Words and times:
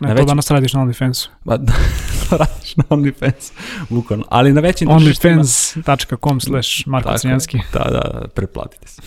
Ne, 0.00 0.08
Na 0.08 0.14
to 0.14 0.14
većim- 0.14 0.26
danas 0.26 0.50
radiš 0.50 0.72
na 0.72 0.80
OnlyFansu. 0.80 1.28
Ba, 1.44 1.58
to 1.58 2.36
radiš 2.36 2.76
na 2.76 2.84
OnlyFans, 2.84 3.52
bukvalno. 3.90 4.24
Ali 4.28 4.52
na 4.52 4.60
većim 4.60 4.88
tržištima- 4.88 5.34
OnlyFans.com 5.34 6.40
slash 6.40 6.86
Marko. 6.86 7.14
Crnjanski. 7.16 7.58
Da, 7.72 7.78
da, 7.80 8.28
preplatite 8.28 8.88
se. 8.88 9.02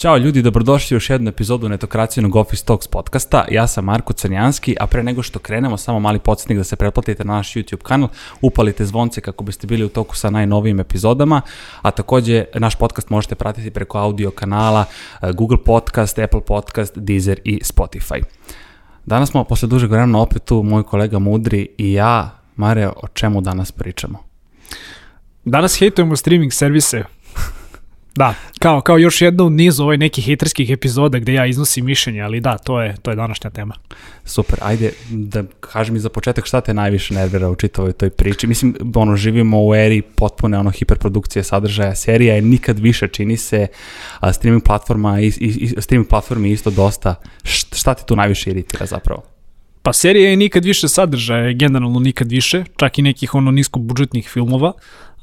Ćao 0.00 0.16
ljudi, 0.16 0.42
dobrodošli 0.42 0.94
u 0.94 0.96
još 0.96 1.10
jednu 1.10 1.28
epizodu 1.28 1.68
netokracijnog 1.68 2.36
Office 2.36 2.64
Talks 2.64 2.86
podcasta. 2.86 3.44
Ja 3.50 3.66
sam 3.66 3.84
Marko 3.84 4.12
Crnjanski, 4.12 4.76
a 4.80 4.86
pre 4.86 5.02
nego 5.02 5.22
što 5.22 5.38
krenemo, 5.38 5.76
samo 5.76 6.00
mali 6.00 6.18
podsjetnik 6.18 6.58
da 6.58 6.64
se 6.64 6.76
pretplatite 6.76 7.24
na 7.24 7.32
naš 7.32 7.54
YouTube 7.54 7.82
kanal, 7.82 8.08
upalite 8.40 8.84
zvonce 8.84 9.20
kako 9.20 9.44
biste 9.44 9.66
bili 9.66 9.84
u 9.84 9.88
toku 9.88 10.16
sa 10.16 10.30
najnovijim 10.30 10.80
epizodama, 10.80 11.42
a 11.82 11.90
takođe 11.90 12.44
naš 12.54 12.74
podcast 12.74 13.10
možete 13.10 13.34
pratiti 13.34 13.70
preko 13.70 13.98
audio 13.98 14.30
kanala 14.30 14.84
eh, 15.22 15.32
Google 15.32 15.64
Podcast, 15.64 16.18
Apple 16.18 16.44
Podcast, 16.46 16.98
Deezer 16.98 17.40
i 17.44 17.60
Spotify. 17.62 18.22
Danas 19.06 19.30
smo 19.30 19.44
posle 19.44 19.68
dužeg 19.68 19.90
vremena 19.90 20.20
opet 20.20 20.44
tu, 20.44 20.62
moj 20.62 20.82
kolega 20.82 21.18
Mudri 21.18 21.68
i 21.78 21.92
ja, 21.92 22.40
Mare, 22.56 22.88
o 22.88 23.08
čemu 23.14 23.40
danas 23.40 23.72
pričamo? 23.72 24.18
Danas 25.44 25.78
hejtujemo 25.78 26.16
streaming 26.16 26.52
servise. 26.52 27.04
Da, 28.16 28.34
kao, 28.58 28.80
kao 28.80 28.98
još 28.98 29.22
jedna 29.22 29.44
u 29.44 29.50
nizu 29.50 29.82
ovaj 29.82 29.96
nekih 29.96 30.24
hejterskih 30.24 30.70
epizoda 30.70 31.18
gde 31.18 31.32
ja 31.32 31.46
iznosim 31.46 31.84
mišljenje, 31.84 32.20
ali 32.22 32.40
da, 32.40 32.58
to 32.58 32.82
je, 32.82 32.94
to 33.02 33.10
je 33.10 33.16
današnja 33.16 33.50
tema. 33.50 33.74
Super, 34.24 34.58
ajde 34.62 34.92
da 35.10 35.42
kaži 35.60 35.92
mi 35.92 35.98
za 35.98 36.08
početak 36.08 36.46
šta 36.46 36.60
te 36.60 36.74
najviše 36.74 37.14
nervira 37.14 37.50
u 37.50 37.54
čitavoj 37.54 37.92
toj 37.92 38.10
priči. 38.10 38.46
Mislim, 38.46 38.74
ono, 38.94 39.16
živimo 39.16 39.66
u 39.66 39.74
eri 39.74 40.02
potpune 40.02 40.58
ono 40.58 40.70
hiperprodukcije 40.70 41.42
sadržaja, 41.42 41.94
serija 41.94 42.34
je 42.34 42.42
nikad 42.42 42.78
više 42.78 43.08
čini 43.08 43.36
se, 43.36 43.66
a 44.20 44.32
streaming 44.32 44.64
platforma 44.64 45.20
i, 45.20 45.26
i, 45.26 45.46
i 45.46 45.82
streaming 45.82 46.08
platformi 46.08 46.50
isto 46.50 46.70
dosta. 46.70 47.14
Št, 47.44 47.74
šta 47.76 47.94
te 47.94 48.02
tu 48.06 48.16
najviše 48.16 48.50
iritira 48.50 48.86
zapravo? 48.86 49.22
Pa 49.82 49.92
serija 49.92 50.30
je 50.30 50.36
nikad 50.36 50.64
više 50.64 50.88
sadržaja, 50.88 51.52
generalno 51.52 52.00
nikad 52.00 52.30
više, 52.30 52.64
čak 52.76 52.98
i 52.98 53.02
nekih 53.02 53.34
ono 53.34 53.50
niskobudžetnih 53.50 54.28
filmova, 54.28 54.72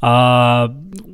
a 0.02 0.67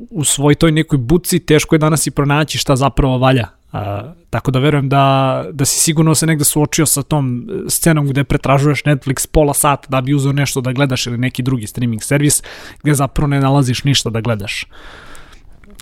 u 0.10 0.24
svoj 0.24 0.56
toj 0.56 0.72
nekoj 0.72 0.98
buci 0.98 1.40
teško 1.40 1.76
je 1.76 1.80
danas 1.80 2.08
i 2.08 2.12
pronaći 2.12 2.58
šta 2.58 2.76
zapravo 2.76 3.18
valja. 3.18 3.48
A, 3.72 4.14
tako 4.30 4.52
da 4.52 4.60
verujem 4.60 4.90
da, 4.90 5.46
da 5.52 5.66
si 5.66 5.80
sigurno 5.80 6.16
se 6.16 6.26
negde 6.26 6.44
suočio 6.44 6.86
sa 6.86 7.04
tom 7.04 7.50
e, 7.50 7.70
scenom 7.70 8.08
gde 8.08 8.24
pretražuješ 8.24 8.84
Netflix 8.84 9.28
pola 9.32 9.54
sata 9.54 9.88
da 9.90 10.02
bi 10.02 10.14
uzeo 10.14 10.32
nešto 10.32 10.62
da 10.62 10.72
gledaš 10.72 11.08
ili 11.08 11.18
neki 11.18 11.44
drugi 11.44 11.68
streaming 11.68 12.04
servis 12.04 12.44
gde 12.84 12.94
zapravo 12.94 13.28
ne 13.28 13.40
nalaziš 13.40 13.84
ništa 13.84 14.10
da 14.10 14.22
gledaš 14.22 14.66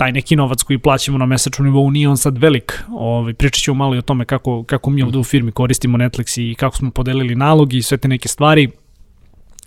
taj 0.02 0.12
neki 0.12 0.36
novac 0.36 0.64
koji 0.64 0.80
plaćamo 0.80 1.18
na 1.18 1.26
mesečnom 1.26 1.68
nivou 1.68 1.92
nije 1.92 2.10
on 2.10 2.18
sad 2.18 2.38
velik. 2.38 2.84
Ovaj 2.92 3.34
pričat 3.34 3.76
malo 3.76 3.96
i 3.96 3.98
o 3.98 4.02
tome 4.02 4.26
kako, 4.26 4.64
kako 4.64 4.90
mi 4.90 5.04
ovde 5.04 5.18
u 5.18 5.24
firmi 5.24 5.52
koristimo 5.52 5.98
Netflix 5.98 6.42
i 6.42 6.56
kako 6.56 6.78
smo 6.78 6.92
podelili 6.92 7.36
nalog 7.36 7.74
i 7.74 7.82
sve 7.82 7.98
te 7.98 8.08
neke 8.08 8.28
stvari. 8.28 8.70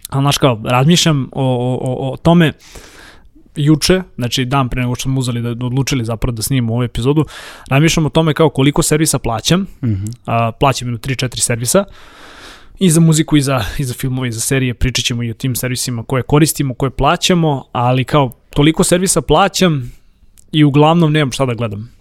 Ali 0.08 0.22
znaš 0.22 0.38
kao, 0.38 0.60
razmišljam 0.64 1.28
o, 1.32 1.44
o, 1.44 1.78
o, 1.82 2.12
o 2.12 2.16
tome 2.16 2.52
juče, 3.56 4.02
znači 4.16 4.44
dan 4.44 4.68
pre 4.68 4.82
nego 4.82 4.94
što 4.94 5.02
smo 5.02 5.20
uzeli 5.20 5.42
da 5.42 5.66
odlučili 5.66 6.04
zapravo 6.04 6.32
da 6.32 6.42
snimamo 6.42 6.74
ovu 6.74 6.82
epizodu, 6.82 7.24
razmišljam 7.68 8.06
o 8.06 8.10
tome 8.10 8.34
kao 8.34 8.48
koliko 8.48 8.82
servisa 8.82 9.18
plaćam, 9.18 9.60
Mm 9.60 9.86
-hmm. 9.86 10.14
a, 10.26 10.52
plaćam 10.52 10.88
jedno 10.88 10.98
3-4 10.98 11.40
servisa, 11.40 11.84
i 12.78 12.90
za 12.90 13.00
muziku, 13.00 13.36
i 13.36 13.40
za, 13.40 13.64
i 13.78 13.84
za 13.84 13.94
filmove, 13.94 14.28
i 14.28 14.32
za 14.32 14.40
serije, 14.40 14.74
pričat 14.74 15.04
ćemo 15.04 15.22
i 15.22 15.30
o 15.30 15.34
tim 15.34 15.56
servisima 15.56 16.02
koje 16.02 16.22
koristimo, 16.22 16.74
koje 16.74 16.90
plaćamo, 16.90 17.64
ali 17.72 18.04
kao 18.04 18.32
toliko 18.50 18.84
servisa 18.84 19.20
plaćam 19.20 19.92
i 20.52 20.64
uglavnom 20.64 21.12
nemam 21.12 21.32
šta 21.32 21.46
da 21.46 21.54
gledam. 21.54 21.93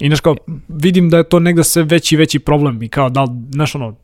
I 0.00 0.06
znaš 0.06 0.20
kao, 0.20 0.36
vidim 0.68 1.10
da 1.10 1.16
je 1.16 1.28
to 1.28 1.40
negde 1.40 1.64
sve 1.64 1.82
veći 1.82 2.14
i 2.14 2.18
veći 2.18 2.38
problem 2.38 2.82
i 2.82 2.88
kao 2.88 3.08
da 3.10 3.26
znaš 3.50 3.74
ono, 3.74 3.96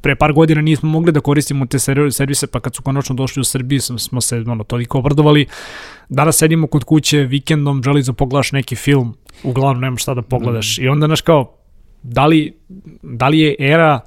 pre 0.00 0.16
par 0.16 0.32
godina 0.32 0.60
nismo 0.60 0.88
mogli 0.88 1.12
da 1.12 1.20
koristimo 1.20 1.66
te 1.66 1.78
ser- 1.78 2.10
servise, 2.10 2.46
pa 2.46 2.60
kad 2.60 2.74
su 2.74 2.82
konačno 2.82 3.14
došli 3.14 3.40
u 3.40 3.44
Srbiju 3.44 3.80
smo, 3.80 4.20
se 4.20 4.36
ono, 4.46 4.64
toliko 4.64 4.98
obradovali. 4.98 5.46
Danas 6.08 6.36
sedimo 6.36 6.66
kod 6.66 6.84
kuće 6.84 7.18
vikendom, 7.18 7.82
želiš 7.82 8.06
da 8.06 8.12
pogledaš 8.12 8.52
neki 8.52 8.76
film, 8.76 9.14
uglavnom 9.42 9.80
nemaš 9.80 10.02
šta 10.02 10.14
da 10.14 10.22
pogledaš. 10.22 10.78
I 10.78 10.88
onda, 10.88 11.06
znaš 11.06 11.20
kao, 11.20 11.54
da 12.02 12.26
li, 12.26 12.56
da 13.02 13.28
li 13.28 13.38
je 13.38 13.56
era 13.58 14.00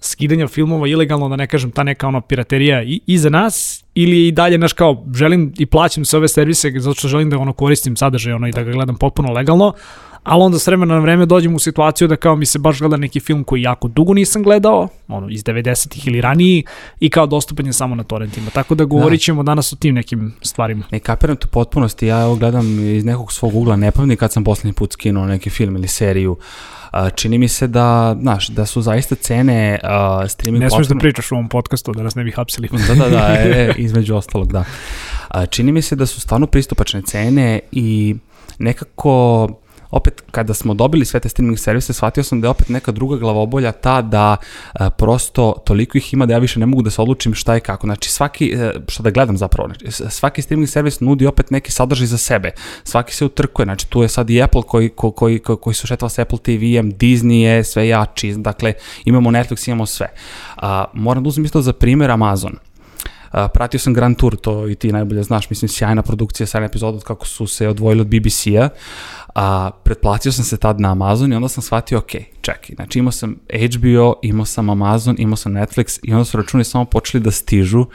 skidanja 0.00 0.48
filmova 0.48 0.88
ilegalno, 0.88 1.28
da 1.28 1.36
ne 1.36 1.46
kažem 1.46 1.70
ta 1.70 1.82
neka 1.82 2.08
ono 2.08 2.20
piraterija 2.20 2.82
i, 2.82 3.00
i 3.06 3.18
za 3.18 3.30
nas 3.30 3.84
ili 3.94 4.26
i 4.28 4.32
dalje 4.32 4.58
naš 4.58 4.72
kao 4.72 5.04
želim 5.14 5.52
i 5.58 5.66
plaćam 5.66 6.04
sve 6.04 6.16
ove 6.16 6.28
servise 6.28 6.72
zato 6.76 6.94
što 6.94 7.08
želim 7.08 7.30
da 7.30 7.38
ono 7.38 7.52
koristim 7.52 7.96
sadržaj 7.96 8.32
ono 8.32 8.48
i 8.48 8.52
da 8.52 8.62
ga 8.62 8.72
gledam 8.72 8.96
potpuno 8.96 9.32
legalno, 9.32 9.72
ali 10.24 10.42
onda 10.42 10.58
s 10.58 10.66
vremena 10.66 10.94
na 10.94 11.00
vreme 11.00 11.26
dođem 11.26 11.54
u 11.54 11.58
situaciju 11.58 12.08
da 12.08 12.16
kao 12.16 12.36
mi 12.36 12.46
se 12.46 12.58
baš 12.58 12.78
gleda 12.78 12.96
neki 12.96 13.20
film 13.20 13.44
koji 13.44 13.62
jako 13.62 13.88
dugo 13.88 14.14
nisam 14.14 14.42
gledao, 14.42 14.88
ono 15.08 15.28
iz 15.28 15.44
90-ih 15.44 16.06
ili 16.06 16.20
raniji 16.20 16.64
i 17.00 17.10
kao 17.10 17.26
dostupan 17.26 17.66
je 17.66 17.72
samo 17.72 17.94
na 17.94 18.02
torrentima. 18.02 18.50
Tako 18.50 18.74
da 18.74 18.84
govorit 18.84 19.20
ćemo 19.20 19.42
danas 19.42 19.72
o 19.72 19.76
tim 19.76 19.94
nekim 19.94 20.34
stvarima. 20.42 20.84
Ne 20.90 20.98
kapiram 20.98 21.36
tu 21.36 21.48
potpunosti, 21.48 22.06
ja 22.06 22.26
ovo 22.26 22.36
gledam 22.36 22.86
iz 22.96 23.04
nekog 23.04 23.32
svog 23.32 23.54
ugla, 23.54 23.76
ne 23.76 23.90
pamtim 23.90 24.16
kad 24.16 24.32
sam 24.32 24.44
poslednji 24.44 24.72
put 24.72 24.92
skinuo 24.92 25.26
neki 25.26 25.50
film 25.50 25.76
ili 25.76 25.88
seriju. 25.88 26.36
Čini 27.14 27.38
mi 27.38 27.48
se 27.48 27.66
da, 27.66 28.16
znaš, 28.20 28.48
da 28.48 28.66
su 28.66 28.82
zaista 28.82 29.14
cene 29.14 29.78
uh, 29.82 30.30
streaming 30.30 30.62
Ne 30.62 30.70
smiješ 30.70 30.86
da 30.86 30.94
pričaš 30.94 31.32
u 31.32 31.34
ovom 31.34 31.48
podcastu 31.48 31.92
da 31.92 32.02
nas 32.02 32.14
ne 32.14 32.24
bi 32.24 32.30
hapsili. 32.30 32.68
Da, 32.88 32.94
da, 32.94 33.08
da, 33.08 33.34
e, 33.38 33.50
e, 33.50 33.74
između 33.76 34.16
ostalog, 34.16 34.52
da. 34.52 34.64
A, 35.28 35.46
čini 35.46 35.72
mi 35.72 35.82
se 35.82 35.96
da 35.96 36.06
su 36.06 36.20
stvarno 36.20 36.46
pristupačne 36.46 37.02
cene 37.02 37.60
i 37.72 38.16
nekako 38.58 39.48
opet 39.92 40.22
kada 40.30 40.54
smo 40.54 40.74
dobili 40.74 41.04
sve 41.04 41.20
te 41.20 41.28
streaming 41.28 41.58
servise, 41.58 41.92
shvatio 41.92 42.24
sam 42.24 42.40
da 42.40 42.46
je 42.46 42.50
opet 42.50 42.68
neka 42.68 42.92
druga 42.92 43.16
glavobolja 43.16 43.72
ta 43.72 44.02
da 44.02 44.36
a, 44.72 44.90
prosto 44.90 45.54
toliko 45.64 45.98
ih 45.98 46.12
ima 46.14 46.26
da 46.26 46.32
ja 46.32 46.38
više 46.38 46.60
ne 46.60 46.66
mogu 46.66 46.82
da 46.82 46.90
se 46.90 47.02
odlučim 47.02 47.34
šta 47.34 47.54
je 47.54 47.60
kako. 47.60 47.86
Znači 47.86 48.10
svaki, 48.10 48.52
e, 48.56 48.72
šta 48.88 49.02
da 49.02 49.10
gledam 49.10 49.36
zapravo, 49.36 49.68
znači, 49.68 50.10
svaki 50.10 50.42
streaming 50.42 50.68
servis 50.68 51.00
nudi 51.00 51.26
opet 51.26 51.50
neki 51.50 51.72
sadržaj 51.72 52.06
za 52.06 52.18
sebe. 52.18 52.50
Svaki 52.84 53.14
se 53.14 53.24
utrkuje, 53.24 53.64
znači 53.64 53.88
tu 53.88 54.02
je 54.02 54.08
sad 54.08 54.30
i 54.30 54.42
Apple 54.42 54.62
koji, 54.62 54.88
ko, 54.88 55.10
koji, 55.10 55.38
ko, 55.38 55.56
koji 55.56 55.74
su 55.74 55.86
šetava 55.86 56.08
sa 56.08 56.22
Apple 56.22 56.38
TV-em, 56.38 56.92
Disney 56.92 57.42
je 57.42 57.64
sve 57.64 57.88
jači, 57.88 58.34
dakle 58.36 58.72
imamo 59.04 59.30
Netflix, 59.30 59.68
imamo 59.68 59.86
sve. 59.86 60.06
A, 60.56 60.84
moram 60.94 61.22
da 61.22 61.28
uzmem 61.28 61.44
isto 61.44 61.62
za 61.62 61.72
primjer 61.72 62.10
Amazon. 62.10 62.56
Pratio 63.54 63.80
sam 63.80 63.94
Grand 63.94 64.16
Tour, 64.16 64.36
to 64.36 64.68
i 64.68 64.74
ti 64.74 64.92
najbolje 64.92 65.22
znaš, 65.22 65.50
mislim, 65.50 65.68
sjajna 65.68 66.02
produkcija, 66.02 66.46
sjajna 66.46 66.66
epizoda 66.66 66.96
od 66.96 67.04
kako 67.04 67.26
su 67.26 67.46
se 67.46 67.68
odvojili 67.68 68.00
od 68.00 68.06
BBC-a. 68.06 68.68
A, 69.34 69.70
pretplatio 69.84 70.32
sam 70.32 70.44
se 70.44 70.56
tad 70.56 70.80
na 70.80 70.90
Amazon 70.92 71.32
i 71.32 71.36
onda 71.36 71.48
sam 71.48 71.62
shvatio, 71.62 71.98
ok, 71.98 72.10
čekaj, 72.40 72.74
znači 72.74 72.98
imao 72.98 73.12
sam 73.12 73.36
HBO, 73.50 74.14
imao 74.22 74.46
sam 74.46 74.70
Amazon, 74.70 75.16
imao 75.18 75.36
sam 75.36 75.52
Netflix 75.52 75.98
i 76.02 76.12
onda 76.12 76.24
su 76.24 76.36
računi 76.36 76.64
samo 76.64 76.84
počeli 76.84 77.24
da 77.24 77.30
stižu 77.30 77.86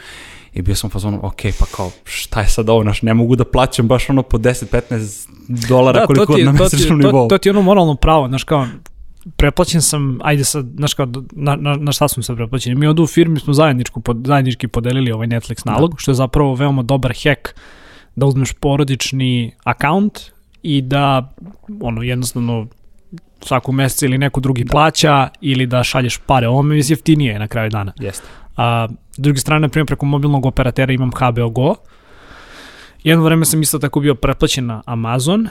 i 0.53 0.62
bio 0.62 0.75
sam 0.75 0.88
u 0.88 0.92
fazonu, 0.92 1.20
ok, 1.24 1.42
pa 1.59 1.66
kao, 1.75 1.92
šta 2.04 2.42
je 2.42 2.48
sad 2.48 2.69
ovo, 2.69 2.84
znaš, 2.84 3.02
ne 3.02 3.14
mogu 3.14 3.36
da 3.36 3.46
plaćam 3.46 3.88
baš 3.88 4.09
ono 4.09 4.24
po 4.24 4.38
10-15 4.38 5.28
dolara 5.69 6.00
Da, 6.00 6.06
koliko 6.06 6.36
ti, 6.36 6.44
na 6.44 6.52
mesečnom 6.52 7.02
to, 7.02 7.08
nivou. 7.08 7.28
to 7.28 7.38
ti 7.38 7.50
je 7.50 7.52
ono 7.52 7.62
moralno 7.62 7.96
pravo, 7.96 8.28
znaš 8.28 8.44
kao, 8.44 8.68
preplaćen 9.35 9.81
sam, 9.81 10.19
ajde 10.23 10.43
sad, 10.43 10.65
znaš 10.75 10.93
kao, 10.93 11.07
na, 11.31 11.55
na, 11.55 11.75
na 11.75 11.91
šta 11.91 12.07
smo 12.07 12.23
se 12.23 12.35
preplaćeni? 12.35 12.75
Mi 12.75 12.88
ovdje 12.88 13.03
u 13.03 13.07
firmi 13.07 13.39
smo 13.39 13.53
zajedničko, 13.53 13.99
pod, 13.99 14.17
zajednički 14.25 14.67
podelili 14.67 15.11
ovaj 15.11 15.27
Netflix 15.27 15.65
nalog, 15.65 15.95
što 15.97 16.11
je 16.11 16.15
zapravo 16.15 16.55
veoma 16.55 16.83
dobar 16.83 17.13
hack 17.23 17.49
da 18.15 18.25
uzmeš 18.25 18.53
porodični 18.53 19.51
akaunt 19.63 20.19
i 20.63 20.81
da, 20.81 21.33
ono, 21.81 22.03
jednostavno 22.03 22.67
svaku 23.41 23.71
meseca 23.71 24.05
ili 24.05 24.17
neko 24.17 24.39
drugi 24.39 24.65
plaća 24.65 25.29
ili 25.41 25.65
da 25.65 25.83
šalješ 25.83 26.17
pare. 26.17 26.47
Ovo 26.47 26.61
mi 26.61 26.77
je 26.77 26.83
jeftinije 26.88 27.39
na 27.39 27.47
kraju 27.47 27.69
dana. 27.69 27.94
Jeste. 27.99 28.27
A, 28.57 28.88
s 29.11 29.19
druge 29.19 29.39
strane, 29.39 29.59
na 29.59 29.69
primjer, 29.69 29.88
preko 29.88 30.05
mobilnog 30.05 30.45
operatera 30.45 30.94
imam 30.94 31.11
HBO 31.11 31.49
Go. 31.49 31.75
Jedno 33.03 33.23
vreme 33.23 33.45
sam 33.45 33.61
isto 33.61 33.79
tako 33.79 33.99
bio 33.99 34.15
pretplaćen 34.15 34.65
na 34.65 34.81
Amazon, 34.85 35.47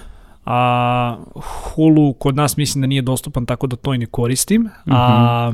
a 0.47 1.17
Hulu 1.34 2.12
kod 2.12 2.37
nas 2.37 2.57
mislim 2.57 2.81
da 2.83 2.87
nije 2.87 3.03
dostupan, 3.03 3.47
tako 3.47 3.67
da 3.67 3.76
to 3.76 3.94
i 3.94 3.99
ne 3.99 4.06
koristim. 4.06 4.69
A, 4.91 5.53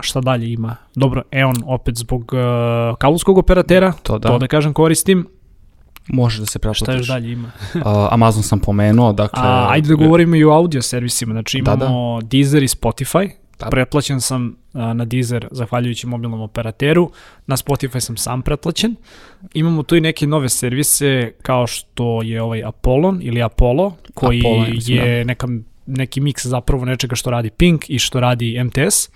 šta 0.00 0.20
dalje 0.20 0.52
ima? 0.52 0.76
Dobro, 0.94 1.22
Eon 1.30 1.54
opet 1.66 1.96
zbog 1.98 2.32
uh, 2.32 2.96
kabelskog 2.98 3.38
operatera, 3.38 3.92
To 4.02 4.18
da, 4.18 4.28
to 4.28 4.38
da 4.38 4.46
kažem 4.46 4.72
koristim. 4.72 5.26
može 6.08 6.40
da 6.40 6.46
se 6.46 6.58
pretplatiš. 6.58 6.82
Šta 6.82 6.92
još 6.92 7.06
dalje 7.06 7.32
ima? 7.32 7.50
Uh, 7.74 7.82
Amazon 8.10 8.42
sam 8.42 8.58
pomenuo, 8.60 9.12
dakle... 9.12 9.42
A, 9.44 9.66
ajde 9.70 9.88
da 9.88 9.94
govorimo 9.94 10.36
i 10.36 10.44
o 10.44 10.50
audio 10.50 10.82
servisima, 10.82 11.32
znači 11.32 11.62
Da, 11.62 11.72
imamo 11.74 12.20
Deezer 12.22 12.62
i 12.62 12.68
Spotify, 12.68 13.30
Da. 13.64 13.70
pretplaćen 13.70 14.20
sam 14.20 14.56
a, 14.72 14.92
na 14.92 15.04
Deezer 15.04 15.48
zahvaljujući 15.50 16.06
mobilnom 16.06 16.40
operateru, 16.40 17.10
na 17.46 17.56
Spotify 17.56 18.00
sam 18.00 18.16
sam 18.16 18.42
pretplaćen. 18.42 18.96
Imamo 19.54 19.82
tu 19.82 19.96
i 19.96 20.00
neke 20.00 20.26
nove 20.26 20.48
servise 20.48 21.32
kao 21.42 21.66
što 21.66 22.22
je 22.22 22.42
ovaj 22.42 22.64
Apollon 22.64 23.20
ili 23.22 23.42
Apollo, 23.42 23.96
koji 24.14 24.40
Apollo, 24.40 24.66
mislim, 24.70 24.98
je 24.98 25.24
neka, 25.24 25.48
neki 25.86 26.20
miks 26.20 26.46
zapravo 26.46 26.84
nečega 26.84 27.16
što 27.16 27.30
radi 27.30 27.50
Pink 27.50 27.90
i 27.90 27.98
što 27.98 28.20
radi 28.20 28.64
MTS. 28.64 29.10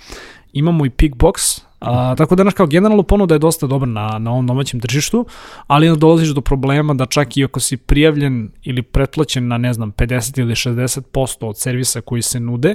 Imamo 0.52 0.86
i 0.86 0.90
Pickbox, 0.90 1.60
A, 1.80 2.14
tako 2.18 2.36
da, 2.36 2.42
znaš, 2.42 2.54
kao 2.54 2.66
generalno 2.66 3.02
ponuda 3.02 3.34
je 3.34 3.38
dosta 3.38 3.66
dobra 3.66 3.88
na, 3.88 4.18
na 4.18 4.30
ovom 4.30 4.46
domaćem 4.46 4.80
tržištu, 4.80 5.26
ali 5.66 5.88
onda 5.88 5.98
dolaziš 5.98 6.28
do 6.28 6.40
problema 6.40 6.94
da 6.94 7.06
čak 7.06 7.36
i 7.36 7.44
ako 7.44 7.60
si 7.60 7.76
prijavljen 7.76 8.50
ili 8.62 8.82
pretplaćen 8.82 9.48
na, 9.48 9.58
ne 9.58 9.72
znam, 9.72 9.92
50 9.92 10.40
ili 10.40 10.54
60% 10.54 11.46
od 11.46 11.58
servisa 11.58 12.00
koji 12.00 12.22
se 12.22 12.40
nude, 12.40 12.74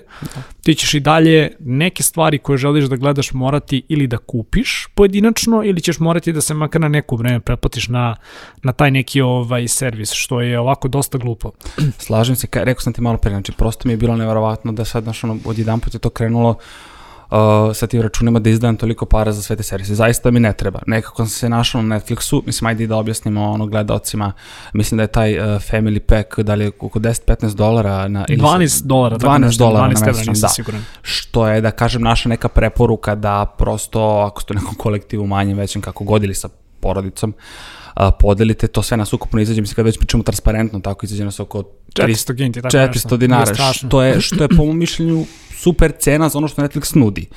ti 0.64 0.76
ćeš 0.76 0.94
i 0.94 1.00
dalje 1.00 1.56
neke 1.60 2.04
stvari 2.04 2.38
koje 2.38 2.58
želiš 2.58 2.86
da 2.86 2.96
gledaš 2.96 3.34
morati 3.34 3.84
ili 3.88 4.08
da 4.08 4.18
kupiš 4.18 4.88
pojedinačno 4.96 5.64
ili 5.64 5.82
ćeš 5.82 6.00
morati 6.00 6.34
da 6.34 6.42
se 6.42 6.54
makar 6.54 6.82
na 6.82 6.88
neko 6.88 7.16
vreme 7.16 7.40
pretplatiš 7.40 7.88
na, 7.88 8.16
na 8.64 8.72
taj 8.72 8.92
neki 8.92 9.22
ovaj 9.22 9.68
servis, 9.68 10.12
što 10.14 10.42
je 10.42 10.60
ovako 10.60 10.88
dosta 10.88 11.18
glupo. 11.18 11.52
Slažem 11.98 12.36
se, 12.36 12.48
ka, 12.48 12.64
rekao 12.64 12.82
sam 12.82 12.94
ti 12.94 13.02
malo 13.02 13.18
pre, 13.18 13.32
znači 13.32 13.52
prosto 13.52 13.88
mi 13.88 13.94
je 13.94 13.98
bilo 13.98 14.16
neverovatno 14.16 14.72
da 14.72 14.86
sad, 14.86 15.04
znaš, 15.04 15.24
ono, 15.24 15.38
odjedan 15.46 15.80
put 15.80 15.94
je 15.94 16.00
to 16.00 16.10
krenulo 16.10 16.50
uh, 16.50 16.91
sa 17.74 17.88
tim 17.88 18.02
računima 18.02 18.40
da 18.40 18.50
izdajam 18.50 18.78
toliko 18.78 19.06
para 19.06 19.32
za 19.32 19.42
sve 19.42 19.56
te 19.56 19.64
servise. 19.64 19.96
Zaista 19.96 20.32
mi 20.32 20.40
ne 20.40 20.54
treba. 20.54 20.80
Nekako 20.88 21.16
sam 21.16 21.28
se 21.28 21.50
našao 21.50 21.82
na 21.82 22.00
Netflixu, 22.00 22.42
mislim, 22.46 22.68
ajde 22.68 22.88
da 22.88 22.98
objasnimo 22.98 23.52
ono 23.52 23.66
gledalcima, 23.66 24.34
mislim 24.74 24.98
da 24.98 25.04
je 25.04 25.08
taj 25.08 25.40
uh, 25.40 25.46
family 25.46 26.00
pack, 26.00 26.40
da 26.40 26.56
li 26.56 26.64
je 26.64 26.72
oko 26.80 27.00
10-15 27.00 27.56
dolara 27.56 28.08
na... 28.08 28.26
ili 28.30 28.42
12 28.42 28.84
dolara. 28.86 29.18
tako 29.18 29.34
12 29.34 29.40
nešto, 29.40 29.64
dolara 29.64 29.88
na 29.88 29.94
12 29.94 29.98
evra, 29.98 30.12
mesečnom, 30.12 30.34
nisam 30.34 30.48
da. 30.48 30.54
siguran. 30.54 30.86
što 31.02 31.48
je, 31.48 31.62
da 31.62 31.72
kažem, 31.72 32.02
naša 32.02 32.30
neka 32.30 32.48
preporuka 32.48 33.16
da 33.16 33.56
prosto, 33.58 34.02
ako 34.02 34.42
ste 34.42 34.54
u 34.54 34.56
nekom 34.56 34.76
kolektivu 34.76 35.28
manjem, 35.28 35.58
većem, 35.58 35.82
kako 35.82 36.04
god 36.04 36.24
ili 36.24 36.36
sa 36.36 36.50
porodicom, 36.80 37.34
a, 37.94 38.12
podelite 38.12 38.68
to 38.68 38.82
sve 38.82 38.98
nas 38.98 39.14
ukupno 39.14 39.42
izađe, 39.42 39.62
mislim 39.62 39.76
kad 39.76 39.86
već 39.86 39.98
pričamo 39.98 40.24
transparentno, 40.24 40.80
tako 40.80 41.06
izađe 41.06 41.26
nas 41.26 41.40
oko 41.40 41.64
400 41.94 42.34
ginti, 42.34 42.62
tako 42.62 42.78
400 42.78 42.88
nešto. 42.88 43.18
dinara, 43.18 43.74
što 43.74 44.04
je, 44.04 44.22
što 44.22 44.44
je 44.44 44.48
po 44.48 44.66
mom 44.66 44.78
mišljenju 44.78 45.26
super 45.56 45.92
cena 46.00 46.30
za 46.30 46.38
ono 46.38 46.48
što 46.48 46.62
Netflix 46.62 46.96
nudi. 46.96 47.28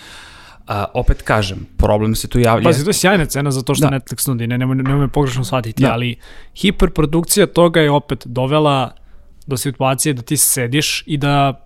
A, 0.67 0.85
opet 0.95 1.23
kažem, 1.23 1.67
problem 1.77 2.15
se 2.15 2.29
tu 2.29 2.39
javlja. 2.39 2.65
Pazi, 2.65 2.85
to 2.85 2.91
je 2.91 2.95
sjajna 2.95 3.27
cena 3.27 3.51
za 3.51 3.63
to 3.63 3.75
što 3.75 3.89
Da. 3.89 3.99
Netflix 3.99 4.29
nudi, 4.29 4.47
ne, 4.47 4.59
nemoj, 4.59 4.77
nemoj 4.77 5.01
me 5.01 5.09
pogrešno 5.09 5.45
shvatiti, 5.45 5.83
Da. 5.83 5.93
ali 5.93 6.17
hiperprodukcija 6.55 7.47
toga 7.47 7.81
je 7.81 7.91
opet 7.91 8.23
dovela 8.27 8.91
do 9.47 9.57
situacije 9.57 10.13
da 10.15 10.23
ti 10.23 10.37
sediš 10.37 11.03
i 11.07 11.17
da 11.17 11.65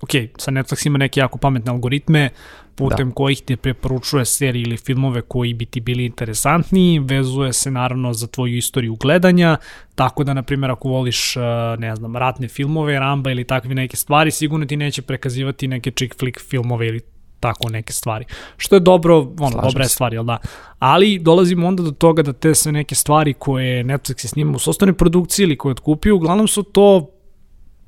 ok, 0.00 0.10
sa 0.38 0.50
Netflix 0.50 0.86
ima 0.86 0.98
neke 0.98 1.20
jako 1.20 1.38
pametne 1.38 1.70
algoritme 1.70 2.30
putem 2.74 3.08
da. 3.08 3.14
kojih 3.14 3.42
ti 3.42 3.56
preporučuje 3.56 4.24
serije 4.24 4.62
ili 4.62 4.76
filmove 4.76 5.22
koji 5.22 5.54
bi 5.54 5.66
ti 5.66 5.80
bili 5.80 6.04
interesantniji, 6.04 6.98
vezuje 6.98 7.52
se 7.52 7.70
naravno 7.70 8.12
za 8.12 8.26
tvoju 8.26 8.56
istoriju 8.56 8.96
gledanja, 8.96 9.56
tako 9.94 10.24
da, 10.24 10.34
na 10.34 10.42
primjer, 10.42 10.70
ako 10.70 10.88
voliš, 10.88 11.36
uh, 11.36 11.42
ne 11.78 11.96
znam, 11.96 12.16
ratne 12.16 12.48
filmove, 12.48 12.98
Ramba 12.98 13.30
ili 13.30 13.44
takve 13.44 13.74
neke 13.74 13.96
stvari, 13.96 14.30
sigurno 14.30 14.66
ti 14.66 14.76
neće 14.76 15.02
prekazivati 15.02 15.68
neke 15.68 15.90
chick 15.90 16.18
flick 16.18 16.40
filmove 16.40 16.88
ili 16.88 17.00
tako 17.40 17.68
neke 17.70 17.92
stvari. 17.92 18.24
Što 18.56 18.76
je 18.76 18.80
dobro, 18.80 19.18
ono, 19.18 19.50
Slažem 19.50 19.60
dobra 19.60 19.84
je 19.84 19.88
stvar, 19.88 20.14
jel 20.14 20.24
da? 20.24 20.38
Ali 20.78 21.18
dolazimo 21.18 21.66
onda 21.66 21.82
do 21.82 21.90
toga 21.90 22.22
da 22.22 22.32
te 22.32 22.54
sve 22.54 22.72
neke 22.72 22.94
stvari 22.94 23.34
koje 23.34 23.84
Netflix 23.84 24.24
je 24.24 24.28
snima 24.28 24.56
u 24.56 24.58
sostane 24.58 24.92
produkciji 24.92 25.44
ili 25.44 25.56
koje 25.58 25.70
je 25.70 25.72
otkupio, 25.72 26.16
uglavnom 26.16 26.48
su 26.48 26.62
to 26.62 27.10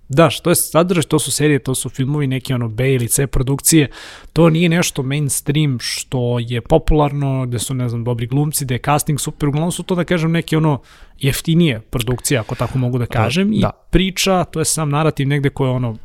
Da, 0.09 0.31
što 0.31 0.51
je 0.51 0.55
sadržaj, 0.55 1.03
to 1.03 1.19
su 1.19 1.31
serije, 1.33 1.59
to 1.59 1.75
su 1.75 1.89
filmovi, 1.89 2.27
neke 2.27 2.55
ono 2.55 2.69
B 2.69 2.93
ili 2.95 3.09
C 3.09 3.27
produkcije, 3.27 3.91
to 4.33 4.51
nije 4.51 4.69
nešto 4.69 5.03
mainstream 5.03 5.79
što 5.81 6.39
je 6.39 6.61
popularno, 6.61 7.47
gde 7.47 7.59
su, 7.59 7.75
ne 7.75 7.89
znam, 7.89 8.05
dobri 8.05 8.27
glumci, 8.27 8.65
gde 8.65 8.75
je 8.75 8.79
casting 8.85 9.21
super, 9.21 9.49
uglavnom 9.49 9.73
su 9.73 9.83
to, 9.83 9.95
da 9.95 10.05
kažem, 10.05 10.33
neke 10.33 10.57
ono 10.57 10.81
jeftinije 11.19 11.81
produkcije, 11.81 12.39
ako 12.39 12.55
tako 12.55 12.79
mogu 12.79 12.99
da 12.99 13.07
kažem, 13.07 13.53
i 13.53 13.61
da. 13.61 13.71
priča, 13.91 14.45
to 14.45 14.59
je 14.59 14.65
sam 14.65 14.91
narativ 14.91 15.29
negde 15.29 15.51
koje 15.51 15.71
ono, 15.71 15.97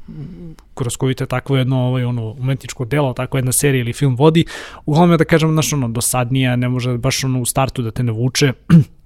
kroz 0.74 0.98
koju 0.98 1.13
te 1.13 1.25
takvo 1.25 1.57
jedno 1.57 1.78
ovaj, 1.88 2.04
ono, 2.04 2.31
umetničko 2.31 2.86
delo, 2.86 3.13
tako 3.13 3.38
jedna 3.38 3.51
serija 3.51 3.81
ili 3.81 3.94
film 3.94 4.16
vodi, 4.16 4.46
uglavnom 4.86 5.12
je 5.12 5.18
da 5.18 5.25
kažem, 5.25 5.51
znaš, 5.51 5.74
ono, 5.74 5.90
dosadnija, 5.90 6.56
ne 6.56 6.69
može 6.69 6.98
baš 6.98 7.24
ono 7.24 7.42
u 7.42 7.46
startu 7.46 7.81
da 7.81 7.92
te 7.92 8.04
ne 8.04 8.12
vuče, 8.12 8.54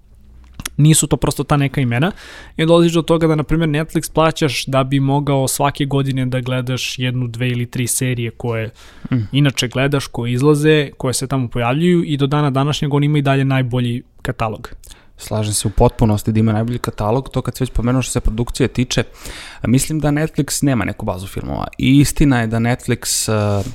nisu 0.77 1.07
to 1.07 1.17
prosto 1.17 1.43
ta 1.43 1.57
neka 1.57 1.81
imena 1.81 2.11
i 2.57 2.65
dolaziš 2.65 2.93
do 2.93 3.01
toga 3.01 3.27
da 3.27 3.35
na 3.35 3.43
primjer 3.43 3.69
Netflix 3.69 4.13
plaćaš 4.13 4.65
da 4.65 4.83
bi 4.83 4.99
mogao 4.99 5.47
svake 5.47 5.85
godine 5.85 6.25
da 6.25 6.41
gledaš 6.41 6.99
jednu, 6.99 7.27
dve 7.27 7.47
ili 7.47 7.65
tri 7.65 7.87
serije 7.87 8.31
koje 8.31 8.69
mm. 9.11 9.15
inače 9.31 9.67
gledaš, 9.67 10.07
koje 10.07 10.31
izlaze, 10.31 10.89
koje 10.97 11.13
se 11.13 11.27
tamo 11.27 11.47
pojavljuju 11.47 12.03
i 12.03 12.17
do 12.17 12.27
dana 12.27 12.49
današnjeg 12.49 12.93
on 12.93 13.03
ima 13.03 13.17
i 13.17 13.21
dalje 13.21 13.45
najbolji 13.45 14.03
katalog. 14.21 14.69
Slažem 15.17 15.53
se 15.53 15.67
u 15.67 15.71
potpunosti 15.71 16.31
da 16.31 16.39
ima 16.39 16.53
najbolji 16.53 16.79
katalog, 16.79 17.29
to 17.29 17.41
kad 17.41 17.55
se 17.57 17.63
već 17.63 17.71
pomenuo 17.71 18.01
što 18.01 18.11
se 18.11 18.19
produkcije 18.19 18.67
tiče, 18.67 19.03
mislim 19.67 19.99
da 19.99 20.07
Netflix 20.07 20.63
nema 20.63 20.85
neku 20.85 21.05
bazu 21.05 21.27
filmova. 21.27 21.67
I 21.77 21.99
istina 21.99 22.41
je 22.41 22.47
da 22.47 22.57
Netflix 22.57 23.31
uh, 23.59 23.65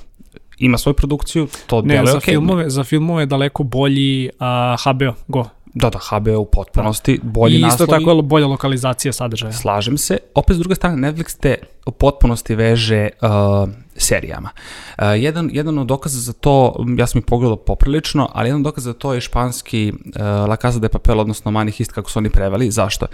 ima 0.59 0.79
svoju 0.79 0.95
produkciju, 0.95 1.49
to 1.67 1.83
Ne, 1.83 1.95
deluje 1.95 2.13
za, 2.13 2.19
okej. 2.19 2.35
filmove, 2.35 2.71
za 2.71 2.85
filmove 2.85 3.23
je 3.23 3.27
daleko 3.27 3.63
bolji 3.63 4.31
uh, 4.41 4.93
HBO, 4.93 5.15
go. 5.29 5.45
Da, 5.75 5.91
da, 5.91 5.99
HBO 6.11 6.39
u 6.39 6.45
potpunosti, 6.45 7.21
bolji 7.23 7.55
I 7.55 7.59
isto 7.59 7.69
naslovi. 7.69 8.05
tako 8.05 8.23
bolja 8.23 8.47
lokalizacija 8.47 9.13
sadržaja. 9.13 9.53
Slažem 9.53 9.99
se. 9.99 10.19
Opet 10.35 10.57
s 10.57 10.59
druge 10.59 10.75
strane, 10.75 11.13
Netflix 11.13 11.41
te 11.41 11.57
u 11.87 11.91
potpunosti 11.91 12.55
veže 12.55 13.09
uh, 13.23 13.69
serijama. 13.97 14.51
Uh, 14.99 15.05
jedan, 15.17 15.51
jedan 15.53 15.79
od 15.79 15.87
dokaza 15.87 16.21
za 16.21 16.33
to, 16.33 16.85
ja 16.99 17.07
sam 17.07 17.19
ih 17.19 17.25
pogledao 17.25 17.57
poprilično, 17.57 18.29
ali 18.33 18.49
jedan 18.49 18.63
dokaz 18.63 18.85
za 18.85 18.93
to 18.93 19.15
je 19.15 19.21
španski 19.21 19.93
uh, 19.93 20.23
La 20.23 20.57
Casa 20.57 20.79
de 20.79 20.89
Papel, 20.89 21.21
odnosno 21.21 21.51
Manihist, 21.51 21.93
kako 21.93 22.11
su 22.11 22.19
oni 22.19 22.31
preveli. 22.31 22.71
Zašto? 22.71 23.07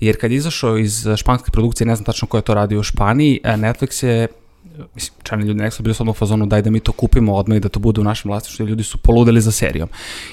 Jer 0.00 0.20
kad 0.20 0.30
je 0.30 0.36
izašao 0.36 0.78
iz 0.78 1.06
španske 1.16 1.50
produkcije, 1.50 1.86
ne 1.86 1.96
znam 1.96 2.04
tačno 2.04 2.28
ko 2.28 2.36
je 2.36 2.42
to 2.42 2.54
radio 2.54 2.80
u 2.80 2.82
Španiji, 2.82 3.40
uh, 3.44 3.50
Netflix 3.50 4.06
je 4.06 4.28
mislim, 4.94 5.18
čani 5.22 5.44
ljudi 5.44 5.58
nekako 5.58 5.76
su 5.76 5.82
bili 5.82 5.94
samo 5.94 6.10
u 6.10 6.14
fazonu 6.14 6.46
daj 6.46 6.62
da 6.62 6.70
mi 6.70 6.80
to 6.80 6.92
kupimo 6.92 7.34
odmah 7.34 7.56
i 7.56 7.60
da 7.60 7.68
to 7.68 7.80
bude 7.80 8.00
u 8.00 8.04
našem 8.04 8.30
vlasništvu, 8.30 8.64
jer 8.64 8.70
ljudi 8.70 8.82
su 8.82 8.98
poludeli 8.98 9.40
za 9.40 9.52
serijom. 9.52 9.88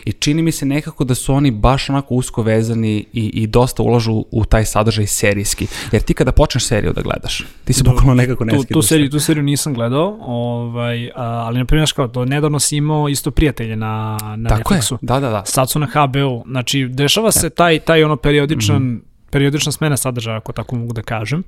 I 0.06 0.12
čini 0.12 0.42
mi 0.42 0.52
se 0.52 0.66
nekako 0.66 1.04
da 1.04 1.16
su 1.16 1.34
oni 1.34 1.52
baš 1.52 1.90
onako 1.90 2.16
usko 2.16 2.42
vezani 2.42 3.06
i, 3.14 3.26
i 3.28 3.48
dosta 3.48 3.84
ulažu 3.84 4.26
u 4.32 4.46
taj 4.46 4.66
sadržaj 4.66 5.08
serijski. 5.08 5.68
Jer 5.92 6.02
ti 6.02 6.14
kada 6.14 6.32
počneš 6.32 6.66
seriju 6.66 6.94
da 6.94 7.02
gledaš, 7.02 7.46
ti 7.66 7.74
se 7.74 7.84
bukvalno 7.84 8.14
nekako 8.14 8.46
ne 8.46 8.54
tu, 8.54 8.64
tu, 8.64 8.82
seriju, 8.82 9.10
tu 9.10 9.20
seriju 9.20 9.44
nisam 9.44 9.74
gledao, 9.74 10.18
ovaj, 10.22 11.12
ali 11.16 11.60
na 11.60 11.66
primjer, 11.66 11.94
kao, 11.96 12.08
do 12.08 12.26
nedavno 12.26 12.60
si 12.60 12.78
imao 12.78 13.10
isto 13.10 13.32
prijatelje 13.32 13.76
na, 13.76 14.18
na 14.36 14.50
Tako 14.50 14.74
je, 14.74 14.80
Netflixu. 14.80 14.98
da, 15.02 15.20
da, 15.20 15.30
da. 15.30 15.46
Sad 15.46 15.70
su 15.70 15.80
na 15.80 15.88
HBO, 15.94 16.44
znači 16.48 16.88
dešava 16.88 17.32
se 17.32 17.50
taj, 17.50 17.80
taj 17.80 18.04
ono 18.04 18.16
periodičan, 18.16 18.84
mm. 18.84 18.96
-hmm. 18.96 19.30
periodična 19.32 19.72
smena 19.72 19.98
sadržaja, 19.98 20.38
ako 20.38 20.52
tako 20.52 20.76
mogu 20.76 20.94
da 20.94 21.02
kažem. 21.02 21.44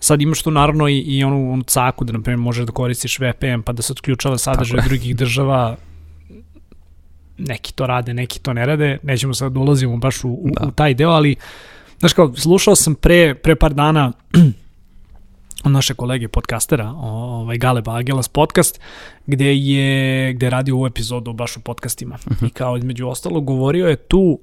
Sad 0.00 0.22
imaš 0.22 0.42
tu 0.42 0.50
naravno 0.50 0.88
i, 0.88 0.98
i 0.98 1.24
onu, 1.24 1.52
onu 1.52 1.62
caku 1.62 2.04
da, 2.04 2.12
na 2.12 2.22
primjer, 2.22 2.38
možeš 2.38 2.66
da 2.66 2.72
koristiš 2.72 3.18
VPN 3.18 3.62
pa 3.64 3.72
da 3.72 3.82
se 3.82 3.92
otključava 3.92 4.38
sadržaj 4.38 4.80
drugih 4.88 5.16
država. 5.16 5.76
Neki 7.38 7.72
to 7.72 7.86
rade, 7.86 8.14
neki 8.14 8.40
to 8.40 8.52
ne 8.52 8.66
rade. 8.66 8.98
Nećemo 9.02 9.34
sad 9.34 9.52
da 9.52 9.60
ulazimo 9.60 9.96
baš 9.96 10.24
u, 10.24 10.28
u, 10.28 10.50
Da. 10.60 10.66
u 10.66 10.70
taj 10.70 10.94
deo, 10.94 11.10
ali 11.10 11.36
znaš 11.98 12.12
kao, 12.12 12.34
slušao 12.36 12.74
sam 12.74 12.94
pre, 12.94 13.34
pre 13.34 13.56
par 13.56 13.74
dana 13.74 14.12
od 15.64 15.72
naše 15.72 15.94
kolege 15.94 16.28
podcastera, 16.28 16.90
ovaj 16.90 17.58
Galeba 17.58 17.96
Agelas 17.96 18.28
podcast, 18.28 18.80
gde 19.26 19.54
je, 19.56 20.32
gde 20.32 20.46
je 20.46 20.50
radio 20.50 20.76
u 20.76 20.86
epizodu 20.86 21.32
baš 21.32 21.56
o 21.56 21.60
podcastima. 21.60 22.18
I 22.46 22.50
kao 22.50 22.76
između 22.76 23.08
ostalo 23.08 23.40
govorio 23.40 23.88
je 23.88 23.96
tu 23.96 24.38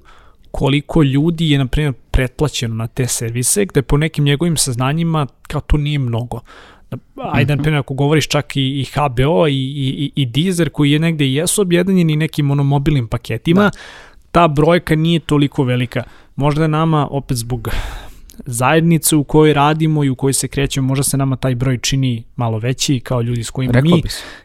koliko 0.52 1.02
ljudi 1.02 1.50
je, 1.50 1.58
na 1.58 1.66
primjer, 1.66 1.92
pretplaćeno 2.10 2.74
na 2.74 2.86
te 2.86 3.06
servise, 3.06 3.64
gde 3.64 3.82
po 3.82 3.96
nekim 3.96 4.24
njegovim 4.24 4.56
saznanjima 4.56 5.26
kao 5.42 5.60
to 5.60 5.76
nije 5.76 5.98
mnogo. 5.98 6.40
Da, 6.90 6.96
Ajde, 7.16 7.56
na 7.56 7.62
primjer, 7.62 7.80
ako 7.80 7.94
govoriš 7.94 8.28
čak 8.28 8.56
i, 8.56 8.60
i 8.60 8.84
HBO 8.94 9.48
i, 9.48 9.54
i, 9.54 10.12
i 10.14 10.26
Deezer, 10.26 10.70
koji 10.70 10.90
je 10.90 10.98
negde 10.98 11.26
i 11.26 11.34
jesu 11.34 11.62
objedinjeni 11.62 12.16
nekim 12.16 12.46
monomobilnim 12.46 13.08
paketima, 13.08 13.70
ta 14.30 14.48
brojka 14.48 14.94
nije 14.94 15.20
toliko 15.20 15.64
velika. 15.64 16.02
Možda 16.36 16.62
je 16.62 16.68
nama, 16.68 17.08
opet 17.10 17.36
zbog 17.36 17.68
zajednice 18.46 19.16
u 19.16 19.24
kojoj 19.24 19.54
radimo 19.54 20.04
i 20.04 20.10
u 20.10 20.14
kojoj 20.14 20.32
se 20.32 20.48
krećemo, 20.48 20.88
možda 20.88 21.02
se 21.02 21.16
nama 21.16 21.36
taj 21.36 21.54
broj 21.54 21.78
čini 21.78 22.24
malo 22.36 22.58
veći 22.58 23.00
kao 23.00 23.22
ljudi 23.22 23.44
s 23.44 23.50
kojima 23.50 23.72
Rekao 23.72 23.96
mi 23.96 24.02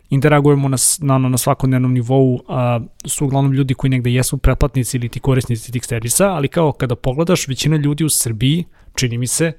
interagujemo 0.09 0.69
na, 0.69 0.77
na, 0.99 1.17
na 1.17 1.37
svakodnevnom 1.37 1.93
nivou, 1.93 2.39
a, 2.47 2.79
su 3.05 3.25
uglavnom 3.25 3.53
ljudi 3.53 3.73
koji 3.73 3.91
negde 3.91 4.11
jesu 4.11 4.37
pretplatnici 4.37 4.97
ili 4.97 5.09
ti 5.09 5.19
korisnici 5.19 5.71
tih 5.71 5.85
servisa, 5.85 6.27
ali 6.29 6.47
kao 6.47 6.71
kada 6.71 6.95
pogledaš, 6.95 7.47
većina 7.47 7.77
ljudi 7.77 8.03
u 8.03 8.09
Srbiji, 8.09 8.65
čini 8.95 9.17
mi 9.17 9.27
se, 9.27 9.51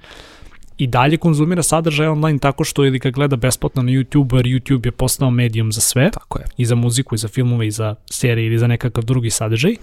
i 0.79 0.87
dalje 0.87 1.17
konzumira 1.17 1.63
sadržaj 1.63 2.07
online 2.07 2.39
tako 2.39 2.65
što 2.65 2.85
ili 2.85 2.99
ga 2.99 3.11
gleda 3.11 3.37
besplatno 3.37 3.83
na 3.83 3.93
YouTube, 3.93 4.37
jer 4.37 4.47
YouTube 4.47 4.87
je 4.87 4.93
postao 4.93 5.31
medijum 5.31 5.73
za 5.73 5.81
sve, 5.81 6.11
Tako 6.11 6.39
je. 6.39 6.45
i 6.57 6.65
za 6.65 6.75
muziku, 6.75 7.15
i 7.15 7.19
za 7.19 7.29
filmove, 7.29 7.67
i 7.67 7.71
za 7.71 7.95
serije, 8.11 8.47
ili 8.47 8.59
za 8.59 8.67
nekakav 8.67 9.05
drugi 9.05 9.31
sadržaj, 9.31 9.77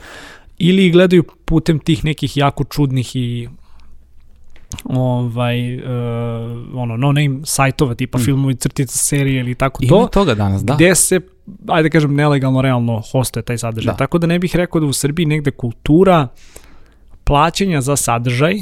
ili 0.58 0.92
gledaju 0.92 1.24
putem 1.46 1.80
tih 1.80 2.06
nekih 2.06 2.38
jako 2.38 2.64
čudnih 2.64 3.16
i 3.16 3.50
ovaj, 4.84 5.76
uh, 5.78 5.82
ono, 6.74 6.98
no 6.98 7.12
name 7.12 7.40
sajtova 7.44 7.96
tipa 7.96 8.18
mm. 8.18 8.22
filmovi, 8.22 8.56
crtica, 8.56 8.98
serije 8.98 9.40
ili 9.40 9.56
tako 9.56 9.84
Ima 9.84 9.90
to, 9.90 10.08
toga 10.08 10.36
danas, 10.36 10.64
da. 10.64 10.76
gde 10.76 10.96
se, 10.96 11.20
ajde 11.68 11.90
kažem, 11.90 12.16
nelegalno 12.16 12.62
realno 12.62 13.02
hostuje 13.12 13.44
taj 13.44 13.58
sadržaj. 13.58 13.94
Da. 13.94 13.98
Tako 13.98 14.18
da 14.18 14.28
ne 14.28 14.40
bih 14.40 14.56
rekao 14.56 14.82
da 14.82 14.88
u 14.88 14.94
Srbiji 14.94 15.26
negde 15.26 15.52
kultura 15.52 16.28
plaćanja 17.24 17.82
za 17.82 17.96
sadržaj 17.96 18.56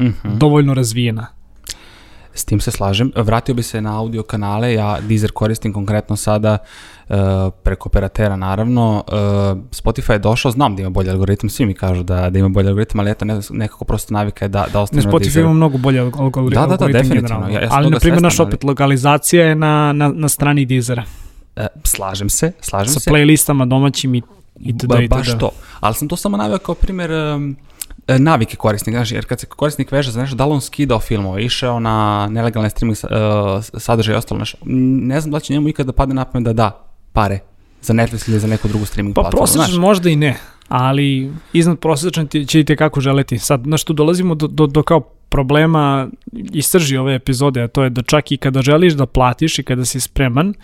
Mhm. 0.00 0.38
dovoljno 0.38 0.74
razvijena. 0.74 1.26
S 2.38 2.44
tim 2.44 2.60
se 2.60 2.70
slažem. 2.70 3.12
Vratio 3.16 3.54
bi 3.54 3.62
se 3.62 3.80
na 3.80 3.98
audio 3.98 4.22
kanale, 4.22 4.74
ja 4.74 4.98
Deezer 5.00 5.32
koristim 5.32 5.72
konkretno 5.72 6.16
sada 6.16 6.58
uh, 7.08 7.16
preko 7.62 7.88
operatera 7.88 8.36
naravno. 8.36 9.04
Uh, 9.06 9.14
Spotify 9.72 10.12
je 10.12 10.18
došao, 10.18 10.50
znam 10.50 10.76
da 10.76 10.82
ima 10.82 10.90
bolji 10.90 11.10
algoritam, 11.10 11.50
svi 11.50 11.66
mi 11.66 11.74
kažu 11.74 12.02
da, 12.02 12.30
da 12.30 12.38
ima 12.38 12.48
bolji 12.48 12.68
algoritam, 12.68 13.00
ali 13.00 13.10
eto 13.10 13.24
ne, 13.24 13.40
nekako 13.50 13.84
prosto 13.84 14.14
navika 14.14 14.44
je 14.44 14.48
da, 14.48 14.66
da 14.66 14.78
Ne, 14.78 14.82
ostane 14.82 15.02
na 15.02 15.10
Spotify 15.10 15.18
Deezeru. 15.20 15.44
ima 15.44 15.54
mnogo 15.54 15.78
bolje 15.78 16.00
alg- 16.00 16.18
algoritam. 16.18 16.62
Da, 16.62 16.76
da, 16.76 16.86
da, 16.86 16.92
definitivno. 16.92 17.48
Ja- 17.48 17.60
ja 17.60 17.68
ali, 17.70 17.90
na 17.90 17.98
primjer, 17.98 18.22
naš 18.22 18.40
ali- 18.40 18.48
opet 18.48 18.64
lokalizacija 18.64 19.46
je 19.46 19.54
na, 19.54 19.92
na, 19.92 20.08
na 20.08 20.28
strani 20.28 20.66
Deezera. 20.66 21.04
E, 21.56 21.66
slažem 21.84 22.28
se, 22.28 22.52
slažem 22.60 22.88
Sa 22.88 23.00
se. 23.00 23.10
playlistama 23.10 23.64
domaćim 23.64 24.14
i, 24.14 24.22
i 24.60 24.72
Ba, 24.72 24.78
tada 24.80 25.02
i 25.02 25.08
baš 25.08 25.38
to. 25.38 25.50
Ali 25.80 25.94
sam 25.94 26.08
to 26.08 26.16
samo 26.16 26.36
naveo 26.36 26.58
kao 26.58 26.74
primjer 26.74 27.10
um, 27.12 27.50
e, 27.50 27.77
navike 28.18 28.56
korisnika, 28.56 28.98
znaš, 28.98 29.12
jer 29.12 29.26
kad 29.26 29.40
se 29.40 29.46
korisnik 29.46 29.92
veže 29.92 30.10
za 30.10 30.20
nešto, 30.20 30.36
da 30.36 30.46
li 30.46 30.52
on 30.52 30.60
skidao 30.60 31.00
filmove, 31.00 31.44
išao 31.44 31.80
na 31.80 32.28
nelegalne 32.30 32.70
streaming 32.70 32.96
uh, 33.04 33.10
sadržaje 33.80 34.14
i 34.14 34.18
ostalo 34.18 34.38
nešto, 34.38 34.58
ne 34.64 35.20
znam 35.20 35.32
da 35.32 35.40
će 35.40 35.52
njemu 35.52 35.68
ikada 35.68 35.86
da 35.86 35.92
padne 35.92 36.14
na 36.14 36.24
pamet 36.24 36.44
da 36.44 36.52
da 36.52 36.84
pare 37.12 37.38
za 37.82 37.92
Netflix 37.94 38.28
ili 38.30 38.40
za 38.40 38.46
neku 38.46 38.68
drugu 38.68 38.84
streaming 38.86 39.14
Pa 39.14 39.20
platformu. 39.20 39.38
prosječan 39.40 39.66
znaš. 39.66 39.80
možda 39.80 40.10
i 40.10 40.16
ne, 40.16 40.36
ali 40.68 41.32
iznad 41.52 41.78
prosječan 41.78 42.26
ti, 42.26 42.46
će 42.46 42.60
i 42.60 42.64
te 42.64 42.76
kako 42.76 43.00
želeti. 43.00 43.38
Sad, 43.38 43.62
znaš, 43.64 43.84
tu 43.84 43.92
dolazimo 43.92 44.34
do, 44.34 44.46
do, 44.46 44.66
do 44.66 44.82
kao 44.82 45.00
problema 45.28 46.08
istrži 46.52 46.96
ove 46.96 47.14
epizode, 47.14 47.62
a 47.62 47.68
to 47.68 47.84
je 47.84 47.90
da 47.90 48.02
čak 48.02 48.32
i 48.32 48.36
kada 48.36 48.62
želiš 48.62 48.92
da 48.92 49.06
platiš 49.06 49.58
i 49.58 49.62
kada 49.62 49.84
si 49.84 50.00
spreman, 50.00 50.54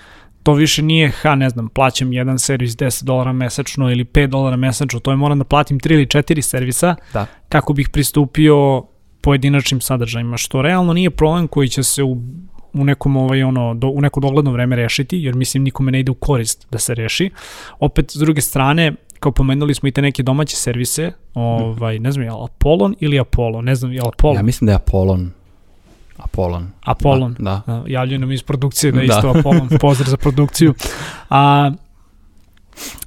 to 0.45 0.53
više 0.53 0.83
nije, 0.83 1.11
ha, 1.11 1.35
ne 1.35 1.51
znam, 1.51 1.69
plaćam 1.69 2.13
jedan 2.13 2.39
servis 2.39 2.77
10 2.77 3.05
dolara 3.05 3.33
mesečno 3.33 3.91
ili 3.91 4.05
5 4.05 4.27
dolara 4.27 4.57
mesečno, 4.57 5.01
to 5.01 5.11
je 5.11 5.17
moram 5.17 5.39
da 5.39 5.45
platim 5.45 5.81
3 5.81 5.93
ili 5.93 6.07
4 6.07 6.41
servisa 6.41 6.95
Da. 7.13 7.27
kako 7.49 7.73
bih 7.73 7.89
pristupio 7.89 8.83
pojedinačnim 9.21 9.81
sadržajima, 9.81 10.37
što 10.37 10.63
realno 10.63 10.93
nije 10.93 11.11
problem 11.11 11.49
koji 11.49 11.69
će 11.69 11.83
se 11.83 12.03
u, 12.03 12.17
u 12.73 12.85
nekom 12.85 13.17
ovaj 13.17 13.43
ono 13.43 13.75
do, 13.75 13.89
u 13.89 14.01
neko 14.01 14.21
dogledno 14.21 14.53
vreme 14.53 14.77
rešiti, 14.77 15.19
jer 15.19 15.35
mislim 15.35 15.63
nikome 15.63 15.93
ne 15.93 16.01
ide 16.01 16.11
u 16.11 16.15
korist 16.15 16.67
da 16.71 16.79
se 16.79 16.95
reši. 16.95 17.31
Opet 17.79 18.11
s 18.11 18.17
druge 18.17 18.41
strane, 18.41 18.93
kao 19.21 19.33
pomenuli 19.33 19.75
smo 19.75 19.89
i 19.89 19.93
te 19.93 20.03
neke 20.03 20.23
domaće 20.23 20.57
servise, 20.57 21.13
ovaj 21.35 21.99
ne 21.99 22.13
znam 22.13 22.25
je 22.25 22.31
li 22.31 22.39
Apollon 22.45 22.95
ili 23.01 23.21
Apollo, 23.21 23.63
ne 23.63 23.75
znam 23.75 23.93
je 23.93 24.01
Apollo. 24.07 24.37
Ja 24.37 24.43
mislim 24.43 24.67
da 24.67 24.73
je 24.73 24.77
Apollon. 24.77 25.31
Apollon. 26.17 26.71
Apollon. 26.85 27.37
Da. 27.39 27.63
da. 27.67 27.73
A, 27.73 27.85
Javljaju 27.87 28.19
nam 28.19 28.33
iz 28.33 28.43
produkcije 28.43 28.93
da 28.93 29.01
je 29.01 29.07
Da. 29.07 29.15
isto 29.15 29.29
Apollon, 29.39 29.69
pozdrav 29.81 30.09
za 30.09 30.17
produkciju. 30.17 30.75
A, 31.31 31.71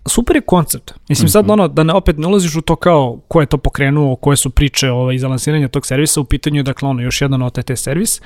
super 0.06 0.36
je 0.36 0.42
koncept. 0.42 0.94
Mislim 1.10 1.30
sad 1.30 1.50
ono, 1.50 1.68
da 1.68 1.84
ne, 1.84 1.94
opet 1.94 2.18
ne 2.18 2.28
ulaziš 2.28 2.56
u 2.56 2.62
to 2.62 2.76
kao 2.76 3.20
ko 3.28 3.42
je 3.42 3.48
to 3.48 3.58
pokrenuo, 3.58 4.16
koje 4.16 4.38
su 4.38 4.50
priče 4.50 4.92
ovaj, 4.92 5.16
iza 5.16 5.28
lansiranja 5.28 5.68
tog 5.68 5.86
servisa, 5.86 6.22
u 6.22 6.24
pitanju 6.24 6.60
je 6.60 6.64
dakle 6.64 6.90
ono, 6.90 7.02
još 7.02 7.22
jedan 7.22 7.42
OTT 7.42 7.72
servis 7.76 8.22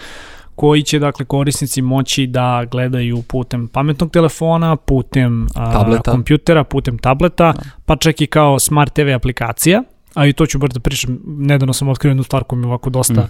koji 0.56 0.84
će 0.84 1.00
dakle 1.00 1.26
korisnici 1.26 1.82
moći 1.82 2.28
da 2.28 2.66
gledaju 2.72 3.22
putem 3.22 3.68
pametnog 3.68 4.12
telefona, 4.12 4.76
putem 4.76 5.48
a, 5.56 5.72
Tableta. 5.72 6.12
kompjutera, 6.12 6.64
putem 6.64 6.98
tableta, 6.98 7.54
pa 7.86 7.96
čak 7.96 8.22
i 8.22 8.28
kao 8.28 8.60
smart 8.60 8.94
TV 8.94 9.10
aplikacija, 9.16 9.84
a 10.14 10.26
i 10.28 10.34
to 10.34 10.46
ću 10.46 10.60
bar 10.60 10.70
da 10.70 10.80
pričam, 10.80 11.20
nedavno 11.26 11.74
sam 11.74 11.88
otkrio 11.88 12.10
jednu 12.10 12.24
stvar 12.24 12.44
koja 12.44 12.60
mi 12.60 12.66
ovako 12.66 12.90
dosta, 12.90 13.28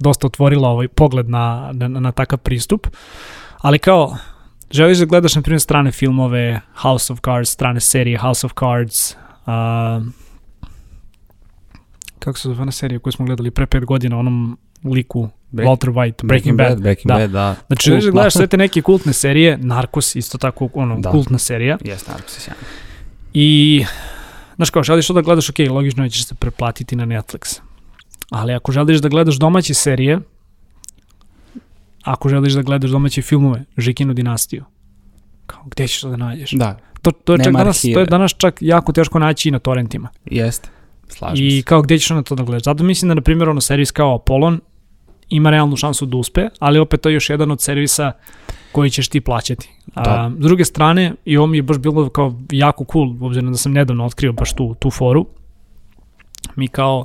dosta 0.00 0.26
otvorila 0.26 0.68
ovaj 0.68 0.88
pogled 0.88 1.28
na, 1.28 1.70
na, 1.72 1.88
na 1.90 2.12
takav 2.12 2.38
pristup, 2.38 2.86
ali 3.58 3.78
kao 3.78 4.16
želiš 4.70 4.98
da 4.98 5.04
gledaš 5.04 5.34
na 5.34 5.42
primjer 5.42 5.60
strane 5.60 5.92
filmove, 5.92 6.60
House 6.74 7.12
of 7.12 7.20
Cards, 7.20 7.50
strane 7.50 7.80
serije 7.80 8.18
House 8.18 8.46
of 8.46 8.52
Cards, 8.52 9.16
a, 9.46 10.00
kako 12.18 12.38
se 12.38 12.48
zove 12.48 12.62
ona 12.62 12.72
serija 12.72 12.98
koju 12.98 13.12
smo 13.12 13.26
gledali 13.26 13.50
pre 13.50 13.66
pet 13.66 13.84
godina, 13.84 14.18
onom 14.18 14.58
liku 14.84 15.28
Break- 15.52 15.66
Walter 15.66 15.88
White, 15.88 16.24
Breaking, 16.24 16.58
Bad. 16.58 16.80
Breaking 16.80 17.08
da. 17.08 17.14
Bad, 17.14 17.30
da. 17.30 17.54
Znači, 17.66 17.84
želiš 17.84 18.04
da 18.04 18.06
Kultna. 18.06 18.12
gledaš 18.12 18.32
sve 18.32 18.46
te 18.46 18.56
neke 18.56 18.82
kultne 18.82 19.12
serije, 19.12 19.58
Narcos 19.58 20.16
isto 20.16 20.38
tako, 20.38 20.68
ono, 20.74 21.00
Da. 21.00 21.10
kultna 21.10 21.38
serija. 21.38 21.78
Jeste, 21.84 22.10
naravno 22.10 22.28
se 22.28 22.40
sjajno. 22.40 22.62
I, 23.34 23.84
znaš 24.56 24.70
kao, 24.70 24.82
želiš 24.82 25.06
to 25.06 25.12
da 25.12 25.20
gledaš, 25.20 25.50
ok, 25.50 25.58
logično 25.70 26.04
je 26.04 26.08
da 26.08 26.12
ćeš 26.12 26.26
se 26.26 26.34
preplatiti 26.34 26.96
na 26.96 27.06
Netflix. 27.06 27.60
Ali 28.30 28.52
ako 28.52 28.72
želiš 28.72 28.98
da 28.98 29.08
gledaš 29.08 29.36
domaće 29.36 29.74
serije, 29.74 30.20
ako 32.02 32.28
želiš 32.28 32.52
da 32.52 32.62
gledaš 32.62 32.90
domaće 32.90 33.22
filmove, 33.22 33.64
Žikinu 33.78 34.14
dinastiju, 34.14 34.64
kao, 35.46 35.62
gde 35.66 35.88
ćeš 35.88 36.00
to 36.00 36.08
da 36.08 36.16
nađeš? 36.16 36.50
Da, 36.50 36.78
To, 37.04 37.10
to, 37.10 37.32
je 37.32 37.38
čak 37.38 37.46
Nema 37.46 37.58
danas, 37.58 37.82
to 37.82 38.00
je 38.00 38.06
danas 38.06 38.34
čak 38.36 38.58
jako 38.60 38.92
teško 38.92 39.18
naći 39.18 39.48
i 39.48 39.52
na 39.52 39.58
torrentima. 39.58 40.08
jeste. 40.24 40.68
Slažem 41.08 41.46
I 41.46 41.50
se. 41.50 41.62
kao 41.62 41.82
gde 41.82 41.98
ćeš 41.98 42.10
na 42.10 42.22
to 42.22 42.34
da 42.34 42.42
gledaš? 42.42 42.64
Zato 42.64 42.84
mislim 42.84 43.08
da, 43.08 43.14
na 43.14 43.20
primjer, 43.20 43.48
ono 43.48 43.60
servis 43.60 43.90
kao 43.90 44.14
Apollon 44.14 44.60
ima 45.28 45.50
realnu 45.50 45.76
šansu 45.76 46.06
da 46.06 46.16
uspe, 46.16 46.48
ali 46.58 46.78
opet 46.78 47.00
to 47.00 47.08
je 47.08 47.14
još 47.14 47.30
jedan 47.30 47.50
od 47.50 47.60
servisa 47.60 48.12
koji 48.72 48.90
ćeš 48.90 49.08
ti 49.08 49.20
plaćati. 49.20 49.70
A, 49.94 50.02
Da. 50.02 50.30
s 50.32 50.40
druge 50.40 50.64
strane, 50.64 51.12
i 51.24 51.36
ovo 51.36 51.46
mi 51.46 51.58
je 51.58 51.62
baš 51.62 51.78
bilo 51.78 52.08
kao 52.08 52.34
jako 52.50 52.84
cool, 52.84 53.14
obzirom 53.20 53.52
da 53.52 53.58
sam 53.58 53.72
nedavno 53.72 54.04
otkrio 54.06 54.32
baš 54.32 54.52
tu, 54.52 54.74
tu 54.74 54.90
foru, 54.90 55.26
mi 56.56 56.68
kao 56.68 57.04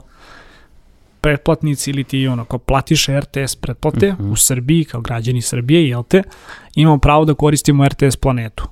pretplatnici 1.21 1.89
ili 1.89 2.03
ti 2.03 2.27
ono 2.27 2.45
kao 2.45 2.59
platiš 2.59 3.07
RTS 3.09 3.55
pretplate 3.55 4.11
Mhm. 4.13 4.31
u 4.31 4.35
Srbiji 4.35 4.85
kao 4.85 5.01
građani 5.01 5.41
Srbije, 5.41 5.89
jel 5.89 6.03
te, 6.03 6.23
imamo 6.75 6.97
pravo 6.97 7.25
da 7.25 7.33
koristimo 7.33 7.85
RTS 7.85 8.15
planetu. 8.15 8.67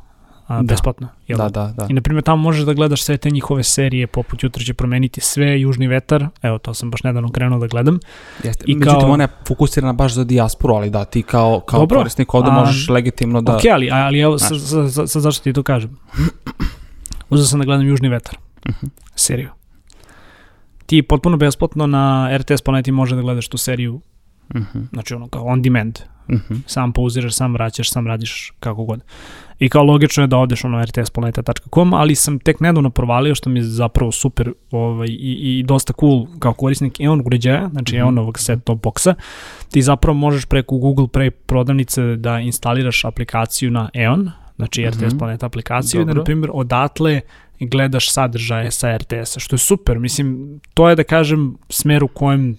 A, 0.47 0.55
Da. 0.55 0.63
besplatno. 0.63 1.07
Jel? 1.27 1.37
Da, 1.37 1.49
da, 1.49 1.67
da. 1.67 1.87
I 1.89 1.93
na 1.93 2.01
primjer 2.01 2.23
tamo 2.23 2.37
možeš 2.37 2.63
da 2.63 2.73
gledaš 2.73 3.03
sve 3.03 3.17
te 3.17 3.29
njihove 3.29 3.63
serije 3.63 4.07
poput 4.07 4.43
Jutro 4.43 4.63
će 4.63 4.73
promeniti 4.73 5.21
sve, 5.21 5.61
Južni 5.61 5.87
vetar, 5.87 6.27
evo 6.41 6.57
to 6.57 6.73
sam 6.73 6.91
baš 6.91 7.03
nedavno 7.03 7.31
krenuo 7.31 7.59
da 7.59 7.67
gledam. 7.67 7.99
Jeste. 8.43 8.63
I 8.67 8.75
Međutim, 8.75 8.99
kao- 8.99 9.09
ona 9.09 9.23
je 9.23 9.27
fokusirana 9.47 9.93
baš 9.93 10.13
za 10.13 10.23
dijasporu, 10.23 10.73
ali 10.73 10.89
da, 10.89 11.05
ti 11.05 11.23
kao, 11.23 11.59
kao 11.59 11.79
Dobro, 11.79 11.97
korisnik 11.97 12.33
ovde 12.33 12.49
a- 12.49 12.53
možeš 12.53 12.89
legitimno 12.89 13.41
da... 13.41 13.53
Ok, 13.53 13.61
ali, 13.65 13.89
ali 13.91 14.19
evo 14.19 14.37
sad, 14.37 14.47
Znaš. 14.49 14.61
sad, 14.61 14.93
sad, 14.93 15.09
sad 15.09 15.21
zašto 15.21 15.43
ti 15.43 15.53
to 15.53 15.63
kažem. 15.63 15.97
Uzeo 17.29 17.45
sam 17.45 17.59
da 17.59 17.65
gledam 17.65 17.87
Južni 17.87 18.09
vetar, 18.09 18.37
Mhm. 18.69 18.85
seriju. 19.15 19.49
Ti 20.85 21.01
potpuno 21.01 21.37
besplatno 21.37 21.87
na 21.87 22.03
RTS 22.33 22.61
planeti 22.61 22.91
može 22.91 23.15
da 23.15 23.21
gledaš 23.21 23.47
tu 23.47 23.57
seriju, 23.57 24.01
Mhm, 24.55 24.79
znači 24.91 25.13
ono 25.13 25.27
kao 25.27 25.43
on 25.43 25.61
demand. 25.61 25.99
Mhm. 26.31 26.53
Sam 26.65 26.93
pauziraš, 26.93 27.33
sam 27.33 27.53
vraćaš, 27.53 27.89
sam 27.91 28.07
radiš 28.07 28.53
kako 28.59 28.83
god. 28.83 29.01
I 29.59 29.69
kao 29.69 29.83
logično 29.83 30.23
je 30.23 30.27
da 30.27 30.37
odeš 30.37 30.63
ono 30.63 30.83
rtsplaneta.com, 30.85 31.93
ali 31.93 32.15
sam 32.15 32.39
tek 32.39 32.59
nedavno 32.59 32.89
provalio 32.89 33.35
što 33.35 33.49
mi 33.49 33.59
je 33.59 33.63
zapravo 33.63 34.11
super 34.11 34.51
ovaj, 34.71 35.07
i, 35.07 35.59
i 35.59 35.63
dosta 35.63 35.93
cool 35.99 36.27
kao 36.39 36.53
korisnik 36.53 36.99
EON 36.99 37.21
uređaja, 37.25 37.69
znači 37.71 37.95
Mhm. 37.95 37.99
EON-ovog 38.01 38.39
set 38.39 38.63
top 38.63 38.79
boxa. 38.81 39.13
Ti 39.71 39.81
zapravo 39.81 40.17
možeš 40.17 40.45
preko 40.45 40.77
Google 40.77 41.05
Play 41.07 41.29
prodavnice 41.29 42.15
da 42.15 42.39
instaliraš 42.39 43.05
aplikaciju 43.05 43.71
na 43.71 43.89
EON, 43.93 44.31
znači 44.55 44.81
Mhm. 44.81 44.89
RTS 44.89 45.17
Planeta 45.19 45.45
aplikaciju, 45.45 45.99
da 46.01 46.05
Dobro. 46.05 46.19
na 46.21 46.23
primjer 46.23 46.49
odatle 46.53 47.21
gledaš 47.59 48.11
sadržaje 48.11 48.71
sa 48.71 48.97
RTS-a, 48.97 49.39
što 49.39 49.53
je 49.55 49.59
super. 49.59 49.99
Mislim, 49.99 50.59
to 50.73 50.89
je 50.89 50.95
da 50.95 51.03
kažem 51.03 51.57
smer 51.69 52.03
u 52.03 52.07
kojem 52.07 52.57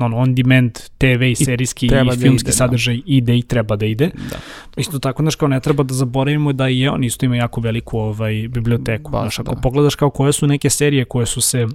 ono, 0.00 0.16
on 0.16 0.34
demand 0.34 0.72
TV 0.98 1.22
i 1.22 1.34
serijski 1.34 1.88
treba 1.88 2.12
i 2.12 2.16
da 2.16 2.22
filmski 2.22 2.46
ide, 2.46 2.50
da. 2.50 2.56
sadržaj 2.56 3.00
ide 3.06 3.38
i 3.38 3.42
treba 3.42 3.76
da 3.76 3.86
ide. 3.86 4.10
Da. 4.30 4.36
Isto 4.76 4.98
tako, 4.98 5.22
znaš, 5.22 5.34
kao 5.34 5.48
ne 5.48 5.60
treba 5.60 5.82
da 5.82 5.94
zaboravimo 5.94 6.52
da 6.52 6.68
i 6.68 6.88
on 6.88 7.04
isto 7.04 7.26
ima 7.26 7.36
jako 7.36 7.60
veliku 7.60 7.98
ovaj, 7.98 8.48
biblioteku. 8.48 9.10
Baš, 9.10 9.22
znaš, 9.22 9.38
ako 9.38 9.54
da. 9.54 9.60
pogledaš 9.60 9.94
kao 9.94 10.10
koje 10.10 10.32
su 10.32 10.46
neke 10.46 10.70
serije 10.70 11.04
koje 11.04 11.26
su 11.26 11.40
se 11.40 11.64
uh, 11.64 11.72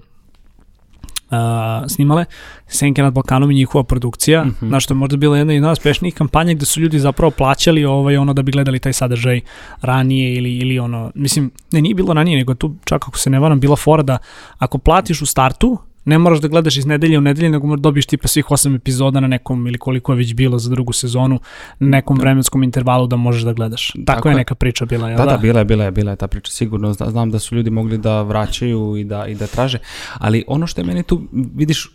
snimale, 1.87 2.25
Senke 2.67 3.01
nad 3.03 3.13
Balkanom 3.13 3.51
i 3.51 3.55
njihova 3.55 3.83
produkcija, 3.83 4.43
Mhm. 4.45 4.67
znaš, 4.67 4.83
što 4.83 4.93
je 4.93 4.97
možda 4.97 5.17
bila 5.17 5.37
jedna 5.37 5.53
od 5.53 5.61
najuspešnijih 5.61 6.15
kampanja 6.15 6.53
gde 6.53 6.65
su 6.65 6.81
ljudi 6.81 6.99
zapravo 6.99 7.31
plaćali 7.31 7.85
ovaj, 7.85 8.17
ono 8.17 8.33
da 8.33 8.41
bi 8.41 8.51
gledali 8.51 8.79
taj 8.79 8.93
sadržaj 8.93 9.41
ranije 9.81 10.35
ili, 10.35 10.57
ili 10.57 10.79
ono, 10.79 11.11
mislim, 11.15 11.51
ne, 11.71 11.81
nije 11.81 11.95
bilo 11.95 12.13
ranije, 12.13 12.37
nego 12.37 12.53
tu 12.53 12.75
čak 12.85 13.07
ako 13.07 13.17
se 13.17 13.29
ne 13.29 13.39
varam, 13.39 13.59
bila 13.59 13.75
fora 13.75 14.03
da 14.03 14.17
ako 14.57 14.77
platiš 14.77 15.21
u 15.21 15.25
startu, 15.25 15.77
ne 16.09 16.17
moraš 16.17 16.39
da 16.39 16.47
gledaš 16.47 16.77
iz 16.77 16.85
nedelje 16.85 17.17
u 17.17 17.21
nedelje, 17.21 17.49
nego 17.49 17.67
možda 17.67 17.81
dobiješ 17.81 18.05
tipa 18.05 18.27
svih 18.27 18.51
osam 18.51 18.75
epizoda 18.75 19.19
na 19.19 19.27
nekom 19.29 19.67
ili 19.67 19.77
koliko 19.77 20.11
je 20.11 20.17
već 20.17 20.33
bilo 20.33 20.59
za 20.59 20.69
drugu 20.69 20.93
sezonu, 20.93 21.39
nekom 21.79 22.17
Da. 22.17 22.21
vremenskom 22.21 22.63
intervalu 22.63 23.07
da 23.07 23.15
možeš 23.17 23.41
da 23.43 23.53
gledaš. 23.53 23.87
Tako, 23.87 24.03
Tako 24.05 24.29
je 24.29 24.33
je. 24.33 24.37
neka 24.37 24.55
priča 24.55 24.85
bila, 24.85 25.09
jel 25.09 25.17
Da, 25.17 25.25
da? 25.25 25.31
da, 25.31 25.37
bila 25.37 25.59
je, 25.59 25.65
bila 25.65 25.83
je, 25.83 25.91
bila 25.91 26.11
je 26.11 26.17
ta 26.17 26.27
priča, 26.27 26.51
sigurno. 26.51 26.93
Zna- 26.93 27.09
Znam 27.09 27.31
da 27.31 27.39
su 27.39 27.55
ljudi 27.55 27.69
mogli 27.71 27.97
da 27.99 28.21
vraćaju 28.23 28.95
i 28.97 29.03
da, 29.03 29.27
i 29.27 29.35
da 29.35 29.47
traže, 29.47 29.77
ali 30.15 30.43
ono 30.47 30.67
što 30.67 30.81
je 30.81 30.85
meni 30.85 31.03
tu, 31.03 31.21
vidiš, 31.55 31.89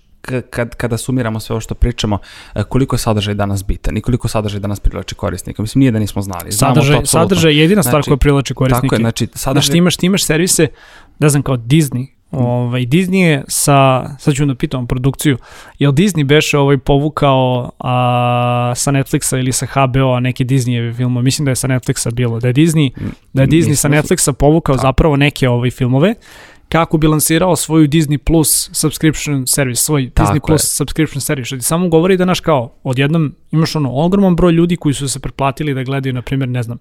kad, 0.50 0.71
kada 0.71 0.97
sumiramo 0.97 1.40
sve 1.40 1.52
ovo 1.52 1.61
što 1.61 1.75
pričamo, 1.75 2.18
e, 2.54 2.62
koliko 2.64 2.94
je 2.94 3.00
sadržaj 3.00 3.35
danas 3.35 3.64
bitan 3.64 3.97
i 3.97 4.00
koliko 4.00 4.28
sadržaj 4.28 4.61
danas 4.61 4.80
privlači 4.80 5.14
korisnika. 5.14 5.62
Mislim, 5.62 5.80
nije 5.80 5.92
da 5.92 5.99
nismo 5.99 6.23
znali. 6.23 6.50
Znamo 6.50 6.75
to 6.75 6.80
Sadržaj, 6.80 6.97
apsolutno. 6.97 7.28
sadržaj 7.28 7.52
je 7.52 7.59
jedina 7.59 7.83
stvar 7.83 7.92
Znači, 7.94 8.11
koja 8.11 8.16
privlači 8.16 8.54
korisnike. 8.54 8.83
Tako 8.83 8.94
je, 8.94 9.00
znači, 9.00 9.26
Znaš, 9.26 9.40
sadržaj... 9.40 9.73
ti 9.73 9.78
imaš, 9.78 9.97
ti 9.97 10.06
imaš 10.06 10.25
servise, 10.25 10.68
ne 11.18 11.28
znam, 11.28 11.42
kao 11.42 11.56
Disney, 11.56 12.06
Ovaj, 12.38 12.86
Disney 12.86 13.16
je 13.16 13.44
sa, 13.48 14.08
sad 14.18 14.34
ću 14.34 14.46
da 14.46 14.54
pitam 14.54 14.86
produkciju, 14.86 15.36
je 15.78 15.88
li 15.88 15.94
Disney 15.94 16.24
beše 16.24 16.58
ovaj 16.58 16.78
povukao 16.78 17.70
a, 17.78 18.72
sa 18.76 18.92
Netflixa 18.92 19.38
ili 19.38 19.52
sa 19.52 19.66
HBO-a 19.66 20.20
neke 20.20 20.44
Disneyeve 20.44 20.96
filmove? 20.96 21.24
Mislim 21.24 21.44
da 21.44 21.50
je 21.50 21.56
sa 21.56 21.68
Netflixa 21.68 22.14
bilo. 22.14 22.40
Da 22.40 22.48
je 22.48 22.54
Disney, 22.54 22.90
da 23.32 23.42
je 23.42 23.48
Disney 23.48 23.74
sa 23.74 23.88
Netflixa 23.88 24.32
povukao 24.32 24.74
Da. 24.74 24.82
zapravo 24.82 25.16
neke 25.16 25.48
ovaj 25.48 25.70
filmove 25.70 26.14
kako 26.68 26.98
bi 26.98 27.06
lansirao 27.06 27.56
svoju 27.56 27.88
Disney 27.88 28.18
Plus 28.18 28.70
subscription 28.72 29.46
service, 29.46 29.82
svoj 29.82 30.10
Tako 30.10 30.32
Disney 30.32 30.46
Plus 30.46 30.62
je. 30.64 30.66
subscription 30.66 31.20
service, 31.20 31.46
što 31.46 31.56
ti 31.56 31.62
samo 31.62 31.88
govori 31.88 32.16
da 32.16 32.24
naš 32.24 32.40
kao, 32.40 32.72
odjednom 32.82 33.34
imaš 33.50 33.76
ono 33.76 33.90
ogroman 33.92 34.36
broj 34.36 34.52
ljudi 34.52 34.76
koji 34.76 34.94
su 34.94 35.08
se 35.08 35.20
pretplatili 35.20 35.74
da 35.74 35.82
gledaju, 35.82 36.12
na 36.12 36.22
primjer, 36.22 36.48
ne 36.48 36.62
znam, 36.62 36.78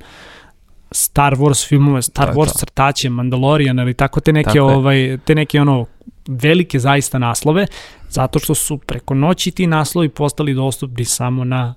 Star 0.93 1.35
Wars 1.35 1.67
filmove, 1.67 2.01
Star 2.01 2.25
To 2.25 2.31
je 2.31 2.35
Wars 2.35 2.51
to. 2.51 2.59
crtaće, 2.59 3.09
Mandalorian 3.09 3.79
ili 3.79 3.93
tako 3.93 4.19
te 4.19 4.33
neke, 4.33 4.47
Tako 4.47 4.59
ovaj, 4.59 5.17
te 5.25 5.35
neke 5.35 5.61
ono 5.61 5.85
velike 6.27 6.79
zaista 6.79 7.19
naslove, 7.19 7.67
zato 8.09 8.39
što 8.39 8.55
su 8.55 8.77
preko 8.77 9.13
noći 9.13 9.51
ti 9.51 9.67
naslovi 9.67 10.09
postali 10.09 10.53
dostupni 10.53 11.05
samo 11.05 11.43
na 11.43 11.75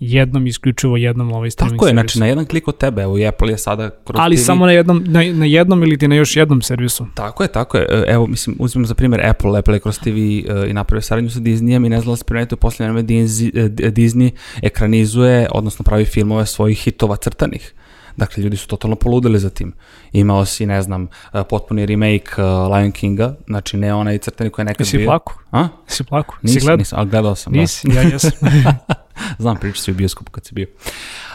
jednom, 0.00 0.46
isključivo 0.46 0.96
jednom 0.96 1.32
ovaj 1.32 1.50
streaming 1.50 1.78
Tako 1.78 1.86
je, 1.86 1.90
servisu. 1.90 2.12
znači 2.12 2.20
na 2.20 2.26
jedan 2.26 2.46
klik 2.46 2.68
od 2.68 2.76
tebe, 2.76 3.02
evo 3.02 3.18
i 3.18 3.26
Apple 3.26 3.50
je 3.50 3.58
sada 3.58 3.90
kroz 3.90 4.20
Ali 4.20 4.36
TV 4.36 4.40
samo 4.42 4.66
na 4.66 4.72
jednom, 4.72 5.04
na, 5.06 5.20
na 5.32 5.46
jednom 5.46 5.82
ili 5.82 5.98
ti 5.98 6.08
na 6.08 6.14
još 6.14 6.36
jednom 6.36 6.62
servisu. 6.62 7.06
Tako 7.14 7.42
je, 7.42 7.52
tako 7.52 7.78
je. 7.78 7.86
E, 7.90 8.04
Evo, 8.06 8.26
mislim, 8.26 8.56
uzmem 8.58 8.86
za 8.86 8.94
primjer 8.94 9.26
Apple, 9.26 9.58
Apple 9.58 9.74
je 9.74 9.80
kroz 9.80 9.98
TV 9.98 10.08
e, 10.08 10.42
i 10.68 10.72
napravio 10.72 11.02
saradnju 11.02 11.30
sa 11.30 11.40
Disneyem 11.40 11.86
i 11.86 11.88
ne 11.88 12.00
znam 12.00 12.12
da 12.12 12.16
se 12.16 12.24
primetio 12.24 12.56
posljednje 12.56 12.92
vreme 12.92 13.02
Disney, 13.08 13.58
e, 13.86 13.90
Disney 13.90 14.30
ekranizuje, 14.62 15.48
odnosno 15.50 15.82
pravi 15.82 16.04
filmove 16.04 16.46
svojih 16.46 16.78
hitova 16.78 17.16
crtanih. 17.16 17.74
Dakle, 18.16 18.42
ljudi 18.42 18.56
su 18.56 18.68
totalno 18.68 18.96
poludeli 18.96 19.38
za 19.38 19.50
tim. 19.50 19.72
Imao 20.12 20.44
si, 20.44 20.66
ne 20.66 20.82
znam, 20.82 21.08
e, 21.32 21.44
potpuni 21.44 21.86
remake 21.86 22.30
e, 22.38 22.42
Lion 22.42 22.92
Kinga, 22.92 23.34
znači 23.46 23.76
ne 23.76 23.94
onaj 23.94 24.18
crtani 24.18 24.50
koji 24.50 24.62
je 24.62 24.66
nekad 24.66 24.86
Jesi 24.86 24.96
bio. 24.98 25.06
plaku? 25.06 25.34
A? 25.50 25.68
Jesi 25.88 26.04
plaku? 26.04 26.34
Nisam, 26.42 26.54
si 26.54 26.60
gledao? 26.60 26.76
nisam, 26.76 26.98
ali 26.98 27.08
gledao 27.08 27.34
sam. 27.34 27.52
da. 27.52 27.60
Nisi, 27.60 27.88
ja 27.94 28.02
jesam. 28.02 28.30
Znam, 29.38 29.56
priča 29.56 29.82
si 29.82 29.90
u 29.90 29.94
bioskopu 29.94 30.30
kad 30.30 30.44
si 30.44 30.54
bio. 30.54 30.66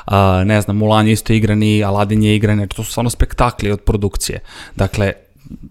A, 0.05 0.43
ne 0.46 0.62
znam, 0.62 0.77
Mulan 0.77 1.07
je 1.07 1.13
isto 1.13 1.34
igrani, 1.34 1.84
Aladdin 1.84 2.24
je 2.24 2.36
igrani, 2.36 2.60
znači 2.60 2.75
to 2.75 2.84
su 2.84 2.91
stvarno 2.91 3.10
spektakli 3.10 3.72
od 3.72 3.81
produkcije. 3.81 4.39
Dakle, 4.75 5.13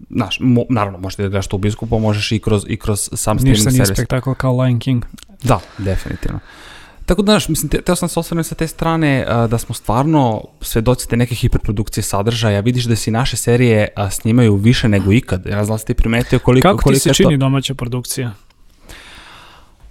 znaš, 0.09 0.37
mo, 0.41 0.63
naravno, 0.69 0.99
možeš 0.99 1.17
da 1.17 1.23
gledaš 1.23 1.47
to 1.47 1.55
u 1.55 1.59
bioskopu, 1.59 1.95
a 1.95 1.99
možeš 1.99 2.31
i 2.31 2.39
kroz, 2.39 2.65
i 2.67 2.77
kroz 2.77 2.99
sam 2.99 3.39
streaming 3.39 3.57
Ništa 3.57 3.69
nije 3.69 3.85
servis. 3.85 3.97
spektakl 3.97 4.31
kao 4.33 4.61
Lion 4.61 4.79
King. 4.79 5.05
Da, 5.43 5.59
definitivno. 5.77 6.39
Tako 7.07 7.21
da, 7.21 7.31
znaš, 7.31 7.49
mislim, 7.49 7.69
te, 7.69 7.81
teo 7.81 7.95
sam 7.95 8.09
se 8.09 8.19
osvrnuti 8.19 8.49
sa 8.49 8.55
te 8.55 8.67
strane 8.67 9.25
a, 9.27 9.47
da 9.47 9.57
smo 9.57 9.75
stvarno 9.75 10.43
svedoci 10.61 11.09
te 11.09 11.17
neke 11.17 11.35
hiperprodukcije 11.35 12.03
sadržaja. 12.03 12.59
Vidiš 12.59 12.85
da 12.85 12.95
se 12.95 13.11
naše 13.11 13.37
serije 13.37 13.87
a, 13.95 14.09
snimaju 14.09 14.55
više 14.55 14.87
nego 14.87 15.11
ikad. 15.11 15.45
Ja 15.45 15.65
znam 15.65 15.77
da 15.77 15.83
ti 15.83 15.93
primetio 15.93 16.39
koliko, 16.39 16.67
Kako 16.67 16.77
ti 16.77 16.83
koliko 16.83 16.99
se 16.99 17.09
je 17.09 17.13
to- 17.13 17.17
čini 17.17 17.37
domaća 17.37 17.73
produkcija? 17.73 18.31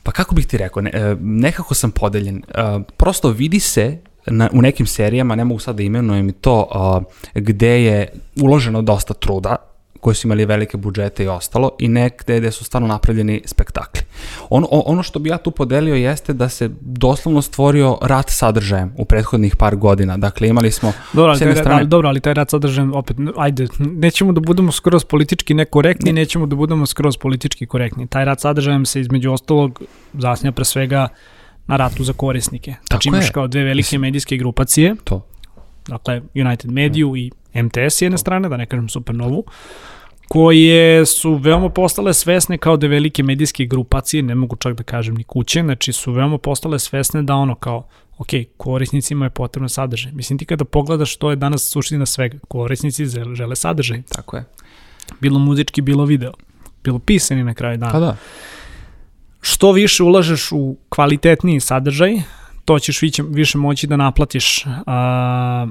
Pa 0.03 0.13
kako 0.13 0.35
bih 0.35 0.47
ti 0.47 0.59
rekao, 0.59 0.83
ne, 0.83 0.91
e, 0.95 1.17
nekako 1.21 1.75
sam 1.75 1.91
podeljen. 1.91 2.43
E, 2.49 2.63
Prosto 2.97 3.29
vidi 3.31 3.61
se 3.61 3.99
na, 4.27 4.51
u 4.53 4.63
nekim 4.63 4.87
serijama, 4.87 5.35
ne 5.35 5.45
mogu 5.45 5.59
sad 5.61 5.77
da 5.77 5.83
imenujem 5.83 6.29
i 6.29 6.33
to, 6.33 6.69
a, 6.73 7.01
gde 7.35 7.83
je 7.85 8.09
uloženo 8.43 8.83
dosta 8.83 9.15
truda, 9.15 9.57
koji 10.07 10.15
su 10.17 10.27
imali 10.27 10.45
velike 10.45 10.77
budžete 10.77 11.25
i 11.25 11.29
ostalo, 11.29 11.71
i 11.79 11.89
nekde 11.89 12.39
gde 12.41 12.51
su 12.51 12.65
stvarno 12.65 12.89
napravljeni 12.89 13.43
spektakli. 13.45 14.03
Ono, 14.51 14.69
o- 14.71 14.83
ono 14.87 15.03
što 15.03 15.19
bi 15.19 15.29
ja 15.29 15.39
tu 15.39 15.51
podelio 15.51 15.95
jeste 15.95 16.33
da 16.33 16.49
se 16.49 16.71
doslovno 16.81 17.43
stvorio 17.43 17.99
rat 18.03 18.27
sadržajem 18.31 18.93
u 18.97 19.05
prethodnih 19.05 19.57
par 19.57 19.77
godina. 19.77 20.17
Dakle, 20.17 20.49
imali 20.49 20.71
smo 20.71 20.93
Dobro, 21.13 21.29
ali 21.31 21.39
s 21.39 21.41
jedne 21.41 21.55
taj, 21.55 21.63
strane- 21.63 21.81
ali, 21.81 21.89
dobro, 21.89 22.09
ali 22.09 22.21
taj 22.21 22.35
rad 22.35 22.51
sadržajem, 22.51 22.95
opet, 22.95 23.17
ajde, 23.37 23.67
nećemo 23.79 24.33
da 24.33 24.41
budemo 24.41 24.73
skroz 24.73 25.05
politički 25.05 25.55
nekorektni, 25.55 26.13
Ne. 26.13 26.21
nećemo 26.21 26.47
da 26.47 26.57
budemo 26.57 26.87
skroz 26.87 27.17
politički 27.17 27.67
korektni. 27.67 28.07
Taj 28.07 28.25
rad 28.25 28.41
sadržajem 28.41 28.87
se 28.87 29.01
između 29.01 29.33
ostalog 29.33 29.83
zasnija 30.15 30.53
pre 30.53 30.65
svega 30.65 31.09
na 31.67 31.77
ratu 31.77 32.05
za 32.05 32.13
korisnike. 32.13 32.71
Znači 32.71 32.89
Tako 32.89 33.17
imaš 33.17 33.27
je. 33.27 33.33
kao 33.33 33.47
dve 33.49 33.63
velike 33.63 33.79
Mislim- 33.79 34.01
medijske 34.01 34.37
grupacije, 34.37 34.95
to. 35.05 35.27
dakle 35.89 36.23
United 36.37 36.71
Mediju 36.71 37.17
i 37.17 37.31
MTS 37.55 37.73
s 37.89 38.03
jedne 38.03 38.19
strane, 38.19 38.49
da 38.49 38.57
ne 38.57 38.67
kažem 38.67 38.89
Supernovu, 38.89 39.45
koje 40.29 41.07
su 41.07 41.35
veoma 41.35 41.69
postale 41.69 42.15
svesne 42.15 42.59
kao 42.59 42.77
da 42.77 42.87
velike 42.87 43.23
medijske 43.23 43.65
grupacije, 43.65 44.23
ne 44.23 44.35
mogu 44.35 44.57
čak 44.57 44.75
da 44.77 44.83
kažem 44.83 45.15
ni 45.15 45.25
kuće, 45.25 45.63
znači 45.63 45.93
su 45.93 46.13
veoma 46.13 46.39
postale 46.39 46.79
svesne 46.79 47.23
da 47.23 47.35
ono 47.35 47.55
kao, 47.55 47.87
ok, 48.19 48.29
korisnicima 48.57 49.27
je 49.27 49.31
potrebno 49.31 49.69
sadržaj. 49.69 50.13
Mislim 50.13 50.39
ti 50.39 50.45
kada 50.45 50.65
pogledaš 50.65 51.15
što 51.15 51.31
je 51.31 51.37
danas 51.37 51.71
suština 51.71 52.07
svega, 52.07 52.39
korisnici 52.49 53.07
žele, 53.35 53.57
sadržaj, 53.57 54.03
Tako 54.03 54.37
je. 54.37 54.45
bilo 55.21 55.39
muzički, 55.39 55.81
bilo 55.81 56.05
video, 56.05 56.33
bilo 56.85 56.99
pisani 56.99 57.45
na 57.45 57.55
kraju 57.55 57.79
dana 57.79 57.93
Pa 57.93 58.01
da. 58.01 58.17
što 59.41 59.73
više 59.73 60.03
ulažeš 60.03 60.53
u 60.53 60.77
kvalitetniji 60.89 61.61
sadržaj, 61.61 62.13
to 62.65 62.79
ćeš 62.79 63.03
više, 63.03 63.23
više 63.29 63.59
moći 63.59 63.87
da 63.87 63.97
naplatiš 63.97 64.65
a, 64.87 65.67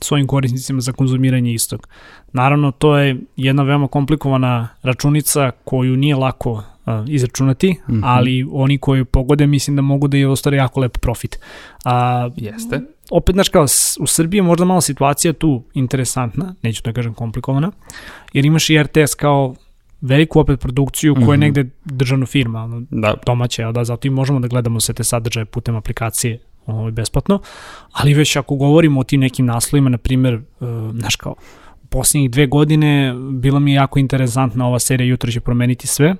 svojim 0.00 0.26
korisnicima 0.26 0.80
za 0.80 0.92
konzumiranje 0.92 1.52
istog. 1.52 1.88
Naravno, 2.32 2.70
to 2.70 2.98
je 2.98 3.16
jedna 3.36 3.62
veoma 3.62 3.88
komplikovana 3.88 4.68
računica 4.82 5.50
koju 5.64 5.96
nije 5.96 6.16
lako 6.16 6.62
a, 6.86 7.04
izračunati, 7.08 7.76
Mhm. 7.88 8.00
ali 8.04 8.48
oni 8.52 8.78
koji 8.78 9.04
pogode 9.04 9.46
mislim 9.46 9.76
da 9.76 9.82
mogu 9.82 10.08
da 10.08 10.16
je 10.16 10.28
ostare 10.28 10.56
jako 10.56 10.80
lep 10.80 10.98
profit. 10.98 11.38
A, 11.84 12.28
Jeste. 12.36 12.80
opet, 13.10 13.34
znaš, 13.34 13.48
kao 13.48 13.66
u 14.00 14.06
Srbiji 14.06 14.38
je 14.38 14.42
možda 14.42 14.64
malo 14.64 14.80
situacija 14.80 15.32
tu 15.32 15.62
interesantna, 15.74 16.54
neću 16.62 16.82
da 16.82 16.92
kažem 16.92 17.14
komplikovana, 17.14 17.70
jer 18.32 18.44
imaš 18.46 18.70
i 18.70 18.82
RTS 18.82 19.14
kao 19.14 19.54
veliku 20.00 20.40
opet 20.40 20.60
produkciju 20.60 21.14
koja 21.14 21.24
je 21.24 21.30
Mhm. 21.30 21.40
negde 21.40 21.64
državna 21.84 22.26
firma, 22.26 22.82
Da, 22.90 23.14
domaća, 23.26 23.72
da, 23.72 23.84
zato 23.84 24.08
i 24.08 24.10
možemo 24.10 24.40
da 24.40 24.48
gledamo 24.48 24.80
sve 24.80 24.94
te 24.94 25.04
sadržaje 25.04 25.44
putem 25.44 25.76
aplikacije 25.76 26.38
ovaj, 26.78 26.92
besplatno, 26.92 27.40
ali 27.92 28.14
već 28.14 28.36
ako 28.36 28.54
govorimo 28.54 29.00
o 29.00 29.04
tim 29.04 29.20
nekim 29.20 29.46
naslovima, 29.46 29.90
na 29.90 29.98
primjer, 29.98 30.34
uh, 30.34 30.68
znaš 30.94 31.16
kao, 31.16 31.34
posljednjih 31.88 32.30
dve 32.30 32.46
godine 32.46 33.14
bila 33.30 33.58
mi 33.60 33.70
je 33.72 33.74
jako 33.74 33.98
interesantna 33.98 34.66
ova 34.66 34.78
serija 34.78 35.08
Jutro 35.08 35.32
će 35.32 35.40
promeniti 35.40 35.86
sve. 35.86 36.14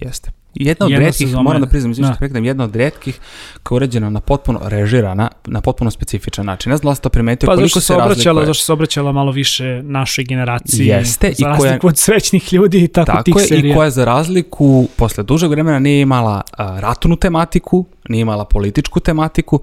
Jeste. 0.00 0.30
Jedna 0.54 0.86
od 0.86 0.92
Jedna 0.92 1.12
sezona 1.12 1.42
moram 1.42 1.60
da 1.60 1.66
priznam, 1.66 1.90
izvinite, 1.90 2.12
da. 2.12 2.18
prekidam, 2.18 2.44
jedna 2.44 2.64
od 2.64 2.76
retkih 2.76 3.20
koja 3.62 3.76
je 3.76 3.78
urađena 3.78 4.10
na 4.10 4.20
potpuno 4.20 4.60
režirana, 4.62 5.30
na 5.46 5.60
potpuno 5.60 5.90
specifičan 5.90 6.46
način. 6.46 6.70
Ne 6.70 6.76
znam 6.76 6.90
da 6.90 6.94
ste 6.94 7.02
to 7.02 7.08
primetio, 7.08 7.46
Pa 7.46 7.52
koliko 7.54 7.66
zašto 7.66 7.80
se 7.80 7.94
obraćala, 7.94 8.46
zašto 8.46 8.64
se 8.64 8.72
obraćala 8.72 9.12
malo 9.12 9.32
više 9.32 9.82
našoj 9.82 10.24
generaciji, 10.24 10.86
Jeste, 10.86 11.28
i 11.28 11.34
za 11.34 11.44
koja- 11.44 11.52
razliku 11.54 11.86
od 11.86 11.98
srećnih 11.98 12.52
ljudi 12.52 12.84
i 12.84 12.88
tako, 12.88 13.22
tih 13.22 13.34
Tako 13.34 13.40
je, 13.40 13.46
serija. 13.46 13.72
i 13.72 13.76
koja 13.76 13.90
za 13.90 14.04
razliku, 14.04 14.88
posle 14.96 15.24
dužeg 15.24 15.50
vremena 15.50 15.78
nije 15.78 16.00
imala 16.00 16.40
a, 16.52 16.80
ratnu 16.80 17.16
tematiku, 17.16 17.84
nije 18.08 18.22
imala 18.22 18.44
političku 18.44 19.00
tematiku, 19.00 19.60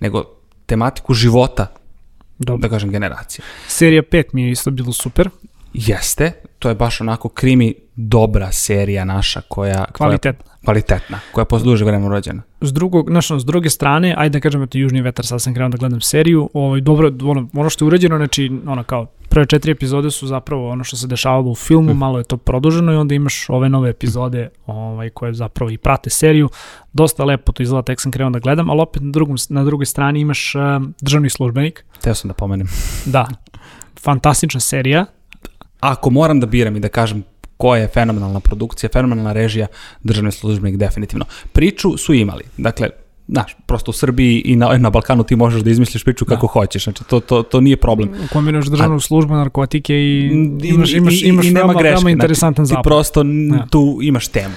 nego 0.00 0.24
tematiku 0.66 1.14
života, 1.14 1.66
Dobro. 2.38 2.62
da 2.62 2.68
kažem, 2.68 2.90
generacije. 2.90 3.44
Serija 3.68 4.02
5 4.02 4.24
mi 4.32 4.42
je 4.42 4.50
isto 4.50 4.70
bilo 4.70 4.92
super, 4.92 5.28
Jeste, 5.74 6.32
to 6.58 6.68
je 6.68 6.74
baš 6.74 7.00
onako 7.00 7.28
krimi 7.28 7.74
dobra 7.96 8.52
serija 8.52 9.04
naša 9.04 9.40
koja... 9.48 9.74
koja- 9.74 9.92
kvalitetna. 9.92 10.44
kvalitetna, 10.64 11.20
koja 11.32 11.42
je 11.42 11.46
posle 11.48 11.64
dužeg 11.64 11.86
vremena 11.86 12.06
urađena. 12.06 12.42
s 12.60 12.72
drugog, 12.72 13.10
znaš, 13.10 13.30
s 13.30 13.44
druge 13.44 13.70
strane, 13.70 14.14
ajde 14.18 14.38
da 14.38 14.42
kažem, 14.42 14.62
eto, 14.62 14.78
Južni 14.78 15.00
vetar, 15.02 15.26
sad 15.26 15.42
sam 15.42 15.54
krenuo 15.54 15.68
da 15.68 15.76
gledam 15.76 16.00
seriju, 16.00 16.50
ovaj, 16.54 16.80
dobro, 16.80 17.12
ono, 17.22 17.48
ono 17.54 17.70
što 17.70 17.84
je 17.84 17.86
urađeno, 17.86 18.16
znači, 18.16 18.50
ono, 18.66 18.84
kao, 18.84 19.06
prve 19.28 19.46
četiri 19.46 19.72
epizode 19.72 20.10
su 20.10 20.26
zapravo 20.26 20.70
ono 20.70 20.84
što 20.84 20.96
se 20.96 21.06
dešavalo 21.06 21.50
u 21.50 21.54
filmu, 21.54 21.90
Mhm. 21.90 21.98
malo 21.98 22.18
je 22.18 22.24
to 22.24 22.36
produženo 22.36 22.92
i 22.92 22.96
onda 22.96 23.14
imaš 23.14 23.46
ove 23.50 23.68
nove 23.68 23.90
epizode 23.90 24.48
ovaj, 24.66 25.10
koje 25.10 25.32
zapravo 25.34 25.70
i 25.70 25.78
prate 25.78 26.10
seriju. 26.10 26.48
Dosta 26.92 27.24
lepo 27.24 27.52
to 27.52 27.62
izgleda, 27.62 27.82
tek 27.82 28.00
sam 28.00 28.12
krenuo 28.12 28.30
da 28.30 28.38
gledam, 28.38 28.70
ali 28.70 28.80
opet 28.80 29.02
na, 29.02 29.10
drugom, 29.10 29.36
na 29.48 29.64
drugoj 29.64 29.86
strani 29.86 30.20
imaš 30.20 30.54
uh, 30.54 30.60
državni 31.00 31.30
službenik. 31.30 31.84
Teo 32.00 32.14
sam 32.14 32.28
da 32.28 32.34
pomenem. 32.34 32.66
Da, 33.06 33.26
fantastična 34.00 34.60
serija. 34.60 35.04
Ako 35.80 36.10
moram 36.10 36.40
da 36.40 36.46
biram 36.46 36.76
i 36.76 36.80
da 36.80 36.88
kažem 36.88 37.24
koja 37.56 37.80
je 37.82 37.88
fenomenalna 37.88 38.40
produkcija, 38.40 38.90
fenomenalna 38.92 39.32
režija, 39.32 39.66
državni 40.02 40.32
službenik 40.32 40.76
definitivno. 40.76 41.24
Priču 41.52 41.96
su 41.96 42.14
imali. 42.14 42.44
Dakle, 42.56 42.88
znaš, 43.28 43.56
prosto 43.66 43.90
u 43.90 43.94
Srbiji 43.94 44.40
i 44.40 44.56
na, 44.56 44.78
na 44.78 44.90
Balkanu 44.90 45.22
ti 45.22 45.36
možeš 45.36 45.62
da 45.62 45.70
izmisliš 45.70 46.04
priču 46.04 46.24
kako 46.24 46.46
hoćeš. 46.46 46.84
Znači, 46.84 47.04
to, 47.04 47.20
to, 47.20 47.42
to 47.42 47.60
nije 47.60 47.76
problem. 47.76 48.10
Kombinuješ 48.32 48.66
državnu 48.66 49.00
službu, 49.00 49.34
narkotike 49.34 49.94
i 49.94 50.30
I- 50.62 50.68
imaš, 50.68 50.92
imaš, 50.92 51.14
i- 51.14 51.26
imaš 51.26 51.46
i 51.46 51.50
nema 51.50 51.58
veoma, 51.62 51.72
greške. 51.74 51.94
veoma 51.94 52.10
interesantan 52.10 52.66
znači, 52.66 52.70
zapad. 52.70 52.84
Ti 52.84 52.88
prosto 52.88 53.22
Da. 53.22 53.66
tu 53.66 53.98
imaš 54.02 54.28
temu. 54.28 54.54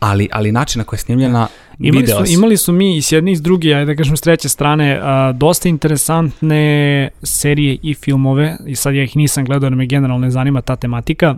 Ali, 0.00 0.28
ali 0.32 0.52
način 0.52 0.78
na 0.78 0.84
koji 0.84 0.96
je 0.96 1.02
snimljena, 1.02 1.46
Imali 1.80 2.00
video 2.00 2.26
su, 2.26 2.32
imali 2.32 2.56
su 2.56 2.72
mi 2.72 2.96
i 2.96 3.02
s 3.02 3.12
jedne 3.12 3.32
i 3.32 3.36
s 3.36 3.42
druge, 3.42 3.68
ajde 3.68 3.84
da 3.86 3.96
kažem 3.96 4.16
s 4.16 4.20
treće 4.20 4.48
strane, 4.48 5.00
a, 5.02 5.32
dosta 5.32 5.68
interesantne 5.68 6.62
serije 7.22 7.78
i 7.82 7.94
filmove, 7.94 8.56
i 8.66 8.74
sad 8.74 8.94
ja 8.94 9.02
ih 9.02 9.16
nisam 9.16 9.44
gledao, 9.44 9.66
jer 9.66 9.74
me 9.74 9.86
generalno 9.86 10.18
ne 10.18 10.30
zanima 10.30 10.60
ta 10.60 10.76
tematika, 10.76 11.36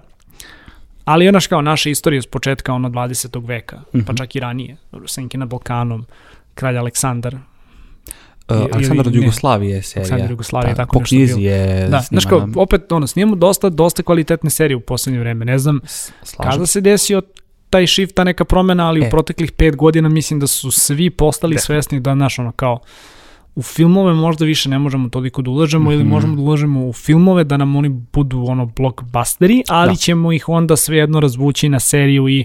ali 1.05 1.29
onaš 1.29 1.46
kao 1.46 1.62
naša 1.62 1.90
istorija 1.90 2.22
s 2.22 2.27
početka 2.27 2.72
ono 2.72 2.88
20. 2.88 3.40
veka, 3.40 3.81
pa 3.92 3.99
Mhm. 3.99 4.14
čak 4.14 4.37
i 4.37 4.40
ranije, 4.40 4.77
Senke 5.07 5.38
na 5.38 5.46
Balkanom, 5.46 6.07
kralj 6.57 6.79
Aleksandar, 6.79 7.37
Uh, 8.49 8.57
Aleksandar 8.73 9.07
od. 9.09 9.14
Jugoslavije 9.14 9.75
je 9.75 9.83
serija. 9.83 10.03
Aleksandar 10.03 10.31
Jugoslavije, 10.31 10.71
Da, 10.71 10.77
tako 10.77 10.92
po 10.92 11.01
nešto 11.01 11.09
knjizi 11.09 11.35
bilo. 11.35 11.47
je 11.47 11.88
Da, 11.88 12.01
znaš 12.01 12.25
kao, 12.25 12.49
opet 12.57 12.92
ono, 12.92 13.07
snimamo 13.07 13.37
dosta, 13.37 13.69
dosta 13.71 14.03
kvalitetne 14.03 14.51
serije 14.51 14.77
u 14.77 14.81
poslednje 14.81 15.21
vreme, 15.21 15.45
ne 15.45 15.59
znam 15.59 15.81
slažem 16.23 16.51
kada 16.51 16.66
se 16.66 16.81
desio 16.81 17.23
taj 17.71 17.87
shift, 17.87 18.14
ta 18.14 18.25
neka 18.25 18.45
promena, 18.45 18.88
ali 18.88 19.01
E. 19.01 19.07
u 19.07 19.11
proteklih 19.11 19.53
pet 19.53 19.77
godina 19.77 20.09
mislim 20.09 20.40
da 20.40 20.47
su 20.47 20.71
svi 20.71 21.11
postali 21.11 21.55
Definitivno. 21.55 21.83
svesni 21.83 22.01
da, 22.01 22.14
znaš, 22.14 22.38
ono, 22.38 22.53
kao, 22.53 22.79
u 23.55 23.62
filmove 23.62 24.12
možda 24.14 24.45
više 24.45 24.69
ne 24.69 24.79
možemo 24.79 25.09
toliko 25.09 25.42
da 25.42 25.51
ulažemo 25.51 25.85
mm 25.85 25.88
-hmm. 25.88 25.95
ili 25.95 26.03
Mhm. 26.03 26.11
možemo 26.11 26.37
da 26.37 26.42
ulažemo 26.42 26.87
u 26.87 26.92
filmove 26.92 27.45
da 27.45 27.57
nam 27.57 27.77
oni 27.77 27.88
budu 27.88 28.45
ono 28.45 28.66
blockbusteri, 28.66 29.62
ali 29.69 29.90
Da. 29.90 29.97
ćemo 29.97 30.33
ih 30.33 30.49
onda 30.49 30.77
svejedno 30.77 31.21
razvući 31.21 31.69
na 31.69 31.81
seriju 31.81 32.29
i 32.29 32.45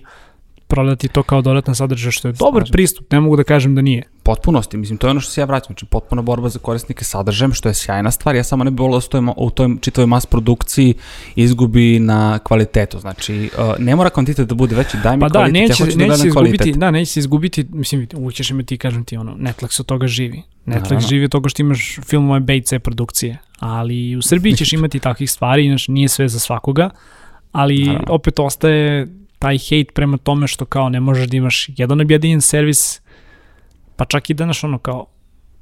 prodati 0.72 1.08
to 1.08 1.24
kao 1.24 1.42
dodatan 1.42 1.76
sadržaj, 1.76 2.12
što 2.12 2.28
je 2.28 2.32
dobar 2.34 2.62
Slažem. 2.62 2.72
pristup, 2.72 3.12
ne 3.12 3.20
mogu 3.20 3.36
da 3.36 3.44
kažem 3.44 3.76
da 3.76 3.82
nije. 3.82 4.04
potpunosti, 4.24 4.78
mislim, 4.78 4.98
to 4.98 5.08
je 5.08 5.12
ono 5.12 5.20
što 5.20 5.32
se 5.32 5.42
ja 5.42 5.46
vraćam, 5.46 5.68
znači 5.68 5.86
potpuna 5.86 6.22
borba 6.22 6.50
za 6.50 6.60
korisnike 6.60 7.04
sadržajem, 7.04 7.54
što 7.54 7.70
je 7.70 7.74
sjajna 7.74 8.12
stvar, 8.12 8.36
ja 8.36 8.44
samo 8.44 8.64
ne 8.64 8.72
bih 8.72 8.80
volio 8.80 8.98
da 8.98 9.02
stojimo 9.02 9.34
u 9.38 9.50
toj 9.50 9.70
čitavoj 9.82 10.08
mas 10.08 10.26
produkciji 10.26 10.94
izgubi 11.36 12.00
na 12.00 12.40
kvalitetu, 12.40 13.00
znači 13.00 13.50
uh, 13.58 13.80
ne 13.80 13.96
mora 13.96 14.10
kvantitet 14.10 14.48
da 14.48 14.56
bude 14.56 14.76
veći, 14.76 14.98
daj 14.98 15.18
mi 15.18 15.22
Pa 15.22 15.30
da, 15.30 15.32
kvalitet, 15.34 15.54
neće, 15.62 15.74
ja 15.74 15.86
hoću 15.86 15.98
da 15.98 16.04
neće 16.04 16.18
se 16.18 16.22
gledam 16.22 16.34
kvalitet. 16.34 16.60
izgubiti, 16.60 16.80
da, 16.80 16.92
neće 16.92 17.12
se 17.12 17.20
izgubiti, 17.20 17.66
mislim, 17.70 18.08
uvijek 18.16 18.36
ćeš 18.36 18.52
imati, 18.52 18.78
kažem 18.78 19.04
ti, 19.04 19.18
ono, 19.18 19.32
Netflix 19.34 19.80
od 19.80 19.86
toga 19.86 20.08
živi. 20.08 20.42
Netflix 20.66 20.82
Naravno. 20.82 21.08
živi 21.08 21.26
od 21.26 21.32
toga 21.32 21.50
što 21.50 21.62
imaš 21.62 22.00
filmove 22.06 22.40
B 22.40 22.58
i 22.58 22.62
C 22.62 22.80
produkcije, 22.80 23.38
ali 23.60 24.16
u 24.16 24.22
Srbiji 24.22 24.54
ćeš 24.54 24.74
imati 24.80 25.00
takvih 25.00 25.32
stvari, 25.32 25.68
znači 25.68 25.92
nije 25.92 26.08
sve 26.08 26.28
za 26.28 26.40
svakoga, 26.40 26.90
ali 27.52 27.84
Naravno. 27.84 28.06
opet 28.10 28.40
ostaje 28.40 29.08
taj 29.41 29.58
hejt 29.60 29.93
prema 29.93 30.17
tome 30.17 30.47
što 30.47 30.65
kao 30.65 30.89
ne 30.89 30.99
možeš 30.99 31.27
da 31.27 31.38
imaš 31.38 31.69
jedan 31.69 32.01
objedinjen 32.01 32.41
servis, 32.41 33.01
pa 33.95 34.06
čak 34.06 34.30
i 34.30 34.34
danas 34.34 34.63
ono 34.63 34.77
kao 34.80 35.06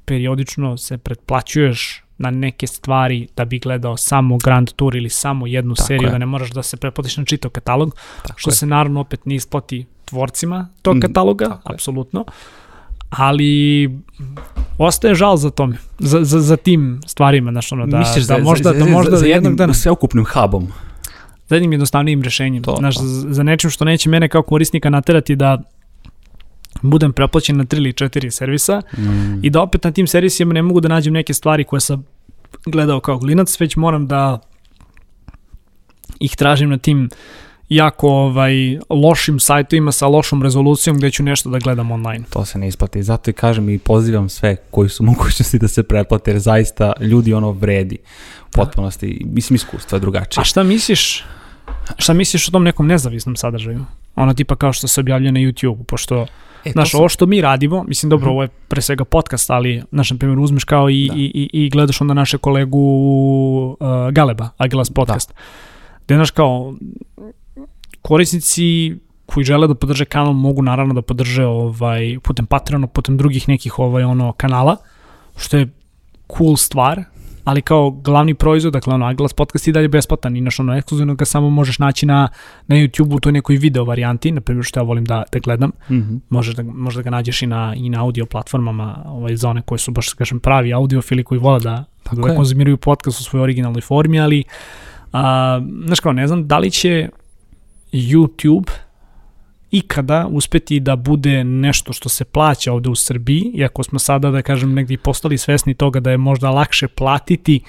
periodično 0.04 0.76
se 0.76 0.98
pretplaćuješ 0.98 2.02
na 2.18 2.30
neke 2.30 2.66
stvari 2.66 3.28
da 3.36 3.44
bi 3.44 3.58
gledao 3.58 3.96
samo 3.96 4.38
Grand 4.38 4.70
Tour 4.70 4.96
ili 4.96 5.08
samo 5.10 5.46
jednu 5.46 5.74
Tako 5.74 5.86
seriju, 5.86 6.06
je. 6.06 6.10
da 6.10 6.18
ne 6.18 6.26
moraš 6.26 6.50
da 6.50 6.62
se 6.62 6.76
pretplatiš 6.76 7.16
na 7.16 7.24
čitav 7.24 7.50
katalog, 7.50 7.96
Tako 8.22 8.38
što 8.38 8.50
je. 8.50 8.54
se 8.54 8.66
naravno 8.66 9.00
opet 9.00 9.26
ne 9.26 9.34
isplati 9.34 9.84
tvorcima 10.04 10.68
tog 10.82 10.96
Mm, 10.96 11.00
kataloga, 11.00 11.44
tako 11.46 11.72
apsolutno. 11.72 12.24
Ali 13.10 13.90
ostaje 14.78 15.14
žal 15.14 15.36
za 15.36 15.50
tome, 15.50 15.76
za, 15.98 16.24
za, 16.24 16.40
za 16.40 16.56
tim 16.56 17.00
stvarima, 17.06 17.50
znaš, 17.50 17.72
ono, 17.72 17.86
da, 17.86 17.98
Misliš 17.98 18.24
da 18.24 18.34
za- 18.34 18.38
možda, 18.40 18.64
za, 18.64 18.72
da 18.74 18.78
za, 18.80 18.90
možda 18.90 19.10
za, 19.10 19.16
za 19.16 19.26
jednog 19.26 19.54
dana, 19.54 19.74
sveukupnim 19.74 20.24
hubom. 20.26 20.68
Za 21.50 21.56
jednim 21.56 21.72
jednostavnijim 21.72 22.22
rešenjem, 22.22 22.62
To, 22.62 22.76
znaš, 22.78 22.94
to. 22.94 23.02
za, 23.04 23.42
nečim 23.42 23.70
što 23.70 23.84
neće 23.84 24.08
mene 24.08 24.28
kao 24.28 24.42
korisnika 24.42 24.90
naterati 24.90 25.36
da 25.36 25.58
budem 26.82 27.12
preplaćen 27.12 27.56
na 27.56 27.64
tri 27.64 27.78
ili 27.78 27.92
četiri 27.92 28.30
servisa 28.30 28.82
Mm. 28.98 29.44
i 29.44 29.50
da 29.50 29.62
opet 29.62 29.84
na 29.84 29.90
tim 29.92 30.06
servisima 30.06 30.54
ne 30.54 30.62
mogu 30.62 30.80
da 30.80 30.88
nađem 30.88 31.12
neke 31.12 31.34
stvari 31.34 31.64
koje 31.64 31.80
sam 31.80 32.04
gledao 32.66 33.00
kao 33.00 33.18
klinac, 33.18 33.60
već 33.60 33.76
moram 33.76 34.06
da 34.06 34.38
ih 36.20 36.36
tražim 36.36 36.70
na 36.70 36.78
tim 36.78 37.08
jako 37.68 38.08
ovaj, 38.08 38.52
lošim 38.90 39.40
sajtovima 39.40 39.92
sa 39.92 40.06
lošom 40.06 40.42
rezolucijom 40.42 40.96
gde 40.98 41.10
ću 41.10 41.22
nešto 41.22 41.50
da 41.50 41.58
gledam 41.58 41.90
online. 41.90 42.24
To 42.30 42.44
se 42.44 42.58
ne 42.58 42.68
isplati. 42.68 43.02
Zato 43.02 43.30
i 43.30 43.34
kažem 43.34 43.68
i 43.68 43.78
pozivam 43.78 44.28
sve 44.28 44.56
koji 44.70 44.88
su 44.88 45.02
mogućnosti 45.04 45.58
da 45.58 45.68
se 45.68 45.82
pretplate, 45.82 46.30
jer 46.30 46.38
zaista 46.38 46.92
ljudi 47.00 47.34
ono 47.34 47.50
vredi 47.52 47.98
u 48.42 48.50
potpunosti. 48.52 49.22
Mislim, 49.26 49.54
iskustvo 49.54 49.96
je 49.96 50.00
drugačije. 50.00 50.40
A 50.40 50.44
šta 50.44 50.62
misliš, 50.62 51.24
šta 51.98 52.12
misliš 52.12 52.48
o 52.48 52.52
tom 52.52 52.64
nekom 52.64 52.86
nezavisnom 52.86 53.36
sadržaju? 53.36 53.84
Ono 54.16 54.34
tipa 54.34 54.56
kao 54.56 54.72
što 54.72 54.88
se 54.88 55.00
objavlja 55.00 55.30
na 55.30 55.40
YouTube, 55.40 55.84
pošto 55.84 56.26
E, 56.64 56.70
Znaš, 56.70 56.90
sam- 56.90 57.00
ovo 57.00 57.08
što 57.08 57.26
mi 57.26 57.40
radimo, 57.40 57.82
mislim, 57.84 58.10
dobro, 58.10 58.26
Mhm. 58.26 58.32
ovo 58.32 58.42
je 58.42 58.48
pre 58.48 58.82
svega 58.82 59.04
podcast, 59.04 59.50
ali, 59.50 59.82
znaš, 59.90 60.10
na 60.10 60.16
primjer, 60.16 60.38
uzmeš 60.38 60.64
kao 60.64 60.90
i, 60.90 61.08
Da. 61.08 61.14
i, 61.16 61.24
i, 61.24 61.64
i 61.64 61.70
gledaš 61.70 62.00
onda 62.00 62.14
naše 62.14 62.38
kolegu 62.38 62.78
uh, 63.70 63.86
Galeba, 64.12 64.48
Agilas 64.58 64.90
podcast, 64.90 65.28
da. 65.28 65.34
gde, 66.06 66.14
znaš, 66.14 66.30
kao, 66.30 66.74
korisnici 68.02 68.96
koji 69.26 69.44
žele 69.44 69.68
da 69.68 69.74
podrže 69.74 70.04
kanal 70.04 70.32
mogu 70.32 70.62
naravno 70.62 70.94
da 70.94 71.02
podrže 71.02 71.44
ovaj, 71.44 72.18
putem 72.22 72.46
Patreona, 72.46 72.86
putem 72.86 73.16
drugih 73.16 73.48
nekih 73.48 73.78
ovaj, 73.78 74.04
ono, 74.04 74.32
kanala, 74.32 74.76
što 75.36 75.56
je 75.56 75.68
cool 76.28 76.56
stvar, 76.56 77.04
ali 77.44 77.62
kao 77.62 77.90
glavni 77.90 78.34
proizvod, 78.34 78.72
dakle 78.72 78.94
ono, 78.94 79.06
Aglas 79.06 79.32
podcast 79.32 79.68
i 79.68 79.72
dalje 79.72 79.88
besplatan 79.88 80.36
i 80.36 80.40
naš 80.40 80.60
ono 80.60 80.76
ekskluzivno 80.76 81.14
ga 81.14 81.24
samo 81.24 81.50
možeš 81.50 81.78
naći 81.78 82.06
na, 82.06 82.28
na 82.66 82.76
YouTube-u 82.76 83.16
u 83.16 83.20
toj 83.20 83.32
nekoj 83.32 83.56
video 83.56 83.84
varijanti, 83.84 84.30
na 84.32 84.40
primjer 84.40 84.64
što 84.64 84.80
ja 84.80 84.84
volim 84.84 85.04
da, 85.04 85.22
da 85.32 85.38
gledam, 85.38 85.70
Mhm. 85.90 86.16
možeš 86.28 86.54
da, 86.54 86.62
možda 86.64 87.02
ga 87.02 87.10
nađeš 87.10 87.42
i 87.42 87.46
na, 87.46 87.74
i 87.76 87.88
na 87.88 88.00
audio 88.00 88.26
platformama 88.26 89.02
ovaj, 89.06 89.36
za 89.36 89.48
one 89.50 89.62
koje 89.62 89.78
su 89.78 89.90
baš, 89.90 90.12
kažem, 90.12 90.40
pravi 90.40 90.72
audiofili 90.72 91.24
koji 91.24 91.38
vole 91.38 91.60
da, 91.60 91.84
Tako 92.02 92.16
da 92.16 92.28
je. 92.28 92.36
konzumiraju 92.36 92.76
podcast 92.76 93.20
u 93.20 93.24
svojoj 93.24 93.42
originalnoj 93.42 93.80
formi, 93.80 94.20
ali 94.20 94.44
a, 95.12 95.60
znaš 95.86 96.00
kao, 96.00 96.12
ne 96.12 96.26
znam 96.26 96.48
da 96.48 96.58
li 96.58 96.70
će 96.70 97.08
YouTube 97.92 98.70
ikada 99.70 100.26
uspeti 100.30 100.80
da 100.80 100.96
bude 100.96 101.44
nešto 101.44 101.92
što 101.92 102.08
se 102.08 102.24
plaća 102.24 102.72
ovde 102.72 102.88
u 102.88 102.94
Srbiji, 102.94 103.50
iako 103.54 103.82
smo 103.82 103.98
sada, 103.98 104.30
da 104.30 104.42
kažem, 104.42 104.74
negdje 104.74 104.98
postali 104.98 105.38
svesni 105.38 105.74
toga 105.74 106.00
da 106.00 106.10
je 106.10 106.16
možda 106.16 106.50
lakše 106.50 106.88
platiti, 106.88 107.60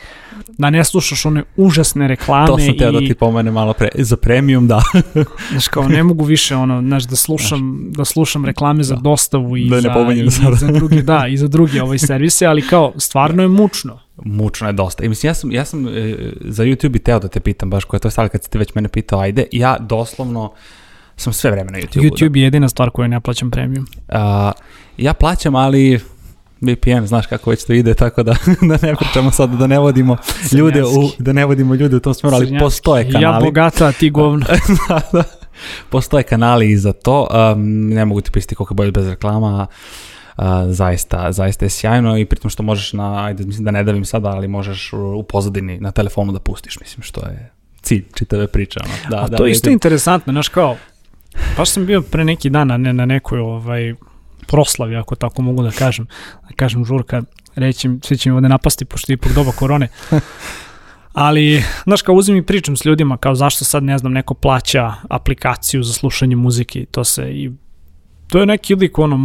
da 0.57 0.69
ne 0.69 0.83
slušaš 0.83 1.25
one 1.25 1.43
užasne 1.55 2.07
reklame 2.07 2.47
To 2.47 2.57
sam 2.57 2.77
teo 2.77 2.89
i 2.89 2.93
da 2.93 2.99
ti 2.99 3.15
pomenem 3.15 3.53
malo 3.53 3.73
pre. 3.73 3.89
Za 3.95 4.17
premium, 4.17 4.67
da. 4.67 4.81
Znaš 5.51 5.67
kao, 5.67 5.87
ne 5.87 6.03
mogu 6.03 6.23
više 6.23 6.55
ono, 6.55 6.81
znaš, 6.81 7.03
da 7.03 7.15
slušam, 7.15 7.91
da 7.91 8.05
slušam 8.05 8.45
reklame 8.45 8.83
za 8.83 8.95
Da. 8.95 9.01
dostavu 9.01 9.57
i, 9.57 9.69
Da 9.69 9.81
za, 9.81 9.89
i, 10.15 10.31
sada. 10.31 10.55
za 10.55 10.67
druge, 10.67 11.01
da, 11.01 11.27
i 11.33 11.37
za 11.37 11.47
druge 11.47 11.83
ovaj 11.83 11.97
servise, 11.97 12.45
ali 12.45 12.61
kao, 12.61 12.93
stvarno 12.97 13.41
je 13.43 13.47
mučno. 13.47 13.99
Mučno 14.25 14.67
je 14.67 14.73
dosta. 14.73 15.03
I 15.03 15.09
mislim, 15.09 15.29
ja 15.29 15.33
sam, 15.33 15.51
ja 15.51 15.65
sam 15.65 15.87
e, 15.87 16.15
za 16.41 16.63
YouTube 16.63 16.95
i 16.95 16.99
teo 16.99 17.19
da 17.19 17.27
te 17.27 17.39
pitam 17.39 17.69
baš 17.69 17.83
koja 17.83 17.97
je 17.97 18.01
to 18.01 18.09
stvar 18.09 18.29
kad 18.29 18.43
si 18.43 18.49
ti 18.49 18.57
već 18.57 18.75
mene 18.75 18.89
pitao, 18.89 19.19
ajde, 19.19 19.45
ja 19.51 19.77
doslovno 19.79 20.53
sam 21.21 21.33
sve 21.33 21.51
vreme 21.51 21.71
na 21.71 21.79
YouTube-u. 21.79 22.01
YouTube 22.01 22.37
je 22.37 22.43
jedina 22.43 22.69
stvar 22.69 22.89
koju 22.89 23.07
ne 23.07 23.19
plaćam 23.19 23.51
premium. 23.51 23.87
A, 24.09 24.51
ja 24.97 25.13
plaćam, 25.13 25.55
ali 25.55 25.99
VPN, 26.61 27.05
znaš 27.05 27.27
kako 27.27 27.49
već 27.49 27.63
to 27.65 27.73
ide, 27.73 27.93
tako 27.93 28.23
da, 28.23 28.35
da 28.69 28.87
ne 28.87 28.95
pričamo 28.95 29.31
sad, 29.31 29.49
da 29.49 29.67
ne 29.67 29.79
vodimo 29.79 30.17
ljude 30.51 30.83
u, 30.83 31.09
da 31.19 31.33
ne 31.33 31.45
vodimo 31.45 31.75
ljude 31.75 31.95
u 31.95 31.99
tom 31.99 32.13
smjeru, 32.13 32.35
ali 32.35 32.45
Crnjanski. 32.45 32.65
postoje 32.65 33.11
kanali. 33.11 33.23
Ja 33.23 33.39
bogata, 33.45 33.91
ti 33.91 34.09
govno. 34.09 34.45
da, 34.87 35.01
da. 35.13 35.23
Postoje 35.89 36.23
kanali 36.23 36.71
i 36.71 36.77
za 36.77 36.93
to. 36.93 37.27
Um, 37.53 37.89
ne 37.89 38.05
mogu 38.05 38.21
ti 38.21 38.31
pisati 38.31 38.55
koliko 38.55 38.73
je 38.73 38.75
bolje 38.75 38.91
bez 38.91 39.09
reklama. 39.09 39.67
Uh, 40.37 40.43
zaista, 40.69 41.31
zaista 41.31 41.65
je 41.65 41.69
sjajno 41.69 42.17
i 42.17 42.25
pritom 42.25 42.49
što 42.49 42.63
možeš 42.63 42.93
na, 42.93 43.25
ajde, 43.25 43.45
mislim 43.45 43.65
da 43.65 43.71
ne 43.71 43.83
davim 43.83 44.05
sada, 44.05 44.29
ali 44.29 44.47
možeš 44.47 44.93
u, 44.93 45.23
pozadini 45.23 45.79
na 45.79 45.91
telefonu 45.91 46.31
da 46.33 46.39
pustiš, 46.39 46.79
mislim 46.79 47.03
što 47.03 47.21
je 47.21 47.51
cilj 47.81 48.05
čitave 48.13 48.47
priče. 48.47 48.79
Ono. 48.83 48.93
Da, 49.09 49.23
A 49.23 49.27
da, 49.27 49.37
to 49.37 49.45
je 49.45 49.51
isto 49.51 49.65
vidim. 49.65 49.75
interesantno, 49.75 50.33
znaš 50.33 50.47
kao, 50.47 50.77
baš 51.57 51.69
sam 51.69 51.85
bio 51.85 52.01
pre 52.01 52.25
neki 52.25 52.49
dan 52.49 52.67
na, 52.67 52.77
ne, 52.77 52.93
na 52.93 53.05
nekoj 53.05 53.39
ovaj, 53.39 53.93
proslavi, 54.47 54.95
ako 54.95 55.15
tako 55.15 55.41
mogu 55.41 55.63
da 55.63 55.71
kažem, 55.71 56.07
da 56.49 56.55
kažem 56.55 56.85
žurka, 56.85 57.21
reći, 57.55 57.89
svi 58.03 58.17
će 58.17 58.29
mi 58.29 58.35
ovde 58.35 58.49
napasti, 58.49 58.85
pošto 58.85 59.11
je 59.11 59.13
ipak 59.13 59.33
doba 59.33 59.51
korone. 59.51 59.87
Ali, 61.13 61.63
znaš, 61.83 62.01
kao 62.01 62.15
uzim 62.15 62.37
i 62.37 62.45
pričam 62.45 62.75
s 62.75 62.85
ljudima, 62.85 63.17
kao 63.17 63.35
zašto 63.35 63.65
sad, 63.65 63.83
ne 63.83 63.97
znam, 63.97 64.13
neko 64.13 64.33
plaća 64.33 64.93
aplikaciju 65.09 65.83
za 65.83 65.93
slušanje 65.93 66.35
muzike 66.35 66.79
i 66.79 66.85
to 66.85 67.03
se 67.03 67.31
i 67.31 67.51
to 68.27 68.39
je 68.39 68.45
neki 68.45 68.75
lik 68.75 68.99
ono 68.99 69.17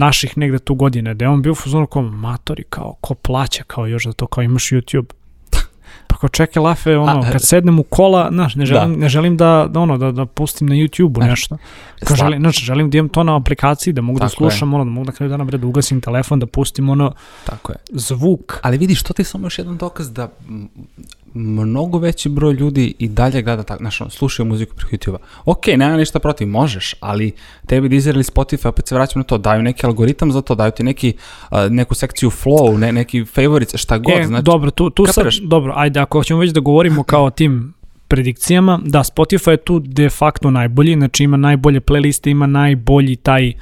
naših 0.00 0.38
negde 0.38 0.58
tu 0.58 0.74
godine, 0.74 1.14
da 1.14 1.24
je 1.24 1.28
on 1.28 1.42
bio 1.42 1.52
u 1.52 1.54
fazonu 1.54 1.86
kao 1.86 2.02
matori, 2.02 2.64
kao 2.70 2.96
ko 3.00 3.14
plaća, 3.14 3.64
kao 3.66 3.86
još 3.86 4.04
za 4.04 4.12
to, 4.12 4.26
kao 4.26 4.42
imaš 4.42 4.64
YouTube. 4.64 5.12
Kao 6.24 6.28
čekaj 6.28 6.62
lafe, 6.62 6.96
ono, 6.96 7.20
A, 7.20 7.32
kad 7.32 7.42
sednem 7.42 7.78
u 7.78 7.82
kola, 7.82 8.28
znaš, 8.32 8.54
ne 8.54 8.66
želim, 8.66 8.98
ne 8.98 9.08
želim 9.08 9.36
da, 9.36 9.66
da, 9.70 9.80
ono, 9.80 9.98
da, 9.98 10.12
da 10.12 10.26
pustim 10.26 10.68
na 10.68 10.74
YouTube-u 10.74 11.20
Znaš, 11.20 11.30
nešto. 11.30 11.56
Kao 12.04 12.16
želim, 12.16 12.40
znači, 12.40 12.64
želim 12.64 12.90
da 12.90 12.98
imam 12.98 13.08
to 13.08 13.22
na 13.22 13.36
aplikaciji, 13.36 13.92
da 13.92 14.02
mogu 14.02 14.18
da 14.18 14.28
Tako 14.28 14.44
je. 14.44 14.50
slušam, 14.50 14.74
ono, 14.74 14.84
da 14.84 14.90
mogu 14.90 15.06
da 15.06 15.12
kraju 15.12 15.30
dana 15.30 15.44
bre, 15.44 15.58
da 15.58 15.66
ugasim 15.66 16.00
telefon, 16.00 16.40
da 16.40 16.46
pustim 16.46 16.88
ono 16.88 17.12
Tako 17.44 17.72
je. 17.72 17.78
zvuk. 17.92 18.58
Ali 18.62 18.78
vidiš, 18.78 19.02
to 19.02 19.12
ti 19.12 19.22
je 19.22 19.26
samo 19.26 19.46
još 19.46 19.58
jedan 19.58 19.76
dokaz 19.76 20.12
da 20.12 20.28
mnogo 21.34 21.98
veći 21.98 22.28
broj 22.28 22.52
ljudi 22.54 22.94
i 22.98 23.08
dalje 23.08 23.42
gleda 23.42 23.62
tako, 23.62 23.82
znaš, 23.82 24.00
slušaju 24.10 24.46
muziku 24.46 24.76
preko 24.76 24.96
YouTube-a. 24.96 25.18
Ok, 25.44 25.66
nema 25.66 25.96
ništa 25.96 26.18
protiv, 26.18 26.48
možeš, 26.48 26.94
ali 27.00 27.32
tebi 27.66 27.88
Deezer 27.88 28.14
ili 28.14 28.24
Spotify, 28.24 28.68
opet 28.68 28.88
se 28.88 28.94
vraćam 28.94 29.20
na 29.20 29.24
to, 29.24 29.38
daju 29.38 29.62
neki 29.62 29.86
algoritam 29.86 30.32
za 30.32 30.42
to, 30.42 30.54
daju 30.54 30.70
ti 30.70 30.82
neki, 30.82 31.12
a, 31.50 31.68
neku 31.68 31.94
sekciju 31.94 32.30
flow, 32.30 32.78
ne, 32.78 32.92
neki 32.92 33.24
favorites, 33.24 33.80
šta 33.80 33.98
god, 33.98 34.18
e, 34.18 34.24
znači, 34.26 34.44
dobro, 34.44 34.70
tu, 34.70 34.90
tu 34.90 35.06
sad, 35.06 35.26
dobro, 35.42 35.72
ajde, 35.76 36.00
ako 36.00 36.24
ćemo 36.24 36.40
već 36.40 36.50
da 36.50 36.60
govorimo 36.60 37.02
kao 37.02 37.30
tim 37.30 37.74
predikcijama, 38.08 38.80
da, 38.84 38.98
Spotify 38.98 39.50
je 39.50 39.56
tu 39.56 39.78
de 39.78 40.10
facto 40.10 40.50
najbolji, 40.50 40.94
znači 40.94 41.24
ima 41.24 41.36
najbolje 41.36 41.80
playliste, 41.80 42.30
ima 42.30 42.46
najbolji 42.46 43.16
taj 43.16 43.52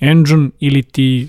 engine 0.00 0.50
ili 0.60 0.82
ti 0.82 1.28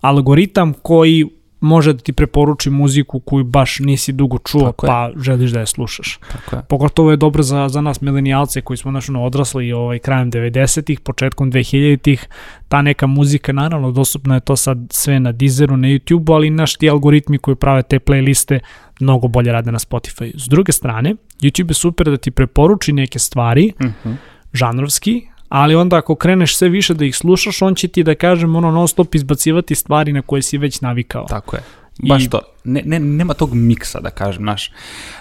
algoritam 0.00 0.72
koji 0.82 1.26
može 1.60 1.92
da 1.92 1.98
ti 1.98 2.12
preporuči 2.12 2.70
muziku 2.70 3.20
koju 3.20 3.44
baš 3.44 3.78
nisi 3.78 4.12
dugo 4.12 4.38
čuo, 4.38 4.62
Tako 4.62 4.86
je. 4.86 4.88
pa 4.88 5.10
želiš 5.16 5.50
da 5.50 5.60
je 5.60 5.66
slušaš. 5.66 6.18
tako 6.32 6.56
je. 6.56 6.62
Pogotovo 6.62 7.10
je 7.10 7.16
dobro 7.16 7.42
za, 7.42 7.68
za 7.68 7.80
nas 7.80 8.00
milenijalce 8.00 8.60
koji 8.60 8.76
smo 8.76 8.90
našo 8.90 9.12
odrasli 9.14 9.72
ovaj, 9.72 9.98
krajem 9.98 10.30
90-ih, 10.30 11.00
početkom 11.00 11.52
2000-ih. 11.52 12.28
Ta 12.68 12.82
neka 12.82 13.06
muzika, 13.06 13.52
naravno, 13.52 13.90
dostupna 13.90 14.34
je 14.34 14.40
to 14.40 14.56
sad 14.56 14.78
sve 14.90 15.20
na 15.20 15.32
Deezeru, 15.32 15.76
na 15.76 15.88
YouTubeu, 15.88 16.34
ali 16.34 16.50
naš 16.50 16.74
ti 16.74 16.90
algoritmi 16.90 17.38
koji 17.38 17.54
prave 17.56 17.82
te 17.82 17.98
playliste 17.98 18.58
mnogo 19.00 19.28
bolje 19.28 19.52
rade 19.52 19.72
na 19.72 19.78
Spotify. 19.78 20.32
S 20.36 20.48
druge 20.48 20.72
strane, 20.72 21.14
YouTube 21.40 21.70
je 21.70 21.74
super 21.74 22.06
da 22.06 22.16
ti 22.16 22.30
preporuči 22.30 22.92
neke 22.92 23.18
stvari, 23.18 23.72
Mhm. 23.82 24.12
žanrovski, 24.52 25.22
ali 25.48 25.74
onda 25.74 25.96
ako 25.96 26.14
kreneš 26.14 26.56
sve 26.56 26.68
više 26.68 26.94
da 26.94 27.04
ih 27.04 27.16
slušaš, 27.16 27.62
on 27.62 27.74
će 27.74 27.88
ti 27.88 28.02
da 28.02 28.14
kažem 28.14 28.56
ono 28.56 28.70
non 28.70 28.88
stop 28.88 29.14
izbacivati 29.14 29.74
stvari 29.74 30.12
na 30.12 30.22
koje 30.22 30.42
si 30.42 30.58
već 30.58 30.80
navikao. 30.80 31.26
Tako 31.28 31.56
je. 31.56 31.62
Baš 31.98 32.24
I- 32.24 32.28
to. 32.28 32.40
Ne, 32.64 32.82
ne, 32.84 32.98
nema 33.00 33.34
tog 33.34 33.54
miksa, 33.54 34.00
da 34.00 34.10
kažem, 34.10 34.44
naš. 34.44 34.72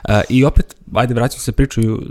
Uh, 0.04 0.16
I 0.30 0.44
opet, 0.44 0.76
ajde, 0.94 1.14
vraćam 1.14 1.40
se 1.40 1.52
pričaju 1.52 2.02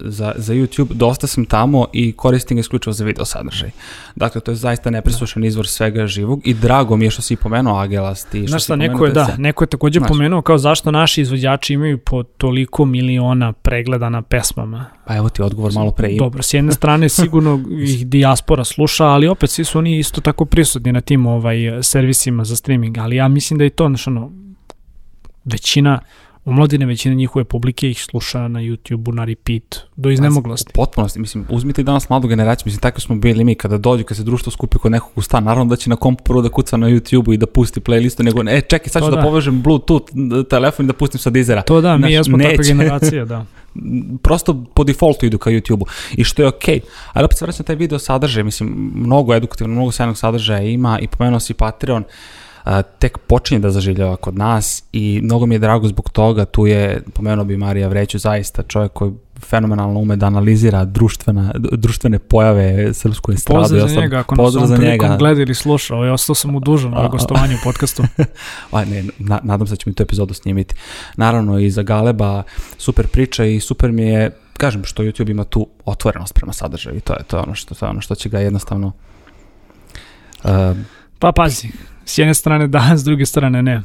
za, 0.00 0.32
za 0.36 0.54
YouTube, 0.54 0.86
dosta 0.86 1.26
sam 1.26 1.44
tamo 1.44 1.86
i 1.92 2.12
koristim 2.12 2.56
ga 2.56 2.60
isključivo 2.60 2.92
za 2.92 3.04
video 3.04 3.24
sadržaj. 3.24 3.70
Dakle, 4.16 4.40
to 4.40 4.50
je 4.50 4.56
zaista 4.56 4.90
nepresušan 4.90 5.44
izvor 5.44 5.66
svega 5.66 6.06
živog 6.06 6.40
i 6.44 6.54
drago 6.54 6.96
mi 6.96 7.04
je 7.04 7.10
što 7.10 7.22
si 7.22 7.36
pomenuo 7.36 7.76
Agelast 7.76 8.34
i 8.34 8.38
što 8.38 8.46
Znaš 8.46 8.62
si 8.62 8.64
šta, 8.64 8.72
pomenuo 8.72 8.92
neko 8.92 9.06
je, 9.06 9.12
da, 9.12 9.24
TC. 9.26 9.38
neko 9.38 9.64
je 9.64 9.68
takođe 9.68 9.98
Znaš. 9.98 10.08
pomenuo 10.08 10.42
kao 10.42 10.58
zašto 10.58 10.90
naši 10.90 11.20
izvođači 11.20 11.74
imaju 11.74 11.98
po 11.98 12.22
toliko 12.22 12.84
miliona 12.84 13.52
pregleda 13.52 14.08
na 14.08 14.22
pesmama. 14.22 14.86
Pa 15.06 15.16
evo 15.16 15.28
ti 15.28 15.42
odgovor 15.42 15.72
malo 15.72 15.90
pre. 15.90 16.08
i- 16.08 16.18
Dobro, 16.18 16.42
s 16.42 16.54
jedne 16.54 16.72
strane 16.72 17.08
sigurno 17.08 17.60
ih 17.84 18.06
dijaspora 18.06 18.64
sluša, 18.64 19.04
ali 19.04 19.28
opet 19.28 19.50
svi 19.50 19.64
su 19.64 19.78
oni 19.78 19.98
isto 19.98 20.20
tako 20.20 20.44
prisutni 20.44 20.92
na 20.92 21.00
tim 21.00 21.26
ovaj, 21.26 21.56
servisima 21.82 22.44
za 22.44 22.56
streaming, 22.56 22.98
ali 22.98 23.16
ja 23.16 23.28
mislim 23.28 23.58
da 23.58 23.64
je 23.64 23.70
to, 23.70 23.88
znaš, 23.88 24.06
ono, 24.16 24.30
većina, 25.44 26.00
omladine 26.44 26.86
većina 26.86 27.14
njihove 27.14 27.44
publike 27.44 27.90
ih 27.90 28.02
sluša 28.02 28.48
na 28.48 28.60
YouTube-u 28.60 29.12
na 29.12 29.24
repeat, 29.24 29.76
do 29.96 30.10
iznemoglosti. 30.10 30.70
U 30.70 30.74
potpunosti, 30.74 31.20
mislim, 31.20 31.46
uzmite 31.50 31.80
i 31.80 31.84
danas 31.84 32.08
mladu 32.08 32.28
generaciju, 32.28 32.64
mislim, 32.66 32.80
tako 32.80 33.00
smo 33.00 33.16
bili 33.16 33.44
mi, 33.44 33.54
kada 33.54 33.78
dođu, 33.78 34.04
kad 34.04 34.16
se 34.16 34.22
društvo 34.22 34.52
skupi 34.52 34.78
kod 34.78 34.92
nekog 34.92 35.10
u 35.16 35.22
stan, 35.22 35.44
naravno 35.44 35.70
da 35.70 35.76
će 35.76 35.90
na 35.90 35.96
kompu 35.96 36.24
prvo 36.24 36.42
da 36.42 36.48
kuca 36.48 36.76
na 36.76 36.88
YouTube-u 36.88 37.32
i 37.32 37.36
da 37.36 37.46
pusti 37.46 37.80
playlistu, 37.80 38.22
nego, 38.22 38.42
e, 38.50 38.60
čekaj, 38.60 38.88
sad 38.88 39.02
ću 39.02 39.10
da, 39.10 39.16
da. 39.16 39.22
povežem 39.22 39.62
Bluetooth 39.62 40.12
telefon 40.50 40.84
i 40.84 40.86
da 40.86 40.92
pustim 40.92 41.20
sa 41.20 41.30
Deezera. 41.30 41.62
To 41.62 41.80
da, 41.80 41.96
mi 41.96 42.12
jesmo 42.12 42.38
takva 42.38 42.50
neće. 42.50 42.68
generacija, 42.68 43.24
da. 43.24 43.44
prosto 44.24 44.64
po 44.74 44.84
defaultu 44.84 45.26
idu 45.26 45.38
ka 45.38 45.50
YouTube-u 45.50 45.86
i 46.16 46.24
što 46.24 46.42
je 46.42 46.48
okej. 46.48 46.80
Ali 47.12 47.24
opet 47.24 47.38
se 47.38 47.44
vraćam 47.44 47.62
na 47.62 47.66
taj 47.66 47.76
video 47.76 47.98
sadržaj, 47.98 48.42
mislim, 48.42 48.92
mnogo 48.94 49.34
edukativno, 49.34 49.74
mnogo 49.74 49.92
sjajnog 49.92 50.18
sadržaja 50.18 50.62
ima 50.62 50.98
i 50.98 51.06
pomenuo 51.08 51.40
si 51.40 51.54
Patreon, 51.54 52.04
a, 52.64 52.82
tek 52.82 53.18
počinje 53.18 53.60
da 53.60 53.70
zaživljava 53.70 54.16
kod 54.16 54.38
nas 54.38 54.84
i 54.92 55.20
mnogo 55.22 55.46
mi 55.46 55.54
je 55.54 55.58
drago 55.58 55.88
zbog 55.88 56.10
toga, 56.10 56.44
tu 56.44 56.66
je, 56.66 57.02
pomenuo 57.14 57.44
bi 57.44 57.56
Marija 57.56 57.88
Vreću, 57.88 58.18
zaista 58.18 58.62
čovjek 58.62 58.92
koji 58.92 59.12
fenomenalno 59.40 60.00
ume 60.00 60.16
da 60.16 60.26
analizira 60.26 60.84
društvena, 60.84 61.52
društvene 61.54 62.18
pojave 62.18 62.94
srpsku 62.94 63.32
estradu. 63.32 63.60
Pozdrav 63.60 63.80
Ja 63.80 63.88
za 63.88 63.94
sam- 63.94 64.02
njega, 64.02 64.18
ako 64.18 64.34
nas 64.34 64.56
on 64.56 64.66
za 64.66 64.76
prilikom 64.76 65.18
gleda 65.18 65.42
ili 65.42 65.54
sluša, 65.54 65.94
ovaj, 65.94 66.10
ostao 66.10 66.34
sam 66.34 66.50
mu 66.50 66.60
dužan 66.60 66.90
na 66.90 67.08
gostovanju 67.08 67.54
u 67.54 67.64
podcastu. 67.64 68.02
A, 68.72 68.84
ne, 68.84 69.04
na, 69.18 69.40
nadam 69.42 69.66
se 69.66 69.72
da 69.72 69.76
ćemo 69.76 69.90
i 69.90 69.94
tu 69.94 70.02
epizodu 70.02 70.34
snimiti. 70.34 70.74
Naravno 71.16 71.58
i 71.58 71.70
za 71.70 71.82
Galeba 71.82 72.42
super 72.78 73.06
priča 73.06 73.44
i 73.44 73.60
super 73.60 73.92
mi 73.92 74.02
je, 74.02 74.30
kažem 74.56 74.84
što 74.84 75.02
YouTube 75.02 75.30
ima 75.30 75.44
tu 75.44 75.68
otvorenost 75.84 76.34
prema 76.34 76.52
sadržaju 76.52 76.96
i 76.96 77.00
to 77.00 77.12
je, 77.12 77.24
to 77.26 77.36
je, 77.36 77.42
ono, 77.42 77.54
što, 77.54 77.74
to 77.74 77.86
je 77.86 77.90
ono 77.90 78.00
što 78.00 78.14
će 78.14 78.28
ga 78.28 78.38
jednostavno 78.38 78.92
uh, 80.44 80.50
Pa 81.18 81.32
pazi, 81.32 81.68
s 82.04 82.18
jedne 82.18 82.34
strane 82.34 82.66
da, 82.66 82.92
s 82.96 83.04
druge 83.04 83.26
strane 83.26 83.62
ne. 83.62 83.82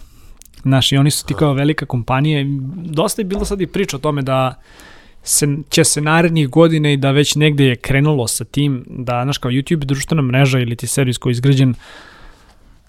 Znaš, 0.61 0.91
i 0.91 0.97
oni 0.97 1.11
su 1.11 1.25
ti 1.25 1.33
kao 1.33 1.53
velika 1.53 1.85
kompanija. 1.85 2.45
Dosta 2.75 3.21
je 3.21 3.25
bilo 3.25 3.45
sad 3.45 3.61
i 3.61 3.67
priča 3.67 3.97
o 3.97 3.99
tome 3.99 4.21
da 4.21 4.61
se, 5.23 5.47
će 5.69 5.83
se 5.83 6.01
narednih 6.01 6.49
godina 6.49 6.91
i 6.91 6.97
da 6.97 7.11
već 7.11 7.35
negde 7.35 7.65
je 7.65 7.75
krenulo 7.75 8.27
sa 8.27 8.45
tim 8.45 8.85
da, 8.89 9.21
znaš, 9.23 9.37
kao 9.37 9.51
YouTube 9.51 9.85
društvena 9.85 10.21
mreža 10.21 10.59
ili 10.59 10.75
ti 10.75 10.87
servis 10.87 11.17
koji 11.17 11.31
je 11.31 11.33
izgrađen 11.33 11.73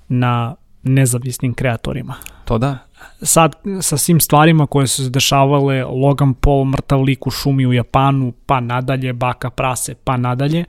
na 0.09 0.55
nezavisnim 0.83 1.55
kreatorima. 1.55 2.15
to 2.45 2.59
da. 2.59 2.79
Sad, 3.23 3.55
sa 3.81 3.97
svim 3.97 4.21
stvarima 4.21 4.67
koje 4.67 4.87
su 4.87 5.05
se 5.05 5.11
dešavale, 5.11 5.85
Logan 5.85 6.35
Paul, 6.35 6.65
mrtav 6.65 7.03
lik 7.03 7.27
u 7.27 7.31
šumi 7.31 7.67
u 7.67 7.73
Japanu, 7.73 8.33
pa 8.47 8.61
nadalje, 8.61 9.13
baka 9.13 9.51
prase, 9.51 9.95
pa 10.05 10.17
nadalje, 10.17 10.65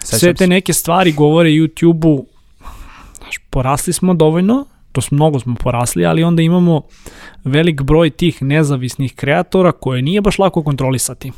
Sećam 0.00 0.18
sve 0.18 0.34
te 0.34 0.46
neke 0.46 0.72
stvari 0.72 1.12
govore 1.12 1.50
YouTube-u, 1.50 2.26
znaš, 3.26 3.38
porasli 3.50 3.92
smo 3.92 4.14
dovoljno, 4.14 4.66
to 4.92 5.00
smo, 5.00 5.16
mnogo 5.16 5.38
smo 5.38 5.54
porasli, 5.54 6.06
ali 6.06 6.24
onda 6.24 6.42
imamo 6.42 6.82
velik 7.44 7.82
broj 7.82 8.10
tih 8.10 8.42
nezavisnih 8.42 9.14
kreatora 9.14 9.72
koje 9.72 10.02
nije 10.02 10.20
baš 10.20 10.38
lako 10.38 10.62
kontrolisati. 10.62 11.32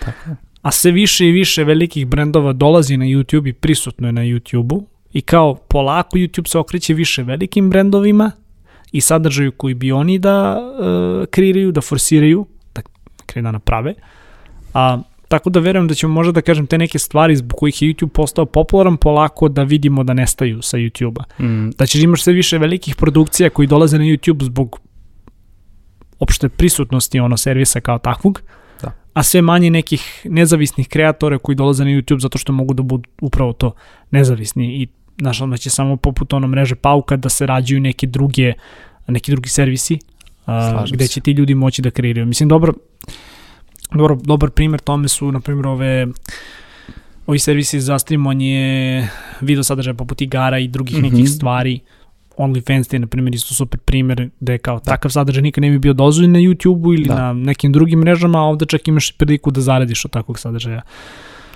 Tako 0.00 0.30
je. 0.30 0.36
A 0.62 0.70
sve 0.70 0.90
više 0.90 1.28
i 1.28 1.32
više 1.32 1.64
velikih 1.64 2.06
brendova 2.06 2.52
dolazi 2.52 2.96
na 2.96 3.04
YouTube 3.04 3.48
i 3.48 3.52
prisutno 3.52 4.08
je 4.08 4.12
na 4.12 4.22
YouTube-u 4.22 4.86
i 5.12 5.20
kao 5.20 5.54
polako 5.54 6.16
YouTube 6.16 6.48
se 6.48 6.58
okreće 6.58 6.94
više 6.94 7.22
velikim 7.22 7.70
brendovima 7.70 8.30
i 8.92 9.00
sadržaju 9.00 9.52
koji 9.52 9.74
bi 9.74 9.92
oni 9.92 10.18
da 10.18 10.58
uh, 10.58 11.26
kreiraju, 11.26 11.72
da 11.72 11.80
forsiraju, 11.80 12.46
da, 12.74 12.82
krenu 13.26 13.48
da 13.48 13.52
naprave. 13.52 13.94
A, 14.74 14.98
tako 15.34 15.50
da 15.50 15.60
verujem 15.60 15.88
da 15.88 15.94
ćemo 15.94 16.14
možda 16.14 16.32
da 16.32 16.40
kažem 16.40 16.66
te 16.66 16.78
neke 16.78 16.98
stvari 16.98 17.36
zbog 17.36 17.58
kojih 17.58 17.82
je 17.82 17.88
YouTube 17.88 18.08
postao 18.08 18.46
popularan 18.46 18.96
polako 18.96 19.48
da 19.48 19.62
vidimo 19.62 20.04
da 20.04 20.14
nestaju 20.14 20.62
sa 20.62 20.76
YouTube-a. 20.78 21.42
Mm, 21.42 21.70
Da 21.78 21.86
ćeš 21.86 22.02
imaš 22.02 22.22
sve 22.22 22.32
više 22.32 22.58
velikih 22.58 22.96
produkcija 22.96 23.50
koji 23.50 23.68
dolaze 23.68 23.98
na 23.98 24.04
YouTube 24.04 24.44
zbog 24.44 24.78
opšte 26.18 26.48
prisutnosti 26.48 27.20
ono 27.20 27.36
servisa 27.36 27.80
kao 27.80 27.98
takvog, 27.98 28.42
Da. 28.82 28.92
a 29.14 29.22
sve 29.22 29.42
manje 29.42 29.70
nekih 29.70 30.20
nezavisnih 30.24 30.88
kreatora 30.88 31.38
koji 31.38 31.56
dolaze 31.56 31.84
na 31.84 31.90
YouTube 31.90 32.20
zato 32.20 32.38
što 32.38 32.52
mogu 32.52 32.74
da 32.74 32.82
budu 32.82 33.08
upravo 33.20 33.52
to 33.52 33.72
nezavisni 34.10 34.82
i 34.82 34.86
znaš, 35.18 35.40
onda 35.40 35.56
će 35.56 35.70
samo 35.70 35.96
poput 35.96 36.32
ono 36.32 36.46
mreže 36.48 36.74
pauka 36.74 37.16
da 37.16 37.28
se 37.28 37.46
rađuju 37.46 37.80
neke 37.80 38.06
druge 38.06 38.52
neki 39.08 39.30
drugi 39.30 39.48
servisi 39.48 39.98
a, 40.46 40.84
gde 40.92 41.06
će 41.06 41.20
ti 41.20 41.30
ljudi 41.32 41.54
moći 41.54 41.82
da 41.82 41.90
kreiraju. 41.90 42.26
Mislim, 42.26 42.48
dobro, 42.48 42.72
dobro, 43.92 44.16
dobar 44.16 44.50
primjer 44.50 44.80
tome 44.80 45.08
su, 45.08 45.32
na 45.32 45.40
primjer, 45.40 45.66
ove 45.66 46.06
ovi 47.26 47.38
servisi 47.38 47.80
za 47.80 47.98
streamovanje 47.98 49.08
video 49.40 49.62
sadržaja 49.62 49.94
poput 49.94 50.20
igara 50.20 50.58
i 50.58 50.68
drugih 50.68 50.96
Mhm. 50.96 51.02
nekih 51.04 51.30
stvari. 51.30 51.80
OnlyFans 52.36 52.92
je, 52.92 52.98
na 52.98 53.06
primjer, 53.06 53.34
isto 53.34 53.54
super 53.54 53.80
primjer 53.80 54.30
da 54.40 54.52
je 54.52 54.58
kao 54.58 54.80
takav 54.80 55.10
sadržaj 55.10 55.42
nikad 55.42 55.62
ne 55.62 55.70
bi 55.70 55.78
bio 55.78 55.92
dozvoljen 55.92 56.32
na 56.32 56.38
YouTube-u 56.38 56.94
ili 56.94 57.04
Da. 57.04 57.14
na 57.16 57.32
nekim 57.32 57.72
drugim 57.72 57.98
mrežama, 57.98 58.38
a 58.38 58.42
ovde 58.42 58.66
čak 58.66 58.88
imaš 58.88 59.12
priliku 59.12 59.50
da 59.50 59.60
zaradiš 59.60 60.04
od 60.04 60.10
takvog 60.10 60.38
sadržaja, 60.38 60.80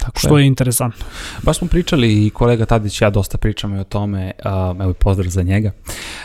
tako 0.08 0.18
što 0.18 0.38
je 0.38 0.46
interesantno. 0.46 1.04
Baš 1.42 1.58
smo 1.58 1.68
pričali 1.68 2.26
i 2.26 2.30
kolega 2.30 2.66
Tadić 2.66 3.02
ja 3.02 3.10
dosta 3.10 3.38
pričamo 3.38 3.76
i 3.76 3.80
o 3.80 3.84
tome, 3.84 4.32
um, 4.70 4.82
evo 4.82 4.92
pozdrav 4.92 5.28
za 5.28 5.42
njega, 5.42 5.70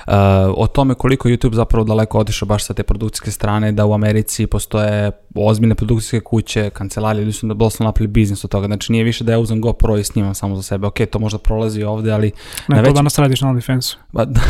uh, 0.08 0.14
o 0.58 0.68
tome 0.68 0.94
koliko 0.96 1.28
je 1.28 1.38
YouTube 1.38 1.54
zapravo 1.54 1.84
daleko 1.86 2.20
otišao 2.20 2.46
baš 2.46 2.66
sa 2.66 2.74
te 2.74 2.84
produkcijske 2.84 3.32
strane, 3.32 3.72
da 3.72 3.86
u 3.86 3.94
Americi 3.94 4.48
postoje 4.48 5.12
ozbiljne 5.36 5.76
produkcijske 5.76 6.20
kuće, 6.20 6.70
kancelarije, 6.70 7.22
ljudi 7.22 7.34
su 7.34 7.48
da 7.48 7.54
doslovno 7.54 7.88
napravili 7.88 8.08
biznis 8.10 8.44
od 8.44 8.52
toga, 8.52 8.68
znači 8.68 8.92
nije 8.92 9.04
više 9.04 9.24
da 9.24 9.32
ja 9.32 9.40
uzem 9.40 9.62
GoPro 9.62 9.98
i 9.98 10.04
snimam 10.04 10.36
samo 10.36 10.56
za 10.56 10.64
sebe, 10.64 10.88
ok, 10.88 10.98
to 11.12 11.20
možda 11.20 11.38
prolazi 11.40 11.84
ovde, 11.84 12.12
ali 12.12 12.28
Ne, 12.28 12.32
Na 12.68 12.76
to 12.76 12.82
većem- 12.82 12.96
danas 12.96 13.18
radiš 13.18 13.42
na 13.42 13.50
OnlyFansu. 13.50 13.96
ba, 14.12 14.26
to 14.26 14.42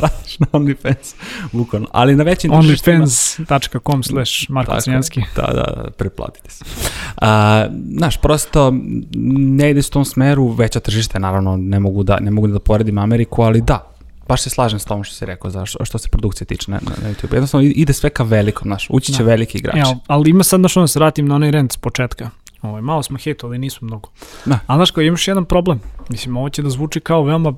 radiš 0.00 0.38
na 0.38 0.46
OnlyFans, 0.52 1.14
bukvalno, 1.52 1.88
ali 1.92 2.16
na 2.16 2.24
većim 2.24 2.50
OnlyFans.com 2.52 4.02
slash 4.02 4.50
Marko 4.50 4.74
je. 4.74 4.80
Crnjanski. 4.80 5.22
Da, 5.36 5.42
da, 5.42 5.52
da, 5.76 5.90
preplatite 5.90 6.50
se. 6.50 6.64
A, 7.16 7.66
znaš, 7.90 8.16
prosto 8.16 8.67
ne 9.14 9.70
ide 9.70 9.82
s 9.82 9.90
tom 9.90 10.04
smeru, 10.04 10.48
veća 10.48 10.80
tržište, 10.80 11.18
naravno, 11.18 11.56
ne 11.56 11.80
mogu 11.80 12.02
da, 12.02 12.20
ne 12.20 12.30
mogu 12.30 12.46
da 12.46 12.58
poredim 12.58 12.98
Ameriku, 12.98 13.42
ali 13.42 13.60
da, 13.60 13.92
baš 14.28 14.42
se 14.42 14.50
slažem 14.50 14.78
s 14.78 14.84
tom 14.84 15.04
što 15.04 15.14
si 15.14 15.26
rekao, 15.26 15.50
za 15.50 15.66
što, 15.66 15.84
što 15.84 15.98
se 15.98 16.08
produkcije 16.08 16.46
tiče 16.46 16.70
na, 16.70 16.80
na, 16.84 17.10
YouTube. 17.10 17.34
Jednostavno 17.34 17.66
ide 17.74 17.92
sve 17.92 18.10
ka 18.10 18.22
velikom, 18.22 18.68
znaš, 18.68 18.86
ući 18.90 19.12
će 19.12 19.22
Da. 19.22 19.28
veliki 19.28 19.58
igrači. 19.58 19.78
Evo, 19.78 19.96
ali 20.06 20.30
ima 20.30 20.44
sad, 20.44 20.60
znaš, 20.60 20.76
ono, 20.76 20.84
da 20.84 20.88
se 20.88 20.98
vratim 20.98 21.26
na 21.26 21.34
onaj 21.34 21.50
rent 21.50 21.72
s 21.72 21.76
početka. 21.76 22.30
Ovo, 22.62 22.80
malo 22.80 23.02
smo 23.02 23.18
hejtovali, 23.18 23.58
nismo 23.58 23.86
mnogo. 23.86 24.10
Da. 24.44 24.58
Ali, 24.66 24.78
znaš, 24.78 24.90
kao 24.90 25.02
imaš 25.02 25.28
jedan 25.28 25.44
problem. 25.44 25.80
Mislim, 26.08 26.36
ovo 26.36 26.48
će 26.48 26.62
da 26.62 26.70
zvuči 26.70 27.00
kao 27.00 27.22
veoma 27.22 27.54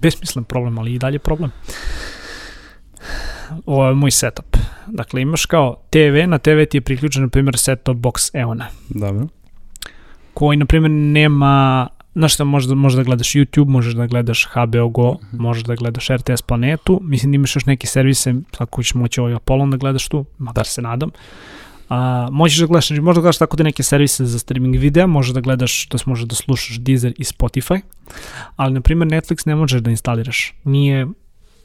besmislen 0.00 0.44
problem, 0.44 0.78
ali 0.78 0.94
i 0.94 0.98
dalje 0.98 1.18
problem. 1.18 1.50
Ovo 3.66 3.88
je 3.88 3.94
moj 3.94 4.10
setup. 4.10 4.56
Dakle, 4.86 5.22
imaš 5.22 5.46
kao 5.46 5.76
TV, 5.90 6.28
na 6.28 6.38
TV 6.38 6.64
ti 6.70 6.76
je 6.76 6.80
priključen, 6.80 7.22
na 7.22 7.28
primjer, 7.28 7.54
set-top 7.54 7.94
box 7.94 8.30
Eona, 8.34 8.66
Dobro. 8.88 9.26
Koji, 10.34 10.56
na 10.56 10.66
primjer, 10.66 10.90
nema 10.90 11.88
Znaš 12.14 12.34
šta, 12.34 12.44
možeš 12.44 12.68
da, 12.68 12.74
možeš 12.74 12.96
da 12.96 13.02
gledaš 13.02 13.32
YouTube, 13.32 13.68
možeš 13.68 13.94
da 13.94 14.06
gledaš 14.06 14.48
HBO 14.52 14.88
Go, 14.88 15.16
možeš 15.32 15.64
da 15.64 15.74
gledaš 15.74 16.08
RTS 16.08 16.42
Planetu, 16.42 17.00
mislim 17.02 17.32
da 17.32 17.36
imaš 17.36 17.56
još 17.56 17.66
neke 17.66 17.86
servise, 17.86 18.34
ako 18.58 18.82
ćeš 18.82 18.94
moći 18.94 19.20
ovaj 19.20 19.34
Apollon 19.34 19.70
da 19.70 19.76
gledaš 19.76 20.08
tu, 20.08 20.24
makar 20.38 20.66
se 20.66 20.82
nadam. 20.82 21.10
A, 21.88 22.28
možeš 22.30 22.58
da 22.58 22.66
gledaš, 22.66 22.90
možeš 22.90 23.14
da 23.14 23.20
gledaš 23.20 23.38
tako 23.38 23.56
da 23.56 23.64
neke 23.64 23.82
servise 23.82 24.26
za 24.26 24.38
streaming 24.38 24.76
videa, 24.76 25.06
možeš 25.06 25.34
da 25.34 25.40
gledaš, 25.40 25.86
to 25.86 25.98
možeš 26.06 26.24
da 26.24 26.34
slušaš 26.34 26.78
Deezer 26.78 27.14
i 27.18 27.24
Spotify, 27.24 27.80
ali 28.56 28.74
na 28.74 28.80
primjer 28.80 29.08
Netflix 29.08 29.46
ne 29.46 29.54
možeš 29.54 29.80
da 29.80 29.90
instaliraš. 29.90 30.54
Nije, 30.64 31.06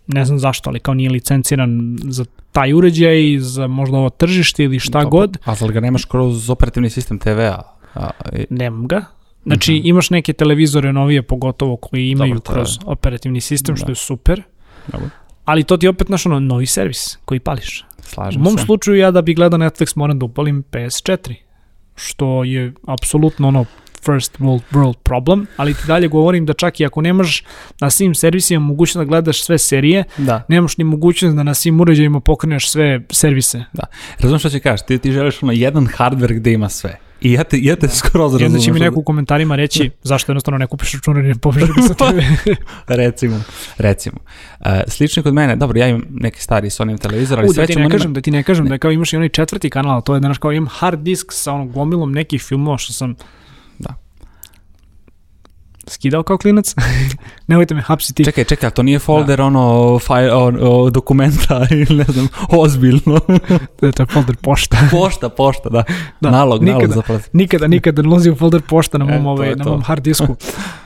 ne 0.07 0.25
znam 0.25 0.39
zašto, 0.39 0.69
ali 0.69 0.79
kao 0.79 0.93
nije 0.93 1.09
licenciran 1.09 1.97
za 2.03 2.25
taj 2.51 2.73
uređaj, 2.73 3.39
za 3.39 3.67
možda 3.67 3.97
ovo 3.97 4.09
tržište 4.09 4.63
ili 4.63 4.79
šta 4.79 5.01
Dobro. 5.01 5.09
god, 5.09 5.37
A 5.45 5.55
zar 5.55 5.71
ga 5.71 5.79
nemaš 5.79 6.05
kroz 6.05 6.49
operativni 6.49 6.89
sistem 6.89 7.19
TV-a? 7.19 7.76
A, 7.93 8.09
i- 8.33 8.45
nemam 8.49 8.87
ga. 8.87 9.01
Znači, 9.43 9.73
Mhm. 9.73 9.87
imaš 9.87 10.09
neke 10.09 10.33
televizore 10.33 10.93
novije, 10.93 11.21
pogotovo 11.21 11.77
koji 11.77 12.09
imaju 12.09 12.29
Dobro, 12.29 12.39
to 12.41 12.51
je- 12.51 12.55
kroz 12.55 12.69
operativni 12.85 13.41
sistem, 13.41 13.75
što 13.75 13.85
Da. 13.85 13.91
je 13.91 13.95
super, 13.95 14.41
Dobro. 14.87 15.09
ali 15.45 15.63
to 15.63 15.77
ti 15.77 15.85
je 15.85 15.89
opet 15.89 16.09
naš 16.09 16.25
ono, 16.25 16.39
novi 16.39 16.65
servis 16.65 17.17
koji 17.25 17.39
pališ. 17.39 17.85
Slažem 17.99 18.41
U 18.41 18.43
mom 18.43 18.57
se. 18.57 18.63
slučaju 18.65 18.97
ja 18.97 19.11
da 19.11 19.21
bi 19.21 19.33
gledao 19.33 19.59
Netflix 19.59 19.97
moram 19.97 20.19
da 20.19 20.25
upalim 20.25 20.63
PS4, 20.65 21.33
što 21.95 22.43
je 22.43 22.73
apsolutno 22.87 23.47
ono 23.47 23.65
first 24.05 24.37
world, 24.39 24.61
world 24.71 24.93
problem, 24.95 25.47
ali 25.57 25.73
ti 25.73 25.79
dalje 25.87 26.07
govorim 26.07 26.45
da 26.45 26.53
čak 26.53 26.79
i 26.79 26.85
ako 26.85 27.01
nemaš 27.01 27.43
na 27.81 27.89
svim 27.89 28.15
servisima 28.15 28.59
mogućnost 28.61 28.97
da 28.97 29.05
gledaš 29.05 29.43
sve 29.43 29.57
serije, 29.57 30.03
Da, 30.17 30.43
nemaš 30.49 30.77
ni 30.77 30.83
mogućnost 30.83 31.35
da 31.35 31.43
na 31.43 31.53
svim 31.53 31.81
uređajima 31.81 32.19
pokreneš 32.19 32.69
sve 32.69 33.01
servise. 33.09 33.63
da. 33.73 33.83
Razumem 34.19 34.39
što 34.39 34.49
će 34.49 34.59
kažeš, 34.59 34.85
ti, 34.85 34.97
ti 34.97 35.11
želiš 35.11 35.43
ono 35.43 35.51
jedan 35.51 35.87
hardware 35.87 36.35
gde 36.35 36.53
ima 36.53 36.69
sve. 36.69 36.97
I 37.21 37.31
ja 37.31 37.43
te, 37.43 37.57
ja 37.61 37.75
te 37.75 37.87
skoro 37.87 38.29
I 38.39 38.45
onda 38.45 38.59
će 38.59 38.73
mi 38.73 38.79
neko 38.79 38.99
u 38.99 39.03
komentarima 39.03 39.55
reći 39.55 39.91
zašto 40.03 40.31
jednostavno 40.31 40.57
ne 40.57 40.67
kupiš 40.67 40.93
računar 40.93 41.25
i 41.25 41.27
ne 41.27 41.35
povežeš 41.35 41.69
ga 41.69 41.81
sa 41.81 41.93
TV. 41.93 42.19
recimo, 43.01 43.41
recimo. 43.77 44.17
Uh, 44.59 44.65
slično 44.87 45.23
kod 45.23 45.33
mene, 45.33 45.55
dobro, 45.55 45.79
ja 45.79 45.87
imam 45.87 46.01
neki 46.09 46.41
stari 46.41 46.69
Sony 46.69 46.99
televizor, 46.99 47.39
ali 47.39 47.49
U, 47.49 47.53
da 47.53 47.65
ti 47.65 47.75
ne 47.75 47.81
on 47.81 47.85
ima- 47.85 47.91
kažem, 47.91 48.13
da 48.13 48.21
ti 48.21 48.31
ne 48.31 48.43
kažem 48.43 48.65
da 48.65 48.77
kao 48.77 48.91
imaš 48.91 49.13
i 49.13 49.15
onaj 49.15 49.29
četvrti 49.29 49.69
kanal, 49.69 49.97
a 49.97 50.01
to 50.01 50.13
je 50.13 50.19
danas 50.19 50.37
kao 50.37 50.51
imam 50.51 50.69
hard 50.71 50.99
disk 50.99 51.27
sa 51.31 51.53
onom 51.53 51.71
gomilom 51.71 52.11
nekih 52.11 52.41
filmova 52.41 52.77
što 52.77 52.93
sam 52.93 53.13
Da. 53.13 53.23
Skidao 55.87 56.23
kao 56.23 56.37
klinac. 56.37 56.75
Nemojte 57.47 57.75
me 57.75 57.81
hapsiti. 57.81 58.25
Čekaj, 58.25 58.43
čekaj, 58.43 58.69
to 58.69 58.83
nije 58.83 58.99
folder 58.99 59.41
ono, 59.41 59.99
file, 59.99 60.33
o, 60.33 60.51
o, 60.61 60.89
dokumenta 60.89 61.65
ili 61.71 61.97
ne 61.97 62.03
znam, 62.03 62.27
ozbiljno. 62.49 63.19
Da, 63.81 63.91
to 63.91 64.03
je 64.03 64.07
folder 64.07 64.35
pošta. 64.35 64.77
pošta, 64.91 65.29
pošta, 65.29 65.69
da. 65.69 65.83
Da, 66.21 66.31
nalog, 66.31 66.63
nalog 66.63 66.81
nikada. 66.81 66.93
zapravo. 66.93 67.19
nikada, 67.33 67.67
nikada 67.67 68.01
ne 68.01 68.07
ulazim 68.09 68.33
u 68.33 68.35
folder 68.35 68.61
pošta 68.61 68.97
na 68.97 69.05
E, 69.05 69.19
mom, 69.19 69.23
to 69.23 69.29
ovaj, 69.29 69.55
na 69.55 69.65
mom 69.65 69.81
hard 69.81 70.03
disku. 70.03 70.35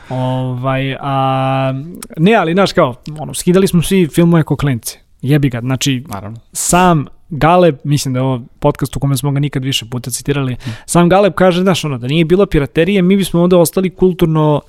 ovaj, 0.08 0.96
a, 1.00 1.74
ne, 2.16 2.34
ali 2.34 2.52
znaš 2.52 2.72
kao, 2.72 2.94
ono, 3.18 3.34
skidali 3.34 3.68
smo 3.68 3.82
svi 3.82 4.08
filmove 4.14 4.42
ko 4.42 4.56
klinci. 4.56 4.98
Jebi 5.22 5.48
ga, 5.48 5.60
znači, 5.60 6.04
Naravno. 6.08 6.38
sam 6.52 7.06
Galeb, 7.28 7.76
mislim 7.84 8.14
da 8.14 8.20
je 8.20 8.24
ovo 8.24 8.42
podcast 8.58 8.96
u 8.96 9.00
kome 9.00 9.16
smo 9.16 9.32
ga 9.32 9.40
nikad 9.40 9.64
više 9.64 9.84
puta 9.90 10.10
citirali, 10.10 10.56
sam 10.86 11.08
Galeb 11.08 11.32
kaže, 11.34 11.62
znaš, 11.62 11.84
ono, 11.84 11.98
da 11.98 12.06
nije 12.06 12.24
bilo 12.24 12.46
piraterije, 12.46 13.02
mi 13.02 13.16
bismo 13.16 13.42
onda 13.42 13.58
ostali 13.58 13.90
kulturno, 13.90 14.60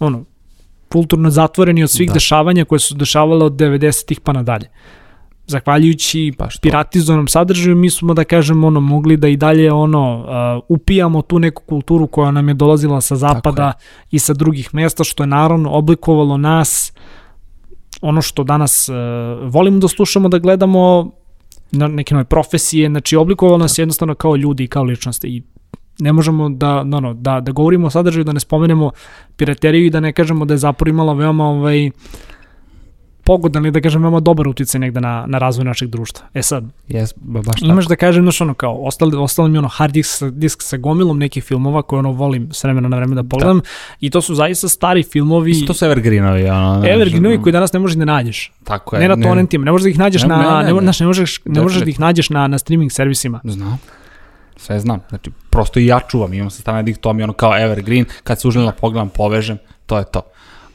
ono, 0.00 0.24
kulturno 0.92 1.30
zatvoreni 1.30 1.82
od 1.82 1.90
svih 1.90 2.08
Da. 2.08 2.14
dešavanja 2.14 2.64
koje 2.64 2.78
su 2.78 2.94
dešavale 2.94 3.44
od 3.44 3.52
90-ih 3.52 4.20
pa 4.20 4.32
nadalje. 4.32 4.68
Zahvaljujući 5.46 6.32
to. 6.38 6.46
piratizovanom 6.62 7.28
sadržaju, 7.28 7.76
mi 7.76 7.90
smo, 7.90 8.14
da 8.14 8.24
kažem, 8.24 8.64
ono, 8.64 8.80
mogli 8.80 9.16
da 9.16 9.28
i 9.28 9.36
dalje, 9.36 9.72
ono, 9.72 10.18
uh, 10.18 10.64
upijamo 10.68 11.22
tu 11.22 11.38
neku 11.38 11.62
kulturu 11.66 12.06
koja 12.06 12.30
nam 12.30 12.48
je 12.48 12.54
dolazila 12.54 13.00
sa 13.00 13.16
zapada 13.16 13.72
i 14.10 14.18
sa 14.18 14.34
drugih 14.34 14.74
mesta, 14.74 15.04
što 15.04 15.22
je 15.22 15.26
naravno 15.26 15.70
oblikovalo 15.70 16.36
nas, 16.36 16.92
ono 18.00 18.22
što 18.22 18.44
danas 18.44 18.88
uh, 18.88 18.94
volimo 19.52 19.78
da 19.78 19.88
slušamo, 19.88 20.28
da 20.28 20.38
gledamo, 20.38 21.10
na 21.72 21.88
neke 21.88 22.14
nove 22.14 22.24
profesije, 22.24 22.88
znači 22.88 23.16
oblikovalo 23.16 23.58
nas 23.58 23.78
jednostavno 23.78 24.14
kao 24.14 24.36
ljudi 24.36 24.64
i 24.64 24.68
kao 24.68 24.82
ličnosti 24.82 25.28
i 25.28 25.42
ne 25.98 26.12
možemo 26.12 26.48
da, 26.48 26.84
no, 26.84 27.00
no, 27.00 27.14
da, 27.14 27.40
da 27.40 27.52
govorimo 27.52 27.86
o 27.86 27.90
sadržaju, 27.90 28.24
da 28.24 28.32
ne 28.32 28.40
spomenemo 28.40 28.90
pirateriju 29.36 29.86
i 29.86 29.90
da 29.90 30.00
ne 30.00 30.12
kažemo 30.12 30.44
da 30.44 30.54
je 30.54 30.58
zapor 30.58 30.88
imala 30.88 31.12
veoma 31.12 31.44
ovaj, 31.44 31.90
pogodan 33.30 33.64
ili 33.64 33.70
da 33.70 33.80
kažem 33.80 34.02
veoma 34.02 34.20
dobar 34.20 34.48
uticaj 34.48 34.80
negde 34.80 35.00
na, 35.00 35.24
na 35.26 35.38
razvoj 35.38 35.64
našeg 35.64 35.88
društva. 35.88 36.26
E 36.34 36.42
sad, 36.42 36.64
Jes, 36.88 37.12
ba, 37.16 37.42
baš 37.42 37.62
imaš 37.62 37.86
da 37.86 37.96
kažem, 37.96 38.24
znaš 38.24 38.40
ono 38.40 38.54
kao, 38.54 38.80
ostali, 38.82 39.16
ostalo 39.16 39.48
mi 39.48 39.58
ono 39.58 39.68
hard 39.68 39.92
disk, 39.92 40.24
disk 40.24 40.62
sa 40.62 40.76
gomilom 40.76 41.18
nekih 41.18 41.44
filmova 41.44 41.82
koje 41.82 41.98
ono 41.98 42.12
volim 42.12 42.48
s 42.52 42.64
vremena 42.64 42.88
na 42.88 42.96
vreme 42.96 43.14
da 43.14 43.22
pogledam 43.22 43.60
i 44.00 44.10
to 44.10 44.20
su 44.20 44.34
zaista 44.34 44.68
stari 44.68 45.02
filmovi, 45.02 45.54
tako. 45.54 45.66
To 45.66 45.74
su 45.74 45.84
evergreenovi, 45.84 46.48
ono. 46.48 46.82
evergreenovi 46.88 47.42
koji 47.42 47.52
danas 47.52 47.72
ne 47.72 47.80
možeš 47.80 47.96
da 47.96 48.04
nađeš. 48.04 48.52
Tako 48.64 48.96
je. 48.96 49.00
Ne 49.00 49.16
na 49.16 49.28
torrentima, 49.28 49.64
ne 49.64 49.72
možeš 49.72 49.82
da 49.82 49.90
ih 49.90 49.98
nađeš 49.98 50.22
Ne, 50.22 50.28
na, 50.28 50.36
ne, 50.36 50.42
ne, 50.42 50.50
ne, 50.50 50.62
ne, 50.62 50.72
ne. 50.72 50.80
znaš, 50.80 51.00
ne 51.00 51.06
možeš, 51.06 51.40
ne 51.44 51.62
možeš 51.62 51.82
da 51.82 51.90
ih 51.90 52.00
nađeš 52.00 52.30
na, 52.30 52.46
na 52.46 52.58
streaming 52.58 52.92
servisima. 52.92 53.40
Znam. 53.44 53.78
Sve 54.56 54.80
znam. 54.80 55.00
Znači, 55.08 55.30
prosto 55.50 55.80
i 55.80 55.86
ja 55.86 56.00
čuvam. 56.00 56.32
Imam 56.32 56.50
sa 56.50 56.60
strane 56.60 56.90
je 56.90 57.24
ono 57.24 57.32
kao 57.32 57.58
evergreen. 57.58 58.04
Kad 58.22 58.40
se 58.40 58.48
uželim 58.48 58.66
da 58.66 58.72
pogledam, 58.72 59.08
povežem, 59.08 59.58
to 59.86 59.98
je 59.98 60.04
to. 60.04 60.22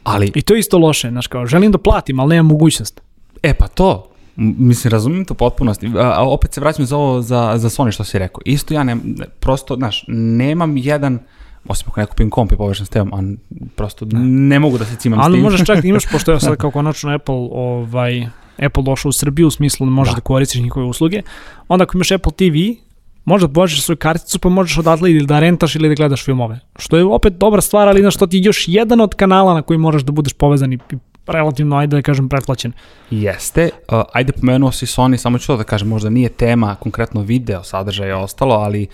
Ali, 0.03 0.31
I 0.35 0.41
to 0.41 0.53
je 0.53 0.59
isto 0.59 0.77
loše, 0.77 1.09
znaš 1.09 1.27
kao, 1.27 1.45
želim 1.45 1.71
da 1.71 1.77
platim, 1.77 2.19
ali 2.19 2.29
nemam 2.29 2.45
mogućnost. 2.45 3.01
e 3.43 3.53
pa 3.53 3.67
to, 3.67 4.07
mislim, 4.35 4.91
razumijem 4.91 5.25
to 5.25 5.33
potpunosti. 5.33 5.91
A, 5.95 6.23
opet 6.23 6.53
se 6.53 6.61
vraćam 6.61 6.85
za 6.85 6.97
ovo, 6.97 7.21
za, 7.21 7.53
za 7.55 7.69
Sony 7.69 7.91
što 7.91 8.03
si 8.03 8.19
rekao. 8.19 8.41
Isto 8.45 8.73
ja 8.73 8.83
ne, 8.83 8.95
ne- 8.95 9.25
prosto, 9.39 9.75
znaš, 9.75 10.05
nemam 10.07 10.77
jedan, 10.77 11.19
osim 11.67 11.88
ako 11.88 11.99
ne 11.99 12.05
kupim 12.05 12.29
komp 12.29 12.51
i 12.51 12.57
povežem 12.57 12.85
s 12.85 12.89
tevom, 12.89 13.13
a 13.13 13.35
prosto 13.75 14.05
ne 14.15 14.59
mogu 14.59 14.77
da 14.77 14.85
se 14.85 14.95
cimam 14.95 15.19
s 15.19 15.23
Ali 15.23 15.33
tim. 15.33 15.43
možeš 15.43 15.65
čak 15.65 15.81
da 15.81 15.88
imaš, 15.88 16.05
pošto 16.05 16.31
je 16.31 16.39
sad 16.39 16.57
kao 16.57 16.71
konačno 16.71 17.11
Apple, 17.11 17.35
ovaj, 17.51 18.27
Apple 18.57 18.83
došao 18.83 19.09
u 19.09 19.13
Srbiju 19.13 19.47
u 19.47 19.51
smislu 19.51 19.85
da 19.85 19.91
možeš 19.91 20.13
da, 20.13 20.17
Da. 20.17 20.21
koristiš 20.21 20.61
njihove 20.61 20.85
usluge, 20.85 21.21
onda 21.67 21.83
ako 21.83 21.97
imaš 21.97 22.11
Apple 22.11 22.31
TV, 22.31 22.85
možda 23.25 23.47
povežeš 23.47 23.81
svoju 23.81 23.97
karticu 23.97 24.39
pa 24.39 24.49
možeš 24.49 24.77
odatle 24.77 25.11
ili 25.11 25.25
da 25.25 25.39
rentaš 25.39 25.75
ili 25.75 25.89
da 25.89 25.95
gledaš 25.95 26.25
filmove. 26.25 26.59
Što 26.75 26.97
je 26.97 27.05
opet 27.05 27.33
dobra 27.33 27.61
stvar, 27.61 27.88
ali 27.88 28.01
znaš 28.01 28.15
što 28.15 28.27
ti 28.27 28.38
je 28.38 28.43
još 28.43 28.65
jedan 28.67 29.01
od 29.01 29.15
kanala 29.15 29.53
na 29.53 29.61
koji 29.61 29.77
moraš 29.77 30.01
da 30.01 30.11
budeš 30.11 30.33
povezan 30.33 30.73
i 30.73 30.79
relativno, 31.27 31.77
ajde 31.77 31.95
da 31.95 32.01
kažem, 32.01 32.29
pretplaćen. 32.29 32.71
Jeste, 33.09 33.69
uh, 33.91 34.01
ajde 34.13 34.31
pomenuo 34.31 34.71
si 34.71 34.85
Sony, 34.85 35.17
samo 35.17 35.38
ću 35.38 35.47
to 35.47 35.57
da 35.57 35.63
kažem, 35.63 35.88
možda 35.88 36.09
nije 36.09 36.29
tema 36.29 36.75
konkretno 36.75 37.21
video 37.21 37.63
sadržaja 37.63 38.17
ostalo, 38.17 38.55
ali 38.55 38.88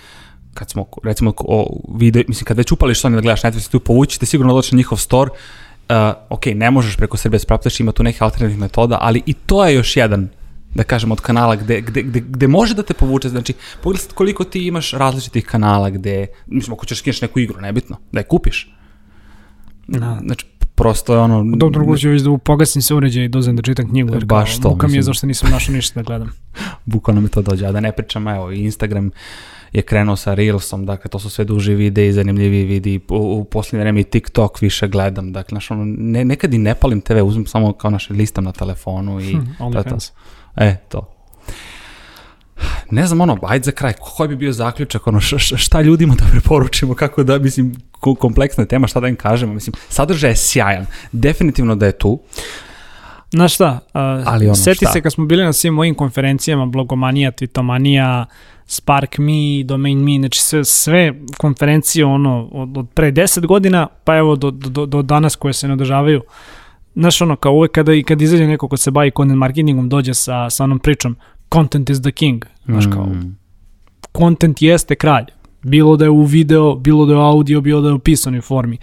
kad 0.54 0.70
smo, 0.70 0.86
recimo, 1.04 1.34
o 1.38 1.80
video, 1.96 2.24
mislim, 2.28 2.46
kad 2.46 2.58
već 2.58 2.72
upališ 2.72 3.02
Sony 3.02 3.16
da 3.16 3.22
gledaš 3.22 3.42
Netflix 3.42 3.72
tu 3.72 3.80
povući, 3.80 4.20
te 4.20 4.26
sigurno 4.26 4.54
doći 4.54 4.76
njihov 4.76 4.98
store, 4.98 5.32
uh, 5.90 5.96
ok, 6.30 6.46
ne 6.46 6.72
možeš 6.72 6.98
preko 6.98 7.18
Srbije 7.18 7.40
spraptaš, 7.40 7.80
ima 7.80 7.92
tu 7.92 8.04
neke 8.04 8.24
alternativne 8.24 8.62
metoda, 8.66 8.98
ali 9.02 9.22
i 9.26 9.34
to 9.34 9.66
je 9.66 9.76
još 9.76 9.98
jedan 9.98 10.30
da 10.76 10.84
kažem, 10.84 11.12
od 11.12 11.22
kanala 11.22 11.56
gde, 11.56 11.82
gde, 11.82 12.04
gde, 12.04 12.20
gde 12.20 12.48
može 12.48 12.74
da 12.74 12.84
te 12.84 12.94
povuče, 12.94 13.30
znači, 13.30 13.54
pogledaj 13.84 14.02
sad 14.02 14.14
koliko 14.14 14.44
ti 14.44 14.68
imaš 14.68 14.92
različitih 14.92 15.46
kanala 15.46 15.90
gde, 15.90 16.28
mislim, 16.48 16.74
ako 16.74 16.86
ćeš 16.86 17.00
skineš 17.00 17.22
neku 17.22 17.40
igru, 17.40 17.62
nebitno, 17.62 17.98
da 18.12 18.20
je 18.20 18.24
kupiš. 18.24 18.76
Da. 19.88 20.20
Znači, 20.26 20.46
prosto 20.76 21.14
je 21.14 21.20
ono... 21.20 21.56
Dobro, 21.58 21.98
ću 21.98 22.10
već 22.10 22.22
da 22.22 22.38
pogasim 22.38 22.82
se 22.82 22.94
uređaj 22.94 23.24
i 23.26 23.30
dozem 23.30 23.56
da 23.56 23.62
čitam 23.62 23.90
knjigu, 23.90 24.14
jer 24.14 24.26
Baš 24.26 24.52
kao, 24.52 24.62
to, 24.62 24.70
muka 24.70 24.88
mi 24.88 24.96
je 24.96 25.02
zašto 25.02 25.28
nisam 25.28 25.52
našao 25.52 25.76
ništa 25.76 26.00
da 26.00 26.04
gledam. 26.04 26.32
bukvalno 26.86 27.22
mi 27.22 27.30
to 27.30 27.42
dođe, 27.42 27.66
a 27.66 27.72
da 27.72 27.80
ne 27.80 27.92
pričam, 27.92 28.28
evo, 28.28 28.52
Instagram 28.52 29.12
je 29.74 29.82
krenuo 29.82 30.16
sa 30.16 30.34
Reelsom, 30.34 30.86
dakle, 30.86 31.10
to 31.10 31.20
su 31.20 31.30
sve 31.30 31.46
duži 31.46 31.76
videi, 31.76 32.14
zanimljivi 32.14 32.64
videi, 32.64 33.00
u, 33.10 33.40
u 33.40 33.44
posljednje 33.44 33.84
vreme 33.84 34.02
i 34.02 34.04
TikTok 34.04 34.62
više 34.62 34.88
gledam, 34.88 35.34
dakle, 35.34 35.50
znaš, 35.50 35.72
ono, 35.72 35.86
ne, 35.86 36.26
nekad 36.26 36.54
i 36.54 36.58
ne 36.58 36.76
palim 36.76 37.02
TV, 37.02 37.24
uzmem 37.24 37.46
samo 37.46 37.74
kao 37.74 37.92
naše 37.92 38.14
listam 38.14 38.44
na 38.44 38.52
telefonu 38.52 39.22
i 39.22 39.32
Hm. 39.32 39.40
OnlyFans. 39.60 40.12
E, 40.56 40.76
to. 40.90 41.14
Ne 42.92 43.08
znam, 43.08 43.22
ono, 43.22 43.38
ajde 43.44 43.64
za 43.64 43.72
kraj, 43.72 43.94
koji 44.00 44.30
bi 44.30 44.36
bio 44.36 44.52
zaključak, 44.52 45.08
ono, 45.08 45.20
šta 45.38 45.82
ljudima 45.82 46.16
da 46.16 46.26
preporučimo, 46.32 46.94
kako 46.94 47.24
da, 47.24 47.40
mislim, 47.40 47.76
ko- 47.92 48.16
kompleksna 48.16 48.62
je 48.62 48.68
tema, 48.68 48.88
šta 48.88 49.00
da 49.00 49.08
im 49.08 49.16
kažemo, 49.16 49.54
mislim, 49.54 49.74
sadržaj 49.90 50.32
je 50.32 50.36
sjajan, 50.36 50.86
definitivno 51.12 51.76
da 51.76 51.86
je 51.86 51.92
tu, 51.92 52.20
Znaš 53.34 53.54
šta, 53.54 53.80
uh, 53.94 54.02
Ali 54.34 54.46
ono, 54.46 54.56
seti 54.56 54.86
šta? 54.86 54.92
se 54.92 55.02
kad 55.02 55.14
smo 55.14 55.26
bili 55.26 55.44
na 55.44 55.54
svim 55.54 55.74
mojim 55.74 55.96
konferencijama, 55.96 56.66
Blogomanija, 56.66 57.32
Twitomanija, 57.32 58.26
Spark 58.66 59.18
Me, 59.18 59.64
Domain 59.64 60.00
Me, 60.00 60.20
znači 60.20 60.42
sve, 60.42 60.66
sve 60.66 61.14
konferencije 61.38 62.06
ono, 62.06 62.50
od, 62.52 62.78
od 62.78 62.90
pre 62.94 63.12
10 63.12 63.46
godina, 63.46 63.88
pa 64.04 64.18
evo 64.18 64.36
do, 64.36 64.52
do, 64.52 64.86
do 64.86 65.02
danas 65.02 65.36
koje 65.36 65.54
se 65.54 65.68
ne 65.68 65.74
održavaju. 65.74 66.22
Znaš 66.96 67.22
ono, 67.22 67.36
kao 67.36 67.54
uvek 67.54 67.72
kada, 67.72 67.94
i 67.94 68.04
kad 68.04 68.22
izađe 68.22 68.48
neko 68.48 68.68
ko 68.68 68.78
se 68.78 68.92
bavi 68.92 69.12
content 69.18 69.38
marketingom, 69.38 69.90
dođe 69.90 70.14
sa, 70.14 70.50
sa 70.50 70.64
onom 70.64 70.80
pričom, 70.80 71.16
content 71.54 71.90
is 71.90 72.02
the 72.02 72.12
king. 72.12 72.46
Znaš 72.66 72.86
kao, 72.94 73.06
Mm. 73.06 73.36
content 74.18 74.62
jeste 74.62 74.96
kralj. 74.96 75.26
Bilo 75.64 75.98
da 75.98 76.06
je 76.06 76.10
u 76.10 76.24
video, 76.24 76.76
bilo 76.76 77.06
da 77.06 77.14
je 77.14 77.18
u 77.18 77.22
audio, 77.22 77.62
bilo 77.62 77.82
da 77.82 77.88
je 77.88 77.94
u 77.94 78.00
pisanoj 78.00 78.42
formi. 78.42 78.78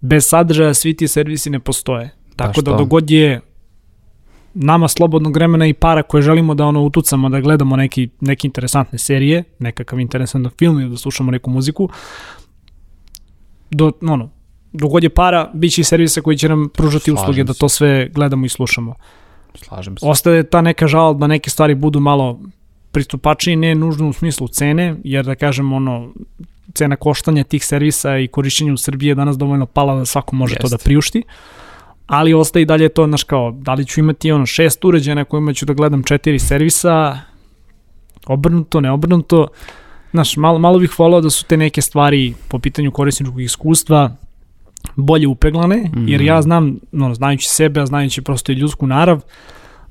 Bez 0.00 0.26
sadržaja 0.28 0.74
svi 0.74 0.96
ti 0.96 1.08
servisi 1.08 1.50
ne 1.50 1.60
postoje. 1.60 2.10
Tako 2.36 2.62
da 2.62 2.70
dogod 2.76 3.10
je 3.10 3.40
nama 4.54 4.88
slobodnog 4.88 5.34
vremena 5.34 5.66
i 5.66 5.72
para 5.72 6.02
koje 6.02 6.22
želimo 6.22 6.54
da 6.54 6.66
ono 6.66 6.82
utucamo, 6.82 7.28
da 7.28 7.40
gledamo 7.40 7.76
neki, 7.76 8.08
neke 8.20 8.46
interesantne 8.48 8.98
serije, 8.98 9.44
nekakav 9.58 10.00
interesantan 10.00 10.52
film 10.58 10.80
ili 10.80 10.90
da 10.90 10.96
slušamo 10.96 11.30
neku 11.30 11.50
muziku, 11.50 11.88
do, 13.70 13.92
ono, 14.02 14.30
dogod 14.74 15.02
je 15.02 15.10
para, 15.10 15.50
bit 15.54 15.72
će 15.72 15.80
i 15.80 15.84
servisa 15.84 16.20
koji 16.20 16.38
će 16.38 16.48
nam 16.48 16.68
pružati 16.68 17.10
Slažem 17.10 17.22
usluge 17.22 17.44
da 17.44 17.52
se. 17.52 17.58
to 17.58 17.68
sve 17.68 18.08
gledamo 18.08 18.46
i 18.46 18.48
slušamo. 18.48 18.94
slažem 19.54 19.96
se. 19.98 20.06
Ostaje 20.06 20.42
ta 20.42 20.60
neka 20.60 20.86
žal 20.86 21.14
da 21.14 21.26
neke 21.26 21.50
stvari 21.50 21.74
budu 21.74 22.00
malo 22.00 22.40
pristupačnije, 22.92 23.56
ne 23.56 23.74
nužno 23.74 24.08
u 24.08 24.12
smislu 24.12 24.48
cene, 24.48 24.96
jer 25.04 25.24
da 25.24 25.34
kažem 25.34 25.72
ono, 25.72 26.12
cena 26.74 26.96
koštanja 26.96 27.44
tih 27.44 27.64
servisa 27.64 28.18
i 28.18 28.28
korišćenja 28.28 28.72
u 28.72 28.76
Srbiji 28.76 29.08
je 29.08 29.14
danas 29.14 29.38
dovoljno 29.38 29.66
pala 29.66 29.94
da 29.94 30.04
svako 30.04 30.36
može 30.36 30.54
to 30.54 30.68
da 30.68 30.78
priušti. 30.78 31.22
Ali 32.06 32.34
ostaje 32.34 32.62
i 32.62 32.66
dalje 32.66 32.88
to, 32.88 33.06
znaš 33.06 33.24
kao, 33.24 33.50
da 33.50 33.74
li 33.74 33.86
ću 33.86 34.00
imati 34.00 34.32
ono 34.32 34.46
šest 34.46 34.84
uređaja 34.84 35.14
na 35.14 35.24
kojima 35.24 35.52
ću 35.52 35.66
da 35.66 35.72
gledam 35.72 36.02
četiri 36.02 36.38
servisa, 36.38 37.18
obrnuto, 38.26 38.80
ne 38.80 38.90
obrnuto. 38.90 39.48
Znaš, 40.10 40.36
malo, 40.36 40.58
malo 40.58 40.78
bih 40.78 40.98
volao 40.98 41.20
da 41.20 41.30
su 41.30 41.44
te 41.44 41.56
neke 41.56 41.82
stvari 41.82 42.34
po 42.48 42.58
pitanju 42.58 42.90
korisničkog 42.90 43.40
iskustva 43.40 44.16
bolje 44.96 45.26
upeglane, 45.28 45.90
jer 46.06 46.20
ja 46.20 46.42
znam, 46.42 46.78
no, 46.92 47.14
znajući 47.14 47.48
sebe, 47.48 47.80
a 47.80 47.86
znajući 47.86 48.22
prosto 48.22 48.52
i 48.52 48.54
ljudsku 48.54 48.86
narav, 48.86 49.20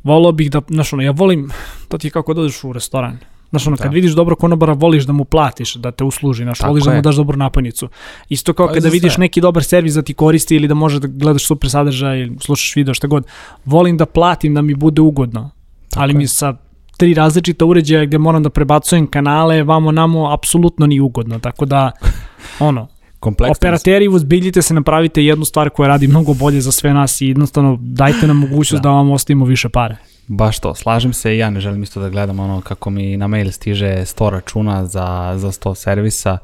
volao 0.03 0.31
bih 0.31 0.51
da, 0.51 0.61
znaš 0.69 0.93
ono, 0.93 1.03
ja 1.03 1.11
volim, 1.11 1.49
to 1.87 1.97
ti 1.97 2.07
je 2.07 2.11
kako 2.11 2.33
dođeš 2.33 2.63
u 2.63 2.73
restoran, 2.73 3.17
Znaš, 3.49 3.67
ono, 3.67 3.75
Da. 3.75 3.83
kad 3.83 3.93
vidiš 3.93 4.11
dobro 4.11 4.35
konobara, 4.35 4.73
voliš 4.73 5.03
da 5.03 5.13
mu 5.13 5.25
platiš, 5.25 5.75
da 5.75 5.91
te 5.91 6.03
usluži, 6.03 6.43
znaš, 6.43 6.59
Tako 6.59 6.69
voliš 6.69 6.83
da 6.83 6.91
je. 6.91 6.95
mu 6.95 7.01
daš 7.01 7.15
dobru 7.15 7.37
napojnicu. 7.37 7.89
Isto 8.29 8.53
kao 8.53 8.67
je 8.67 8.73
kada 8.73 8.89
vidiš 8.89 9.13
sve. 9.13 9.21
neki 9.21 9.41
dobar 9.41 9.63
servis 9.63 9.93
da 9.93 10.01
ti 10.01 10.13
koristi 10.13 10.55
ili 10.55 10.67
da 10.67 10.73
možeš 10.73 10.99
da 10.99 11.07
gledaš 11.07 11.45
super 11.45 11.69
sadržaj 11.69 12.19
ili 12.19 12.37
slušaš 12.39 12.75
video, 12.75 12.93
šta 12.93 13.07
god. 13.07 13.25
Volim 13.65 13.97
da 13.97 14.05
platim 14.05 14.53
da 14.53 14.61
mi 14.61 14.75
bude 14.75 15.01
ugodno, 15.01 15.49
ali 15.95 16.13
je. 16.13 16.17
mi 16.17 16.27
sa 16.27 16.55
tri 16.97 17.13
različita 17.13 17.65
uređaja 17.65 18.05
gde 18.05 18.17
moram 18.17 18.43
da 18.43 18.49
prebacujem 18.49 19.07
kanale, 19.07 19.63
vamo 19.63 19.91
namo, 19.91 20.33
apsolutno 20.33 20.87
nije 20.87 21.01
ugodno, 21.01 21.39
tako 21.39 21.65
da, 21.65 21.91
ono, 22.59 22.87
Kompleksno. 23.23 23.51
Operateri, 23.51 24.07
uzbiljite 24.07 24.61
se, 24.61 24.73
napravite 24.73 25.23
jednu 25.23 25.45
stvar 25.45 25.69
koja 25.69 25.87
radi 25.87 26.07
mnogo 26.07 26.33
bolje 26.33 26.61
za 26.61 26.71
sve 26.71 26.93
nas 26.93 27.21
i 27.21 27.27
jednostavno 27.27 27.77
dajte 27.81 28.27
nam 28.27 28.37
mogućnost 28.37 28.83
Da. 28.83 28.89
da. 28.89 28.95
vam 28.95 29.11
ostavimo 29.11 29.45
više 29.45 29.69
pare. 29.69 29.97
Baš 30.27 30.59
to, 30.59 30.75
slažem 30.75 31.13
se 31.13 31.35
i 31.35 31.37
ja 31.37 31.49
ne 31.49 31.59
želim 31.59 31.83
isto 31.83 31.99
da 31.99 32.09
gledam 32.09 32.39
ono 32.39 32.61
kako 32.61 32.89
mi 32.89 33.17
na 33.17 33.27
mail 33.27 33.51
stiže 33.51 33.87
100 33.87 34.29
računa 34.29 34.85
za, 34.85 35.33
za 35.37 35.47
100 35.47 35.75
servisa. 35.75 36.37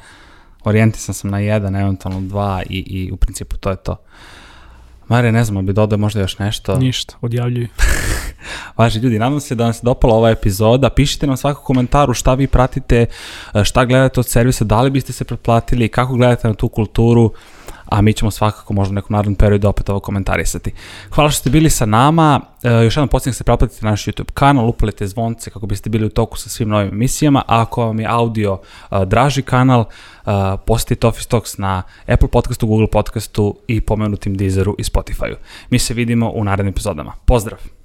Orijentisan 0.64 1.16
sam 1.16 1.32
na 1.32 1.40
jedan, 1.40 1.76
eventualno 1.76 2.22
dva 2.22 2.62
i, 2.70 2.78
i 2.78 3.12
u 3.12 3.18
principu 3.18 3.58
to 3.58 3.70
je 3.70 3.76
to. 3.76 3.96
Mare, 5.10 5.32
ne 5.32 5.44
znam, 5.44 5.66
bi 5.66 5.74
dodao 5.74 5.98
možda 5.98 6.22
još 6.22 6.40
nešto. 6.40 6.78
Ništa, 6.78 7.16
odjavljuju. 7.22 7.68
Važi 8.78 9.00
ljudi, 9.00 9.20
nadam 9.20 9.40
se 9.40 9.56
da 9.56 9.64
vam 9.64 9.74
se 9.74 9.80
dopala 9.84 10.16
ova 10.16 10.30
epizoda. 10.30 10.90
Pišite 10.90 11.28
nam 11.28 11.38
svakako 11.38 11.64
komentaru 11.66 12.14
šta 12.14 12.34
vi 12.34 12.48
pratite, 12.48 13.06
e, 13.54 13.64
šta 13.64 13.86
gledate 13.86 14.20
od 14.20 14.28
servisa, 14.28 14.66
da 14.66 14.82
li 14.82 14.90
biste 14.90 15.14
se 15.14 15.24
pretplatili, 15.26 15.90
kako 15.90 16.14
gledate 16.14 16.48
na 16.48 16.54
tu 16.54 16.70
kulturu, 16.70 17.32
a 17.92 18.02
mi 18.02 18.14
ćemo 18.14 18.32
svakako 18.32 18.74
možda 18.74 18.92
u 18.92 18.96
nekom 18.96 19.14
narednom 19.14 19.36
periodu 19.36 19.68
opet 19.68 19.90
ovo 19.90 20.00
komentarisati. 20.00 20.72
Hvala 21.12 21.30
što 21.30 21.40
ste 21.40 21.50
bili 21.50 21.70
sa 21.70 21.86
nama. 21.86 22.42
E, 22.64 22.70
još 22.72 22.98
jednom 22.98 23.08
podsjećam 23.08 23.32
da 23.32 23.36
se 23.36 23.44
pretplatite 23.44 23.86
na 23.86 23.92
naš 23.92 24.06
YouTube 24.06 24.32
kanal, 24.34 24.70
upalite 24.70 25.08
zvonce 25.08 25.50
kako 25.50 25.68
biste 25.68 25.90
bili 25.90 26.06
u 26.06 26.10
toku 26.10 26.38
sa 26.38 26.50
svim 26.50 26.70
novim 26.70 26.90
emisijama, 26.90 27.40
a 27.48 27.62
ako 27.62 27.86
vam 27.86 28.00
je 28.00 28.08
audio 28.10 28.60
e, 28.92 29.06
draži 29.06 29.42
kanal, 29.42 29.82
e, 29.82 30.32
posjetite 30.66 31.08
Office 31.08 31.30
Talks 31.30 31.58
na 31.58 31.84
Apple 32.08 32.30
podcastu, 32.30 32.68
Google 32.68 32.88
podcastu 32.88 33.56
i 33.68 33.82
pomenutim 33.82 34.38
Deezeru 34.38 34.76
i 34.78 34.84
Spotifyu. 34.84 35.36
Mi 35.70 35.80
se 35.80 35.94
vidimo 35.94 36.30
u 36.30 36.44
narednim 36.44 36.72
epizodama. 36.72 37.14
Pozdrav! 37.26 37.79